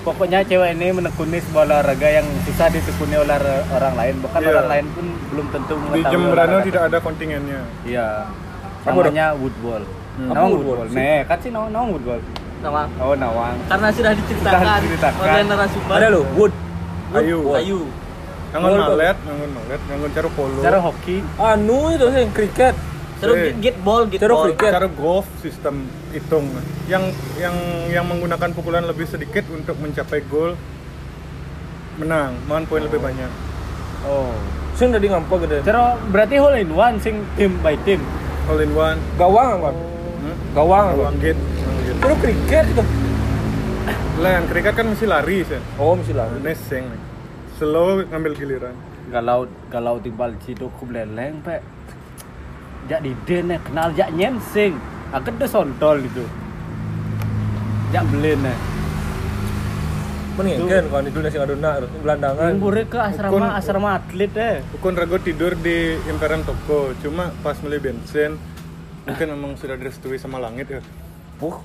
pokoknya 0.00 0.40
cewek 0.42 0.72
ini 0.72 0.92
menekuni 0.92 1.38
sebuah 1.40 1.64
olahraga 1.66 2.08
yang 2.10 2.26
susah 2.44 2.68
ditekuni 2.68 3.16
oleh 3.16 3.34
or- 3.34 3.66
orang 3.72 3.94
lain. 3.94 4.14
Bahkan 4.20 4.40
Iya. 4.40 4.50
orang 4.52 4.68
lain 4.68 4.84
pun 4.90 5.06
belum 5.28 5.46
tentu 5.50 5.72
Di 5.72 5.80
mengetahui. 5.82 6.06
Jembrano 6.08 6.38
olahraga. 6.52 6.64
tidak 6.64 6.82
ada 6.84 6.98
kontingennya. 7.00 7.60
Iya. 7.82 8.08
Apa 8.30 8.49
Namanya 8.82 9.26
woodball. 9.34 9.82
Apa 9.82 10.22
Nawang 10.26 10.50
woodball 10.50 10.76
woodball. 10.78 10.88
sih? 10.88 10.96
Nih, 10.98 11.18
kan 11.24 11.36
sih 11.38 11.50
nawang, 11.50 11.70
nawang 11.70 11.90
woodball. 11.94 12.20
Nama 12.60 12.80
Oh, 12.98 13.14
nawang. 13.14 13.56
karena 13.66 13.88
sudah 13.88 14.12
diceritakan, 14.12 14.60
Sudah 14.60 14.78
diceritakan. 14.78 15.22
oleh 15.22 15.44
narasumber. 15.46 15.94
Ada 15.94 16.08
lo. 16.10 16.22
Wood. 16.34 16.52
Ayu. 17.12 17.38
Ayu. 17.54 17.80
Bol. 18.50 18.74
malet, 18.74 19.14
ngangon 19.16 19.50
malet, 19.54 19.80
ngangon 19.86 20.10
cara 20.10 20.28
polo. 20.28 20.58
Cara 20.58 20.78
hoki, 20.80 21.16
Anu 21.38 21.78
itu 21.88 22.06
sih 22.10 22.24
cricket. 22.30 22.74
Terus 23.20 23.36
Eh. 23.36 23.52
get, 23.60 23.76
ball, 23.78 24.02
get 24.04 24.18
Terus 24.18 24.32
ball. 24.32 24.46
cricket. 24.48 24.72
cara 24.72 24.88
golf 24.90 25.26
sistem 25.38 25.84
hitung 26.10 26.50
yang 26.88 27.04
yang 27.36 27.54
yang 27.86 28.02
menggunakan 28.02 28.50
pukulan 28.50 28.82
lebih 28.82 29.06
sedikit 29.06 29.44
untuk 29.48 29.76
mencapai 29.76 30.24
gol 30.26 30.56
menang, 31.94 32.32
mohon 32.44 32.64
poin 32.64 32.80
lebih 32.80 32.98
banyak. 32.98 33.28
oh. 34.02 34.32
Sing 34.72 34.88
tadi 34.88 35.06
ngampa 35.06 35.34
gede. 35.38 35.58
Cara 35.62 35.94
berarti 36.00 36.34
hole 36.34 36.58
in 36.58 36.70
one 36.70 36.96
sing 36.96 37.20
team 37.36 37.60
by 37.60 37.76
team. 37.78 38.00
All 38.50 38.58
in 38.58 38.74
one. 38.74 38.98
Gawang 39.14 39.62
kan? 39.62 39.76
Hmm? 40.26 40.36
Gawang 40.58 40.84
kan? 40.90 40.96
Uang 40.98 41.16
gate. 41.22 41.40
Terus 42.02 42.16
cricket 42.18 42.66
itu. 42.66 42.84
Lah 44.18 44.30
yang 44.42 44.46
kriket 44.50 44.74
kan 44.74 44.86
mesti 44.90 45.06
lari 45.06 45.46
sih. 45.46 45.62
Oh 45.78 45.94
mesti 45.94 46.10
lah. 46.10 46.26
Neseng. 46.42 46.90
Slow 47.54 48.02
ngambil 48.10 48.34
giliran. 48.34 48.74
galau 49.10 49.50
galau 49.66 49.98
timbal 49.98 50.30
cido 50.38 50.70
ku 50.78 50.86
beleleng 50.86 51.42
pe 51.42 51.58
jak 52.86 53.02
di 53.02 53.10
den 53.26 53.50
eh, 53.50 53.60
kenal 53.66 53.90
jak 53.90 54.14
nyensing 54.14 54.78
aku 55.10 55.34
udah 55.34 55.50
sontol 55.50 55.98
itu 55.98 56.22
jak 57.90 58.06
belen 58.14 58.46
eh 58.46 58.58
Mending 60.40 60.68
kan 60.68 60.84
kan 60.88 61.02
itu 61.04 61.18
nasi 61.20 61.36
aduna 61.36 61.70
gelandangan. 62.00 62.50
Ngure 62.56 62.82
ke 62.88 62.98
asrama 62.98 63.32
Ukun- 63.36 63.54
asrama 63.54 63.88
atlet 64.00 64.32
eh 64.36 64.56
Ukun 64.72 64.94
Rago 64.96 65.16
tidur 65.20 65.52
di 65.60 66.00
imperan 66.08 66.40
toko, 66.42 66.96
cuma 67.04 67.28
pas 67.44 67.56
beli 67.60 67.78
bensin 67.78 68.40
mungkin 69.04 69.26
memang 69.36 69.52
sudah 69.60 69.76
direstui 69.76 70.16
sama 70.16 70.40
langit 70.40 70.72
ya. 70.72 70.80
Wah, 71.40 71.60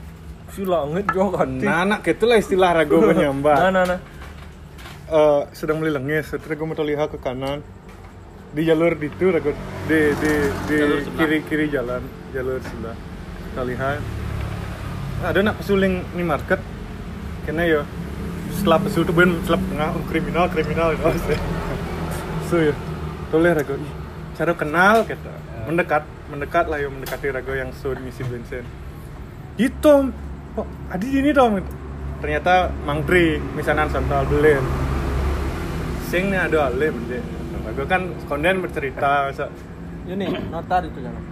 si 0.52 0.64
langit 0.64 1.08
juga 1.12 1.44
kan. 1.44 1.50
Nah, 1.60 1.78
anak 1.84 2.08
itulah 2.08 2.38
istilah 2.40 2.72
Rago 2.76 3.00
menyambat. 3.02 3.58
Nah, 3.66 3.72
nah, 3.72 3.84
nah. 3.96 4.00
Eh, 5.06 5.42
sedang 5.54 5.78
beli 5.78 5.94
lengis, 5.94 6.34
terus 6.34 6.50
Rago 6.50 6.66
mau 6.66 6.76
lihat 6.82 7.14
ke 7.14 7.20
kanan 7.22 7.62
di 8.56 8.64
jalur 8.66 8.96
di 8.96 9.12
itu 9.12 9.30
Rago 9.30 9.52
di 9.86 10.00
di 10.18 10.34
di 10.66 10.78
kiri 11.14 11.38
kiri 11.46 11.66
jalan 11.70 12.02
jalur 12.34 12.58
sebelah. 12.64 12.98
Kita 13.52 13.62
lihat 13.64 14.00
ada 15.24 15.40
nak 15.40 15.56
pesuling 15.62 16.04
ini 16.12 16.24
market 16.28 16.60
kena 17.46 17.64
ya 17.64 17.82
setelah 18.56 18.80
pesul 18.80 19.04
tuh 19.04 19.16
ben 19.16 19.36
setelah 19.44 19.62
tengah 19.68 19.90
oh, 19.94 20.04
kriminal 20.08 20.46
kriminal 20.48 20.96
oh, 20.96 21.14
so 22.50 22.56
ya 22.58 22.74
toleh 23.30 23.52
rago 23.52 23.76
cara 24.36 24.52
kenal 24.56 25.04
kita 25.04 25.34
mendekat 25.68 26.04
mendekat 26.32 26.66
lah 26.72 26.78
ya 26.82 26.90
mendekati 26.90 27.30
rago 27.30 27.54
yang 27.54 27.70
so 27.74 27.94
misi 27.98 28.22
bensin. 28.26 28.66
Itu 29.58 30.10
kok 30.58 30.68
adi 30.90 31.22
ini 31.22 31.30
dong. 31.34 31.62
Ternyata 32.22 32.74
mangtri 32.86 33.38
misanan 33.54 33.90
santal 33.90 34.26
belen 34.26 34.86
sing 36.10 36.30
nih 36.30 36.40
ada 36.48 36.70
ale 36.70 36.94
bende 36.94 37.20
rago 37.66 37.84
kan 37.90 38.02
konden 38.30 38.62
bercerita 38.62 39.30
masa 39.30 39.50
Ini 40.06 40.54
notar 40.54 40.86
itu 40.86 41.02
jangan. 41.02 41.24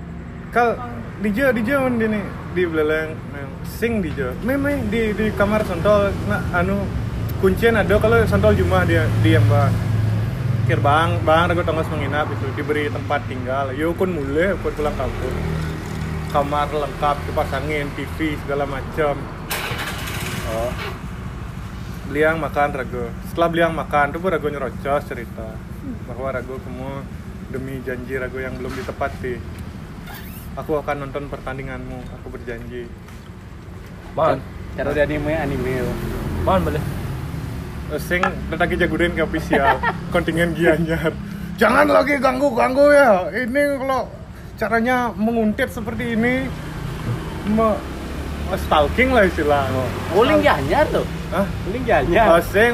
kal 0.49 0.73
dijo 1.21 1.53
dijo 1.53 1.77
di 1.93 2.05
nih 2.09 2.25
di 2.57 2.63
beleleng 2.65 3.09
nah, 3.33 3.47
sing 3.65 4.01
dijo 4.01 4.33
meme 4.41 4.81
di 4.89 5.13
di 5.13 5.29
kamar 5.37 5.61
sontol 5.65 6.09
nah 6.25 6.41
anu 6.57 6.81
kuncian 7.43 7.75
ada 7.75 7.99
kalau 7.99 8.23
sontol 8.23 8.55
jumah 8.55 8.87
dia 8.87 9.03
diam 9.19 9.43
bang. 9.51 9.75
Kir 10.63 10.79
bang 10.79 11.19
bang 11.27 11.51
ragu 11.51 11.59
tongos 11.67 11.91
menginap 11.91 12.31
itu 12.31 12.47
diberi 12.55 12.87
tempat 12.87 13.19
tinggal. 13.27 13.75
Yo 13.75 13.91
kun 13.91 14.15
mulai 14.15 14.55
kun 14.63 14.71
pulang 14.71 14.95
kampung. 14.95 15.35
Kamar 16.31 16.71
lengkap 16.71 17.19
dipasangin 17.27 17.91
TV 17.99 18.39
segala 18.39 18.63
macam. 18.63 19.19
Oh. 20.55 20.71
Beliang 22.07 22.39
makan 22.39 22.79
ragu 22.79 23.11
setelah 23.27 23.51
beliang 23.51 23.75
makan 23.75 24.15
tuh 24.15 24.23
ragu 24.23 24.47
nyerocos 24.47 25.03
cerita. 25.03 25.51
Bahwa 26.07 26.31
ragu 26.31 26.55
kamu 26.63 27.03
demi 27.51 27.83
janji 27.83 28.15
ragu 28.23 28.39
yang 28.39 28.55
belum 28.55 28.71
ditepati. 28.71 29.35
Aku 30.63 30.79
akan 30.79 30.95
nonton 31.11 31.27
pertandinganmu 31.27 32.07
aku 32.07 32.39
berjanji. 32.39 32.87
Man, 34.15 34.39
cara 34.79 34.95
di 34.95 35.01
anime 35.03 35.35
anime. 35.35 35.91
Man 36.47 36.63
boleh. 36.63 37.03
Eh, 37.93 38.01
sing 38.01 38.25
tetaki 38.49 38.73
jagurin 38.73 39.13
ke 39.13 39.21
official 39.21 39.77
kontingen 40.09 40.57
Gianyar 40.57 41.13
jangan 41.61 41.85
lagi 41.85 42.17
ganggu 42.17 42.49
ganggu 42.57 42.89
ya 42.89 43.29
ini 43.29 43.77
kalau 43.77 44.09
caranya 44.57 45.13
menguntit 45.13 45.69
seperti 45.69 46.17
ini 46.17 46.49
me, 47.53 47.77
stalking 48.57 49.13
lah 49.13 49.29
istilah 49.29 49.69
Uling 50.17 50.41
janyar 50.41 50.89
tuh. 50.89 51.05
Hah? 51.29 51.45
Uling 51.69 51.85
Oh, 51.85 51.89
janyar. 51.89 52.41
sing 52.49 52.71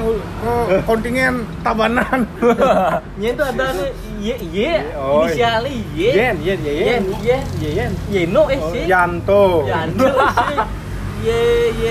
oh, 0.48 0.64
kontingen 0.88 1.44
tabanan 1.68 2.24
Nya 3.20 3.30
itu 3.36 3.44
ada 3.44 3.66
nih 3.76 3.92
Y 4.24 4.30
Y 4.56 4.58
Oh, 4.96 5.28
inisialnya 5.28 5.72
Y. 5.72 5.84
Yen 6.00 6.36
yen 6.40 6.60
yen 6.64 6.76
yen 6.80 7.04
Yen, 7.20 7.44
yen 7.60 7.72
yen. 7.76 7.92
Yeno 8.08 8.48
eh 8.48 8.60
Oh, 8.60 8.72
sih. 8.72 8.84
Yanto 8.88 9.68
Ya, 9.68 9.84
anu 9.84 10.08
sih. 10.08 10.58
Y 11.28 11.30
Y. 11.76 11.86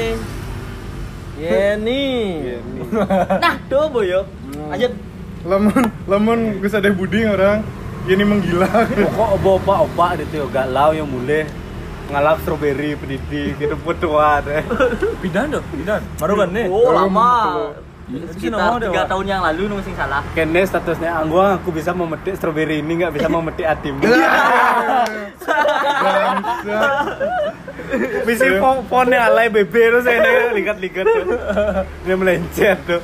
Yeni. 1.39 2.07
Nah, 3.43 3.55
tuh 3.71 3.87
boyo. 3.93 4.27
Aja 4.73 4.89
lemon 5.47 5.87
lemon 6.11 6.41
bisa 6.59 6.83
deh 6.83 6.91
budi 6.91 7.23
orang 7.23 7.63
ini 8.11 8.25
menggila 8.27 8.67
Pokok 8.91 9.39
opa-opa 9.39 10.19
gitu 10.19 10.43
yo 10.43 10.47
galau 10.51 10.91
yang 10.91 11.07
mulai 11.07 11.47
ngalap 12.09 12.41
strawberry 12.41 12.97
pendidik 12.97 13.61
gitu 13.61 13.77
putuan 13.85 14.41
eh. 14.59 14.65
Bidan 15.21 15.53
dong, 15.53 15.65
bidan. 15.77 16.01
Maruban 16.17 16.49
nih. 16.57 16.67
Oh, 16.73 16.89
lama. 16.91 17.69
Sih 18.09 18.49
Sekitar 18.49 18.81
tiga 18.81 19.05
tahun 19.05 19.25
yang 19.29 19.45
lalu 19.45 19.69
nung 19.69 19.85
sing 19.85 19.93
salah. 19.93 20.25
Kene 20.33 20.65
statusnya 20.65 21.13
angguang 21.13 21.61
aku 21.61 21.69
bisa 21.77 21.93
memetik 21.93 22.41
strawberry 22.41 22.81
ini 22.81 23.05
nggak 23.05 23.13
bisa 23.13 23.29
memetik 23.29 23.69
atim. 23.69 24.01
Bisa 28.25 28.45
fon 28.61 28.81
fonnya 28.89 29.29
alay 29.29 29.53
bebe 29.53 29.93
terus 29.93 30.09
saya 30.09 30.53
lihat 30.57 30.81
lihat 30.81 31.05
tuh. 31.05 31.25
Dia 32.09 32.17
melencet 32.17 32.81
tuh. 32.89 33.03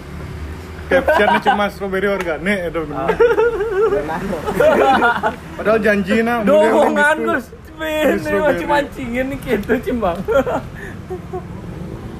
captionnya 0.88 1.40
cuma 1.40 1.64
strawberry 1.72 2.08
organik 2.08 2.68
itu 2.68 2.80
padahal 5.56 5.80
janji 5.80 6.20
nah 6.20 6.44
Doongan 6.44 7.16
Gus. 7.24 7.44
Ini 7.74 8.38
macam 8.38 8.68
mancingin 8.70 9.34
nih 9.34 9.38
gitu 9.42 9.74
cimbang. 9.82 10.14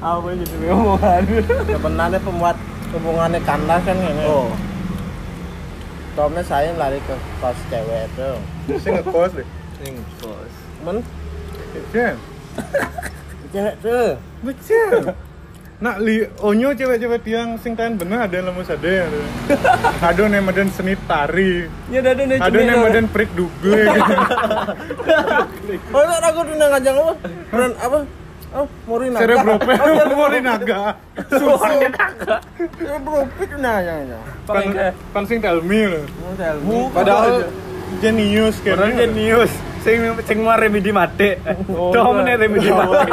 Apa 0.03 0.27
ini 0.35 0.43
tuh 0.43 0.67
omongan? 0.67 1.21
Sebenarnya 1.63 2.19
pembuat 2.19 2.57
hubungannya 2.95 3.39
kandas 3.43 3.83
kan 3.83 3.97
ini. 3.99 4.25
Oh. 4.25 4.49
Tomnya 6.15 6.43
saya 6.47 6.71
lari 6.79 6.99
ke 7.03 7.15
kos 7.43 7.59
cewek 7.67 8.07
itu. 8.07 8.29
gitu. 8.71 8.79
sih 8.79 8.91
ngekos 8.95 9.31
deh 9.35 9.47
Men, 10.87 11.03
Jen 11.91 12.15
cewek 13.53 13.75
tuh. 13.83 14.15
Betul. 14.43 15.11
Nak 15.75 15.99
li 15.99 16.23
onyo 16.39 16.71
cewek-cewek 16.71 17.19
tiang 17.27 17.59
sing 17.59 17.75
kan 17.75 17.99
bener 17.99 18.23
ada 18.23 18.31
yang 18.39 18.47
lemu 18.47 18.63
sade 18.63 19.03
ada. 19.03 19.19
Ada 20.07 20.31
yang 20.31 20.47
meden 20.47 20.71
seni 20.71 20.95
tari. 21.03 21.67
Ya 21.91 21.99
ada 21.99 22.15
nih 22.15 22.39
Ada 22.39 22.57
yang 22.63 22.79
meden 22.79 23.05
prik 23.11 23.27
dugle. 23.35 23.83
Oh, 25.91 26.03
tak 26.05 26.29
aku 26.29 26.45
tuh 26.45 26.55
ngajak 26.55 26.93
apa? 26.93 27.13
Apa? 27.81 27.99
Oh, 28.55 28.67
Morinaga. 28.87 29.19
Cerebrope 29.19 29.71
Morinaga. 30.19 30.79
Susu. 31.27 31.59
Cerebropik 32.79 33.51
nah 33.59 33.83
yang 33.83 34.15
yang. 34.15 34.23
Pan 34.47 34.63
pan 35.11 35.23
sing 35.27 35.43
tell 35.43 35.59
me 35.59 35.83
lho. 35.83 36.01
Model. 36.23 36.55
Padahal 36.95 37.51
jenius 37.99 38.55
kan. 38.63 38.79
Orang 38.79 38.95
jenius. 38.95 39.51
Sing 39.83 39.99
sing 40.23 40.37
mau 40.39 40.55
remedi 40.55 40.95
mate. 40.95 41.35
Dom 41.67 42.23
nih 42.23 42.39
remedi 42.39 42.71
mate. 42.71 43.11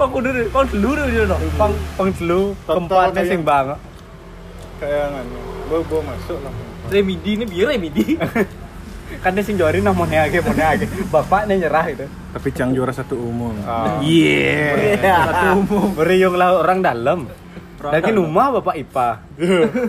Kok 0.00 0.08
kudu 0.08 0.28
deh, 0.32 0.44
kau 0.48 0.64
dulu 0.64 1.02
dia 1.12 1.28
dong. 1.28 1.42
Pang 1.60 1.72
pang 2.00 2.10
telu 2.16 2.56
keempatnya 2.64 3.22
sing 3.28 3.44
bang. 3.44 3.76
Kayak 4.80 5.12
nganu. 5.12 5.38
Bawa 5.68 5.82
bawa 5.92 6.02
masuk 6.16 6.38
lah. 6.40 6.52
Remedi 6.88 7.30
ini 7.36 7.44
biar 7.44 7.76
remedi. 7.76 8.16
Kan 9.20 9.36
dia 9.36 9.44
sing 9.44 9.60
jori 9.60 9.84
nah 9.84 9.92
mau 9.92 10.08
age 10.08 10.40
mau 10.40 10.56
age. 10.56 10.88
Bapaknya 11.12 11.68
nyerah 11.68 11.86
itu. 11.92 12.06
Tapi 12.32 12.48
Cang 12.56 12.72
juara 12.72 12.94
satu 12.96 13.20
umum. 13.20 13.52
Iya. 14.00 14.96
Satu 15.28 15.46
umum. 15.60 15.88
Beriung 15.92 16.40
lah 16.40 16.56
orang 16.56 16.80
dalam. 16.80 17.28
Lagi 17.82 18.14
rumah 18.14 18.54
bapak 18.58 18.78
Ipa. 18.78 19.08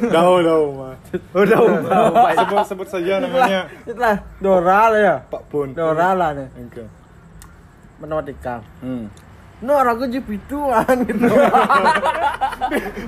Dahu 0.10 0.36
dahu 0.42 0.66
mah. 0.74 0.96
Udah 1.38 1.58
Ipa. 1.62 2.30
Sebut 2.34 2.66
sebut 2.66 2.88
saja 2.90 3.22
namanya 3.22 3.70
Itulah 3.86 4.18
Dora 4.42 4.82
lah 4.90 5.00
ya. 5.00 5.16
Pak 5.30 5.44
Pun. 5.48 5.78
Dora 5.78 6.12
lah 6.18 6.34
nih. 6.34 6.48
Oke. 6.58 6.84
Matematika. 8.02 8.66
Hmm. 8.82 9.08
No, 9.64 9.80
aku 9.80 10.12
jepituan 10.12 11.08
gitu. 11.08 11.24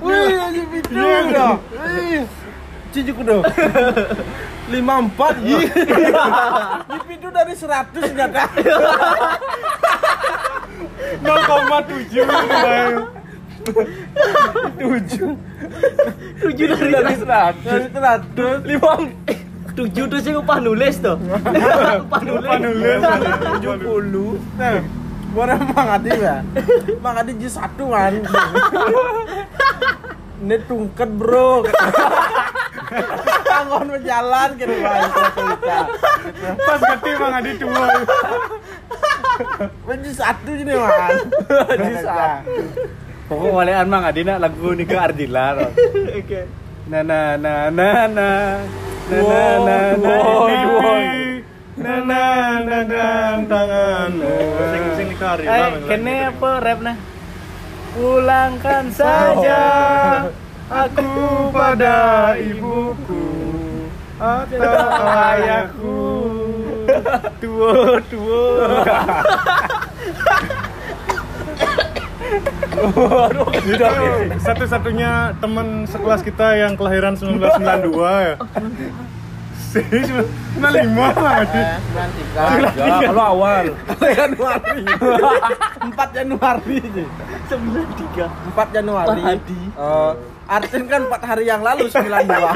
Wih, 0.08 0.40
jepitu 0.56 1.04
dah. 1.36 1.60
Wih. 1.68 2.24
Cijuk 2.96 3.20
udah. 3.20 3.44
Lima 4.72 5.04
empat, 5.04 5.36
Jepitu 5.44 7.28
dari 7.36 7.52
seratus 7.52 8.02
ternyata. 8.08 8.48
0,7 11.20 12.24
ini 12.24 12.24
Tujuh 16.40 16.66
dari 16.88 17.14
seratus. 17.20 17.68
Dari 17.68 17.88
seratus. 17.92 18.58
Lima. 18.64 18.90
Eh, 19.28 19.38
Tujuh 19.76 20.04
tuh 20.08 20.20
sih 20.24 20.32
upah 20.32 20.56
nulis 20.64 20.96
tuh. 20.96 21.20
Upah 22.08 22.20
nulis. 22.24 22.96
Tujuh 23.60 23.76
puluh. 23.76 24.40
Nah, 24.56 24.80
Buat 25.36 25.60
Mang 25.76 26.00
Adi 26.00 26.16
ya. 26.16 26.40
Mang 27.04 27.20
Adi 27.20 27.36
jus 27.36 27.60
satu 27.60 27.92
kan. 27.92 28.24
Ini 30.36 30.56
tungket 30.68 31.10
bro. 31.16 31.64
Kangon 33.48 33.88
berjalan 33.88 34.50
ke 34.60 34.64
depan 34.68 35.00
cerita. 35.32 35.78
Pas 36.60 36.80
gede 36.80 37.12
Bang 37.16 37.34
Adi 37.40 37.52
tua. 37.56 37.86
Baju 39.88 40.10
satu 40.12 40.50
ini 40.52 40.72
man. 40.76 41.16
Baju 41.48 41.92
satu. 42.04 42.52
Pokok 43.26 43.50
walean 43.58 43.88
mang 43.88 44.04
adina 44.04 44.36
lagu 44.36 44.76
ni 44.76 44.84
ke 44.84 44.94
Ardila. 44.94 45.66
Oke. 46.14 46.46
Na 46.86 47.00
na 47.02 47.34
na 47.40 47.72
na 47.72 47.88
na. 48.06 48.28
Na 49.10 49.18
na 49.18 49.78
na 49.96 49.96
na. 49.98 50.14
Na 51.76 51.94
na 52.04 52.22
na 52.60 52.76
na 52.86 53.04
tangan. 53.50 54.12
Sing 54.70 54.84
sing 55.00 55.06
dikari. 55.16 55.44
Eh, 55.48 55.70
kene 55.90 56.14
apa 56.28 56.50
rap 56.60 56.80
nah? 56.84 57.15
Pulangkan 57.96 58.92
saja 58.92 59.62
aku 60.68 61.48
pada 61.48 62.36
ibuku 62.36 63.24
atau 64.20 64.76
ayahku. 65.32 66.04
Tuo 67.40 67.96
tuo. 68.12 68.44
Satu-satunya 74.44 75.32
teman 75.40 75.88
sekelas 75.88 76.20
kita 76.20 76.56
yang 76.60 76.76
kelahiran 76.76 77.16
1992 77.20 77.96
ya. 77.96 78.34
Sih, 79.66 79.82
95 79.82 80.62
lah 81.18 81.42
Adi. 81.42 81.58
Eh, 81.58 81.76
Sembilan 81.76 82.10
tiga. 82.14 82.42
Kalau 83.02 83.24
awal. 83.34 83.64
Januari. 83.98 84.82
Empat 85.82 86.08
Januari. 86.14 86.76
Sembilan 87.46 87.88
tiga. 87.98 88.26
Empat 88.46 88.68
Januari. 88.72 89.20
Hadi. 89.20 89.60
Eh, 89.74 90.12
Artin 90.46 90.84
kan 90.86 91.00
empat 91.10 91.22
hari 91.26 91.44
yang 91.50 91.62
lalu 91.66 91.90
sembilan 91.90 92.22
dua. 92.22 92.50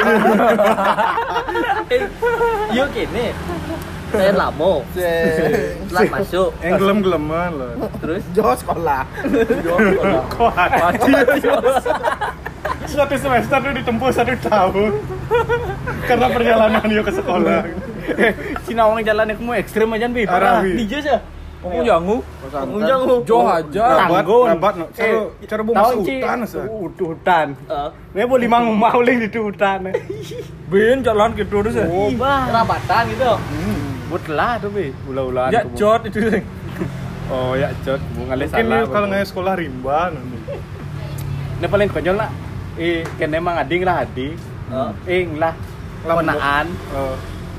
Eh, 1.91 2.07
Yo 2.71 2.85
kene. 2.95 3.35
Saya 4.11 4.33
lamo. 4.35 4.83
Setelah 4.95 6.03
masuk. 6.11 6.51
Yang 6.63 6.75
gelem-geleman 6.79 7.51
loh. 7.55 7.91
Terus 7.99 8.23
Jo 8.31 8.55
sekolah. 8.55 9.03
Kok 10.35 10.51
Adi? 10.55 11.13
Satu 12.91 13.15
semester 13.15 13.59
tuh 13.63 13.71
ditempuh 13.71 14.11
satu 14.11 14.35
tahun 14.43 14.91
karena 16.07 16.27
perjalanan 16.31 16.85
dia 16.85 17.03
ke 17.03 17.13
sekolah. 17.13 17.61
Si 18.65 18.73
nawang 18.75 19.01
jalan 19.05 19.33
kamu 19.35 19.53
ekstrim 19.61 19.89
aja 19.95 20.07
bi. 20.09 20.23
Arabi. 20.27 20.71
Dijah 20.81 21.01
sih. 21.03 21.21
Kamu 21.61 21.85
jangu. 21.85 22.17
Ujang 22.73 23.01
lu. 23.05 23.17
Jo 23.29 23.45
aja. 23.45 24.09
Tanggung. 24.09 24.49
rabat, 24.49 24.75
no. 24.81 24.87
Cara, 24.97 25.29
cara 25.45 25.61
bawa 25.61 25.75
masuk 25.77 26.01
hutan. 26.09 26.39
Udah 26.73 27.07
hutan. 27.13 27.47
Eh, 27.69 27.89
Ini 28.17 28.25
boleh 28.25 28.49
mang 28.49 28.65
mauling 28.73 29.17
di 29.21 29.29
hutan. 29.37 29.93
Bin 30.73 31.05
jalan 31.05 31.37
gitu 31.37 31.61
terus 31.61 31.77
ya. 31.77 31.85
Wah, 32.17 32.49
rabatan 32.49 33.03
gitu. 33.13 33.33
Buat 34.09 34.25
lah 34.33 34.57
tuh 34.57 34.73
bi. 34.73 34.89
Ulah-ulah. 35.05 35.53
Ya 35.53 35.63
jod 35.77 36.09
itu 36.09 36.19
sih. 36.19 36.43
Oh 37.31 37.55
ya 37.55 37.71
jod. 37.87 38.03
Bunga 38.19 38.35
Mungkin 38.35 38.51
salah. 38.51 38.83
dia 38.83 38.91
kalau 38.91 39.07
nggak 39.07 39.23
sekolah 39.23 39.55
rimba 39.55 40.11
nanti. 40.11 40.39
Ini 41.63 41.67
paling 41.71 41.89
konyol 41.95 42.17
lah. 42.19 42.31
Eh, 42.75 43.07
kene 43.23 43.39
mang 43.39 43.55
ading 43.55 43.87
lah 43.87 44.03
adi. 44.03 44.35
Oh. 44.67 44.91
Ing 45.07 45.39
lah. 45.39 45.55
Ponaan, 46.01 46.67
Oh, 46.97 47.15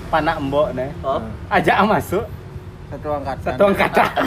panak 0.10 0.38
mbok 0.42 0.74
nih. 0.74 0.90
Oh. 1.06 1.22
Ajak 1.48 1.86
masuk 1.86 2.26
Satu 2.90 3.08
angkatan. 3.14 3.54
satu 3.56 3.64
angkatan. 3.70 4.10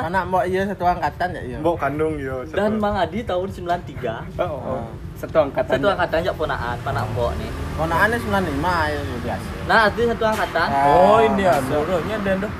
Anak 0.00 0.22
mbok 0.32 0.44
iya 0.48 0.64
satu 0.64 0.84
angkatan 0.88 1.28
ya 1.36 1.42
iya. 1.44 1.56
mbok 1.60 1.76
kandung 1.76 2.16
yo. 2.16 2.40
satu. 2.48 2.56
Dan 2.56 2.80
Mang 2.80 2.96
Adi 2.96 3.20
tahun 3.20 3.48
93. 3.52 4.40
Oh, 4.40 4.88
satu 5.12 5.36
angkatan. 5.44 5.76
Satu 5.76 5.86
angkatan 5.92 6.18
jak 6.24 6.34
ponaan, 6.38 6.76
panak 6.80 7.04
mbok 7.12 7.36
nih. 7.36 7.50
Ponakannya 7.76 8.16
sembilan 8.16 8.44
lima 8.48 8.76
ya 8.88 9.00
biasa. 9.20 9.48
Nah, 9.68 9.78
Adi 9.90 10.00
satu 10.08 10.24
angkatan. 10.24 10.68
Oh, 10.88 11.18
ini. 11.20 11.44
Bro, 11.68 11.96
ini 12.06 12.12
ada 12.16 12.32
dah. 12.48 12.52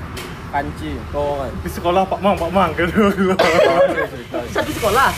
Kanci. 0.49 0.91
Oh, 1.13 1.45
kan. 1.45 1.51
di 1.61 1.69
sekolah 1.69 2.01
Pak 2.05 2.19
Mang, 2.21 2.33
Pak 2.33 2.49
Mang 2.49 2.69
gitu. 2.73 3.05
Satu 4.49 4.71
sekolah. 4.73 5.09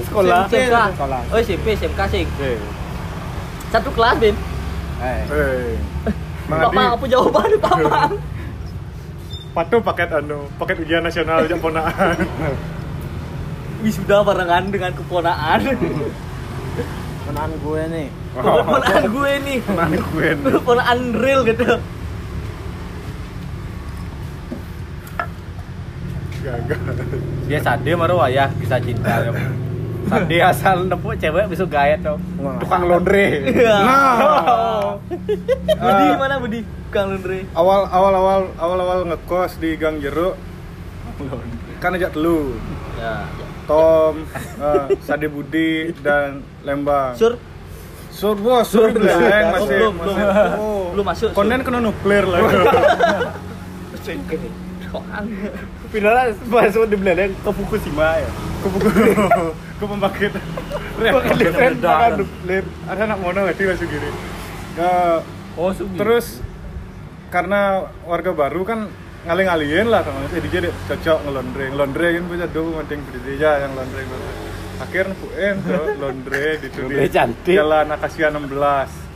sekolah. 0.00 0.46
SMK. 0.46 0.76
sekolah. 0.94 1.20
Oh, 1.30 1.38
SMP, 1.38 1.66
SMK 1.74 2.00
sih. 2.10 2.24
Satu 3.70 3.90
kelas, 3.94 4.18
Bin. 4.18 4.36
Eh. 5.00 5.20
Eh. 5.30 5.74
Mang 6.50 6.58
Pak 6.60 6.70
Adi, 6.70 6.76
Mang, 6.76 6.90
apa 6.98 7.04
jawaban 7.06 7.50
Pak 7.62 7.76
Mang? 7.86 8.12
patuh 9.50 9.82
paket 9.82 10.14
anu, 10.14 10.46
paket 10.62 10.78
ujian 10.86 11.02
nasional 11.02 11.42
jam 11.50 11.58
ponaan. 11.58 12.14
Wisuda 13.82 14.22
barengan 14.22 14.70
dengan 14.70 14.94
keponaan. 14.94 15.60
Ponakan 17.26 17.52
gue 17.58 17.82
nih. 17.90 18.06
Keponaan 18.34 19.04
gue 19.10 19.32
nih. 19.42 19.58
Ponaan 19.64 19.92
gue. 19.94 20.26
nih. 20.38 20.52
Keponaan 20.54 20.98
real 21.18 21.40
gitu. 21.46 21.66
Gagal. 26.40 26.80
dia 27.50 27.60
sade 27.60 27.90
maru 27.92 28.16
wayah 28.16 28.48
bisa 28.56 28.80
cinta. 28.80 29.28
Sade 30.02 30.36
asal 30.40 30.76
nepuk 30.84 31.14
cewek 31.14 31.44
bisa 31.46 31.64
gaya 31.64 31.98
tuh. 31.98 32.16
Tukang 32.58 32.82
laundry. 32.84 33.44
Nah, 33.60 34.96
Budi 35.76 36.04
Ah. 36.06 36.16
mana 36.16 36.34
Budi? 36.36 36.60
Kang 36.88 37.06
Lundre. 37.08 37.46
awal 37.52 37.86
awal 37.86 38.12
awal 38.12 38.40
awal 38.58 38.78
awal 38.80 38.98
ngekos 39.06 39.56
di 39.56 39.74
Gang 39.74 39.98
Jeruk 39.98 40.34
kan 41.78 41.94
ajak 41.94 42.10
telu 42.10 42.58
Ya. 42.96 43.24
Tom, 43.64 44.26
eh, 44.58 44.86
Sade 45.00 45.26
Budi 45.26 45.94
dan 45.96 46.42
Lembang. 46.60 47.14
Sur, 47.14 47.38
Sur 48.10 48.34
bos, 48.34 48.66
sur 48.66 48.90
belum 48.90 49.06
Oh, 49.06 49.22
masih 49.54 49.70
belum, 49.70 49.94
masih. 49.94 50.14
belum. 50.18 50.58
Oh. 50.58 50.84
Belum 50.90 51.06
masuk. 51.06 51.28
Konen 51.30 51.60
kena 51.62 51.78
nuklir 51.78 52.26
lah. 52.26 52.40
Pindah 55.88 56.12
lah 56.12 56.24
masuk 56.44 56.84
di 56.84 56.96
Belanda 56.96 57.24
ke 57.30 57.50
Fukushima 57.50 58.18
ya. 58.18 58.30
Ke 58.60 58.68
reaktor 61.00 61.36
ledakan 61.56 62.12
nuklir. 62.20 62.64
Ada 62.84 63.00
anak 63.08 63.18
mono 63.24 63.38
nggak 63.48 63.56
sih 63.56 63.86
gini. 63.88 64.10
Oh, 65.56 65.72
terus 65.96 66.44
karena 67.32 67.90
warga 68.04 68.32
baru 68.36 68.62
kan 68.66 68.86
ngaling-ngalihin 69.26 69.92
lah 69.92 70.00
sama 70.00 70.24
si 70.32 70.40
DJ 70.40 70.64
deh, 70.64 70.74
cocok 70.88 71.18
ngelondre 71.28 71.68
ngelondre 71.68 72.06
kan 72.16 72.24
bisa 72.32 72.46
dulu 72.48 72.80
penting 72.80 73.04
berdiri 73.04 73.36
aja 73.36 73.68
yang 73.68 73.76
londre 73.76 74.00
akhirnya 74.80 75.14
puin 75.20 75.54
tuh 75.60 75.84
londre 76.00 76.56
di 76.56 76.68
jalan 77.52 77.86
Akasia 77.92 78.32
16 78.32 79.09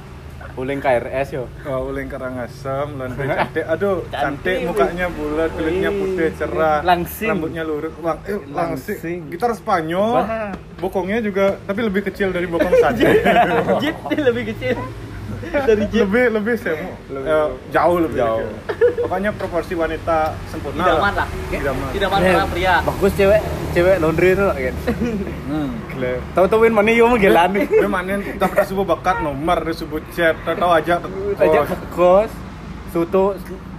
Uling 0.55 0.79
KRS 0.79 1.35
yo. 1.35 1.51
Oh, 1.67 1.91
uling 1.91 2.07
karangasem, 2.07 2.95
londre 2.95 3.27
cantik. 3.33 3.67
Aduh, 3.67 4.07
cantik, 4.07 4.63
Cantik, 4.63 4.71
mukanya 4.71 5.07
bulat, 5.11 5.51
kulitnya 5.51 5.91
putih, 5.91 6.31
cerah. 6.39 6.79
Langsing. 6.81 7.27
Rambutnya 7.27 7.63
lurus. 7.67 7.91
Lang, 7.99 8.19
eh, 8.23 8.39
langsing. 8.47 8.97
Langsing. 8.97 9.19
Gitar 9.35 9.51
Spanyol. 9.53 10.23
Bokongnya 10.79 11.19
juga 11.19 11.59
tapi 11.61 11.81
lebih 11.83 12.07
kecil 12.07 12.31
dari 12.31 12.47
bokong 12.47 12.71
saja. 12.87 13.03
Jeep 13.83 13.97
dia 14.07 14.23
lebih 14.23 14.55
kecil. 14.55 14.79
Dari 15.45 15.85
Jeep. 15.89 16.05
lebih 16.05 16.25
lebih 16.35 16.55
semu. 16.57 16.91
Eh, 17.11 17.49
jauh 17.69 17.99
lebih 17.99 18.17
Jauh. 18.17 18.49
Pokoknya 19.01 19.31
proporsi 19.31 19.73
wanita 19.73 20.33
sempurna. 20.49 20.83
Idaman 20.83 21.13
lah. 21.15 21.29
Idaman. 21.51 21.89
Idaman 21.93 22.19
para 22.21 22.47
pria. 22.49 22.75
Bagus 22.81 23.13
cewek, 23.15 23.41
cewek 23.73 23.97
laundry 23.99 24.33
itu 24.33 24.45
kan. 24.45 24.75
Gila. 25.91 26.13
Tahu-tahuin 26.35 26.73
mana 26.73 26.91
yo 26.91 27.07
mau 27.07 27.17
gelan 27.17 27.51
nih. 27.53 27.67
Dia 27.67 27.87
mainin 27.87 28.21
dapat 28.35 28.65
sebuah 28.65 28.87
bakat 28.91 29.17
nomor, 29.21 29.59
dia 29.61 29.75
sebut 29.75 30.03
chat, 30.11 30.35
tahu 30.43 30.71
aja 30.71 30.99
Aja 31.37 31.59
kos. 31.91 32.31
suto 32.91 33.35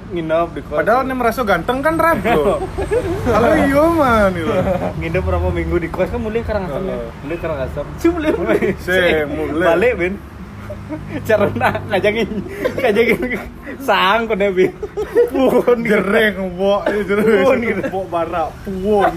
nginep 0.05 0.47
di 0.53 0.61
kos. 0.61 0.77
Padahal 0.77 1.01
nih 1.03 1.15
merasa 1.15 1.41
ganteng 1.41 1.79
kan 1.79 1.95
ragu. 1.95 2.61
Kalau 3.25 3.51
iya 3.57 3.83
man 3.89 4.29
gitu. 4.31 4.53
nginep 5.01 5.23
berapa 5.23 5.47
minggu 5.49 5.75
di 5.81 5.89
kos 5.89 6.07
kan 6.07 6.21
mulai 6.21 6.43
karangasem 6.43 6.83
ya. 6.83 6.97
Mulai 7.25 7.37
karangasem. 7.41 7.85
Cuma 7.97 8.17
mulai. 8.21 8.59
Mulai. 9.25 9.65
Balik 9.65 9.93
ben. 9.97 10.13
Cara 11.25 11.49
nak 11.53 11.81
kajangin 11.89 12.29
kajangin 12.77 13.41
sang 13.81 14.29
kau 14.29 14.37
nabi. 14.37 14.69
Puhun 15.33 15.79
gereng 15.81 16.55
bok 16.55 16.85
itu 16.89 17.13
Puun 17.17 17.57
gitu. 17.59 17.81
bok 17.89 18.05
barak 18.07 18.49
puon 18.63 19.11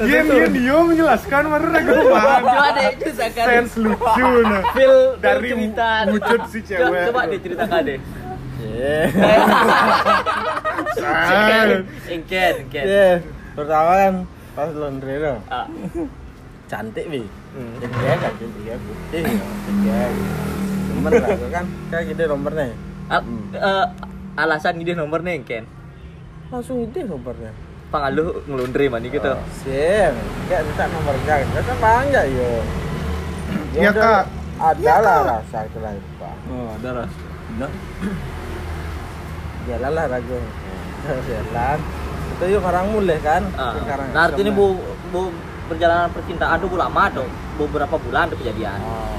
dia 0.00 0.20
dia 0.22 0.46
dia 0.46 0.76
menjelaskan 0.78 1.42
mana 1.48 1.66
ragu 1.66 1.92
paham 2.06 2.42
Coba 2.46 2.68
deh 2.76 2.90
sense 3.10 3.74
lucu 3.76 4.28
nah 4.46 4.62
Feel 4.70 4.96
Dari 5.18 5.50
cerita. 5.50 5.90
wujud 6.06 6.40
si 6.46 6.58
cewek. 6.62 7.04
Coba 7.10 7.20
deh 7.26 7.38
ceritakan 7.40 7.80
deh. 7.82 7.98
San. 10.94 11.68
Engken, 12.06 12.52
engken. 12.66 12.84
Iya, 12.84 13.10
pertama 13.54 13.92
kan 13.96 14.14
pas 14.52 14.70
laundry 14.72 15.16
lo. 15.18 15.34
Cantik 16.70 17.10
bi. 17.10 17.26
Cegek 17.82 18.16
kan 18.16 18.32
cegek 18.38 18.76
putih. 18.78 19.22
Cegek. 19.66 20.10
Nomor 20.94 21.10
lah 21.12 21.28
gua 21.34 21.48
kan. 21.50 21.64
Kayak 21.90 22.04
gitu 22.14 22.22
nomornya. 22.30 22.66
Al- 23.10 23.26
eh, 23.50 23.86
alasan 24.38 24.78
gini 24.78 24.94
nomor 24.94 25.26
nih 25.26 25.42
engken. 25.42 25.66
Langsung 26.54 26.78
ide 26.78 27.02
nomornya. 27.02 27.50
Pangalu 27.90 28.46
ngelundri 28.46 28.86
mani 28.86 29.10
gitu. 29.10 29.34
Sih, 29.66 30.14
kayak 30.46 30.62
minta 30.62 30.86
nomor 30.86 31.18
kan. 31.26 31.42
Kan 31.42 31.76
bang 31.82 32.06
ya 32.06 32.22
yo. 32.22 32.50
Iya, 33.74 33.90
udah, 33.90 34.02
Kak. 34.02 34.24
Ada 34.60 34.94
lah 35.02 35.18
rasa 35.26 35.58
itu 35.66 35.78
lah 35.82 35.90
Pak. 36.22 36.34
Oh, 36.54 36.70
ada 36.70 36.88
ras. 37.02 37.12
Nah, 37.58 37.72
Jalan 39.66 39.90
lah 39.90 40.04
ragu. 40.06 40.38
Jalan. 41.30 41.78
Itu 42.30 42.44
yuk 42.46 42.62
orang 42.62 42.86
mulai 42.94 43.18
kan. 43.18 43.42
Sekarang 43.50 44.06
Nah, 44.14 44.22
artinya 44.30 44.52
bu, 44.54 44.78
bu 45.10 45.34
perjalanan 45.70 46.10
percintaan 46.10 46.58
tuh 46.58 46.74
lama 46.74 47.04
tuh 47.08 47.28
beberapa 47.56 47.94
bulan 47.96 48.26
tuh 48.26 48.36
kejadian. 48.36 48.78
Oh. 48.82 49.14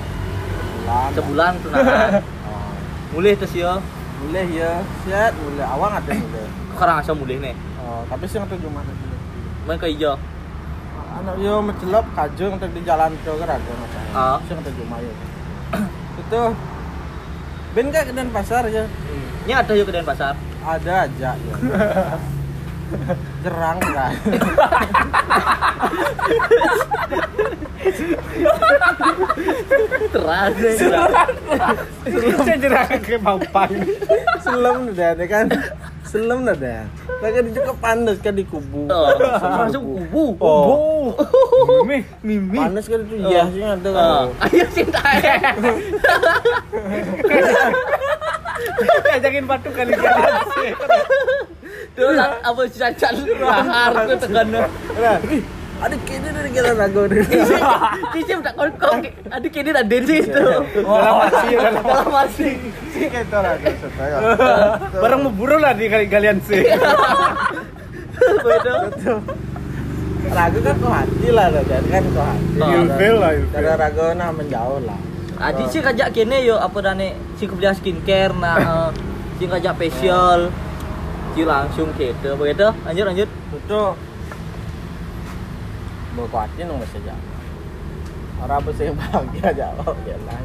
Sebulan. 0.83 1.09
Sebulan 1.15 1.51
tunangan. 1.63 2.11
Oh. 2.43 2.71
mulai 3.11 3.33
terus 3.33 3.55
yo. 3.55 3.79
Mulai 4.21 4.45
ya. 4.51 4.83
Siat 5.01 5.31
mulai 5.39 5.65
awang 5.65 5.95
ada 5.95 6.11
mulai. 6.11 6.45
Sekarang 6.75 6.95
asal 6.99 7.15
mulai 7.15 7.39
nih. 7.39 7.55
Oh, 7.79 8.03
tapi 8.05 8.27
sih 8.27 8.37
ngerti 8.37 8.59
cuma. 8.59 8.83
Main 9.63 9.77
ke 9.77 9.87
hijau. 9.87 10.19
anak 11.11 11.35
yo 11.37 11.59
mencelop 11.59 12.07
kaju 12.11 12.45
untuk 12.55 12.71
di 12.71 12.81
jalan 12.81 13.11
ke 13.19 13.29
macam 13.29 14.01
Ah. 14.11 14.37
sih 14.41 14.55
ngerti 14.55 14.71
cuma 14.73 14.95
yo 14.97 15.11
itu 16.23 16.41
ben 17.71 17.91
kayak 17.91 18.09
ke 18.09 18.23
pasar 18.31 18.63
ya 18.65 18.87
Ini 19.43 19.53
ada 19.53 19.71
yuk 19.75 19.85
ke 19.85 19.93
Denpasar. 19.93 20.33
ada 20.63 20.93
aja 21.05 21.29
ya 21.35 21.55
jerang 23.41 23.77
kan 23.79 24.13
Teras. 30.11 30.53
Saya 32.41 32.57
jerah 32.57 32.85
ke 32.97 33.15
pampang. 33.17 33.71
selem 34.41 34.89
udah 34.89 35.07
ada 35.13 35.25
kan 35.25 35.45
selem 36.03 36.43
udah 36.43 36.55
ada 36.55 36.75
lagi 37.21 37.39
di 37.45 37.51
cukup 37.53 37.77
panas 37.77 38.17
kan 38.17 38.33
di 38.33 38.43
kubu 38.43 38.89
Oh, 38.89 39.13
masuk 39.37 39.81
kubu. 39.85 40.23
oh 40.41 41.13
Mimi, 41.85 42.01
Mimi. 42.25 42.57
panas 42.57 42.83
kan 42.83 42.99
itu 42.99 43.15
iya 43.21 43.45
sih 43.47 43.61
ada 43.61 43.85
kan 43.85 44.01
Oh, 44.01 44.25
ayo 44.43 44.65
cinta. 44.67 44.99
kajangin 49.05 49.45
batu 49.45 49.69
kali 49.69 49.93
jalan 49.93 50.33
sih. 51.95 52.03
Lah, 52.15 52.29
apa 52.41 52.61
ke 54.07 54.15
tegana. 54.19 54.61
Nah, 54.95 55.17
ih, 55.27 55.41
ada 55.81 55.95
kini 56.05 56.29
dari 56.29 56.49
kita 56.53 56.77
ragu 56.77 57.09
deh 57.09 57.25
Cicim 58.13 58.39
tak 58.45 58.53
kau 58.53 58.69
kau. 58.77 59.01
Adik 59.33 59.55
ini 59.57 59.69
ada 59.73 59.81
densi 59.81 60.21
itu. 60.21 60.45
Dalam 60.85 61.15
masih, 61.25 61.51
dalam 61.57 62.05
masih. 62.13 62.53
sih 62.93 63.05
itu 63.09 63.37
ragu 63.41 63.65
setengah 63.81 64.21
Barang 65.01 65.21
memburu 65.25 65.57
lah 65.57 65.73
di 65.73 65.89
kali 65.89 66.05
kalian 66.05 66.37
sih. 66.45 66.61
Betul. 68.21 69.17
ragu 70.31 70.59
kan 70.61 70.75
kau 70.77 70.93
hati 70.93 71.27
lah 71.33 71.49
dan 71.49 71.83
kan 71.89 72.03
kau 72.13 72.23
hati 72.23 72.39
Oh. 72.61 72.69
ilfil 72.69 73.15
lah 73.17 73.31
ilfil 73.33 73.51
Karena 73.57 73.73
ragu 73.73 74.05
nah 74.13 74.29
menjauh 74.29 74.79
lah. 74.85 74.99
Adi 75.41 75.65
sih 75.73 75.81
kajak 75.81 76.13
kene 76.13 76.45
yo 76.45 76.61
apa 76.61 76.77
dane 76.77 77.17
si 77.41 77.49
kebelah 77.49 77.73
skincare 77.73 78.37
nah 78.37 78.55
eh, 78.55 78.89
si 79.41 79.49
kajak 79.49 79.73
facial 79.73 80.53
si 81.31 81.41
langsung 81.41 81.87
gitu 81.93 82.29
begitu 82.35 82.67
lanjut 82.81 83.05
lanjut 83.05 83.29
Itu 83.51 83.81
berkuatin 86.11 86.67
masih 86.67 86.99
jauh. 87.01 87.25
Orang 88.41 88.59
yang 88.81 88.95
bahagia 88.97 89.49
jauh 89.53 89.95
jalan. 90.01 90.43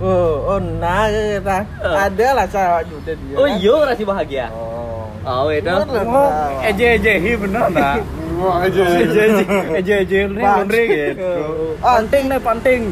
Oh, 0.00 0.34
oh 0.48 0.58
nah 0.58 1.06
kita 1.06 1.60
Eh. 1.78 1.96
ada 2.00 2.28
lah 2.34 2.46
saya 2.48 2.80
juga 2.82 3.12
dia. 3.12 3.36
oh 3.36 3.44
iya 3.46 3.74
rasi 3.84 4.02
bahagia 4.02 4.46
Oh. 4.50 5.12
oh 5.20 5.48
itu 5.48 5.68
Oh, 5.68 5.84
nah. 5.84 6.64
eje 6.64 6.96
ejehi 6.96 7.36
bener 7.36 7.68
nah. 7.68 8.00
wah 8.34 8.64
aja 8.64 8.80
Eje 8.96 9.22
eje 9.22 9.44
eje 9.76 9.94
eje 10.00 10.18
ini 10.26 10.40
laundry 10.40 10.84
gitu. 10.88 11.30
Panting 11.78 12.24
nih 12.26 12.40
panting. 12.40 12.82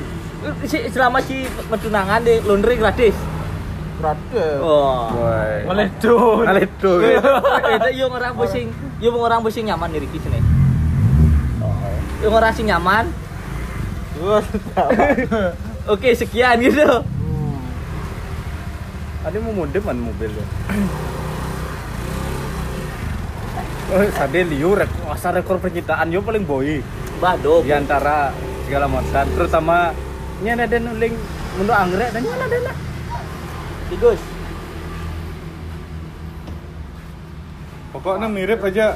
si 0.62 0.79
selama 0.87 1.18
si 1.18 1.49
tunangan 1.74 2.20
di 2.20 2.39
laundry 2.43 2.76
gratis 2.76 3.16
gratis. 3.99 4.59
oh 4.66 5.11
Meledo. 5.66 6.46
Aledo. 6.46 6.92
itu. 7.03 7.92
Yung 7.99 8.12
orang 8.14 8.32
pusing. 8.38 8.70
Yung 9.03 9.18
orang 9.18 9.42
pusing 9.42 9.66
nyaman 9.66 9.90
di 9.90 9.99
Ricky 10.01 10.22
sini 10.22 10.59
yung 12.22 12.34
orang 12.34 12.53
sing 12.55 12.66
nyaman. 12.66 13.07
Oke 15.92 16.11
sekian 16.18 16.59
gitu. 16.59 16.82
Hmm. 16.82 17.59
Ada 19.22 19.38
mau 19.38 19.55
modem 19.55 19.82
kan 19.82 19.99
mobil 19.99 20.30
ya. 20.34 20.46
Oh, 23.88 24.05
sade 24.12 24.44
liu 24.44 24.76
rek 24.76 24.92
masa 25.09 25.32
rekor 25.32 25.57
percintaan 25.64 26.12
yo 26.12 26.20
paling 26.20 26.44
boy 26.44 26.84
bado. 27.24 27.64
Di 27.64 27.72
antara 27.72 28.36
segala 28.68 28.84
macam 28.84 29.24
terutama 29.32 29.96
nya 30.44 30.61
ada 30.61 30.76
nuling 30.76 31.16
mundur 31.57 31.72
anggrek 31.72 32.12
dan 32.12 32.20
nyala 32.20 32.53
ada 32.53 32.76
tigus 33.89 34.20
pokoknya 37.89 38.28
mirip 38.28 38.61
aja 38.62 38.95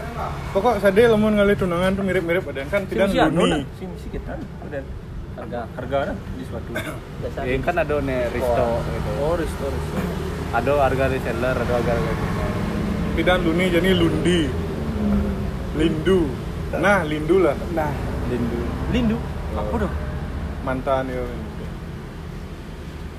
pokok 0.53 0.79
sade 0.85 1.03
lamun 1.09 1.35
ngali 1.41 1.57
tunangan 1.57 1.97
tuh 1.97 2.05
mirip-mirip 2.05 2.45
ada 2.45 2.63
kan 2.69 2.85
tidak 2.87 3.09
Si 3.11 3.19
anu 3.19 3.49
luni 3.49 3.65
Si 3.81 3.85
misi 3.89 4.09
kita. 4.13 4.37
Udah. 4.69 4.85
harga 5.33 5.61
Harga 5.81 5.97
ada 6.05 6.15
di 6.37 6.45
suatu. 6.45 6.71
biasa 6.77 7.39
Ya, 7.49 7.57
kan 7.65 7.75
ada 7.81 7.97
nih 8.05 8.21
Risto 8.37 8.69
gitu. 8.85 9.11
Oh, 9.25 9.33
resto 9.33 9.65
resto. 9.65 9.97
Ada 10.53 10.73
harga 10.85 11.05
reseller, 11.09 11.57
ada 11.57 11.73
harga 11.73 11.93
harga 11.97 12.13
gitu. 12.13 12.27
tidak 13.17 13.37
luni 13.41 13.65
jadi 13.73 13.91
lundi 13.97 14.41
Lindu. 15.73 16.29
Nah, 16.77 17.01
Lindu 17.05 17.37
lah. 17.41 17.57
Nah, 17.73 17.93
Lindu. 18.29 18.61
Lindu. 18.93 19.17
Apa 19.57 19.75
dong? 19.81 19.95
Mantan 20.69 21.09
yo. 21.09 21.25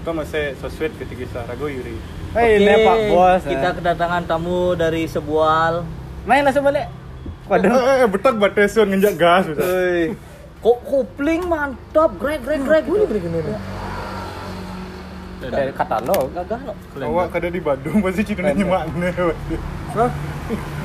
Kau 0.03 0.11
masih 0.11 0.51
sosmed 0.59 0.91
ketika 0.99 1.23
Sarago 1.31 1.71
Yuri. 1.71 1.95
Hei, 2.35 2.59
Oke, 2.59 2.67
ini 2.67 2.73
Pak 2.83 2.97
Bos. 3.07 3.41
Kita 3.47 3.69
eh. 3.71 3.73
kedatangan 3.79 4.27
tamu 4.27 4.75
dari 4.75 5.07
sebuah 5.07 5.79
main 6.27 6.43
langsung 6.43 6.67
balik. 6.67 6.91
Waduh. 7.47 7.71
Eh, 7.71 8.03
eh, 8.03 8.07
betak 8.11 8.35
batesun 8.35 8.91
ngenjak 8.91 9.15
gas 9.15 9.47
bisa. 9.47 9.63
Kok 10.59 10.77
kopling 10.83 11.47
mantap, 11.47 12.19
grek 12.19 12.43
grek 12.43 12.67
grek. 12.67 12.83
Dari 15.39 15.71
katalog. 15.71 16.35
Gagah 16.35 16.59
lo. 16.67 16.73
Awak 16.99 17.39
kada 17.39 17.47
di 17.47 17.63
Bandung 17.63 18.03
pasti 18.03 18.27
cina 18.27 18.51
nyemak 18.51 18.83
ne. 18.99 19.07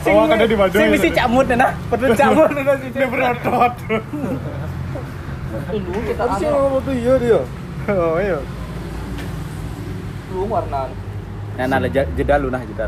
Awak 0.06 0.26
kada 0.30 0.46
di 0.46 0.54
Bandung. 0.54 0.78
Sing 0.78 0.94
mesti 0.94 1.10
camut 1.10 1.46
nah. 1.58 1.74
Perlu 1.90 2.14
camut 2.14 2.50
nah 2.54 2.74
sih. 2.78 2.90
Dia 2.94 3.06
berotot. 3.10 3.72
Dulu 5.74 5.98
kita 6.06 6.22
Apa 6.22 6.38
sih 6.38 6.46
ngomong 6.46 6.82
tuh 6.86 6.94
iya 6.94 7.14
dia? 7.18 7.40
Oh 7.90 8.20
iya. 8.22 8.38
Warna. 10.46 10.86
Nah, 11.58 11.66
nah, 11.66 11.88
jeda 11.90 12.38
lu 12.38 12.52
nah 12.52 12.62
jeda. 12.62 12.86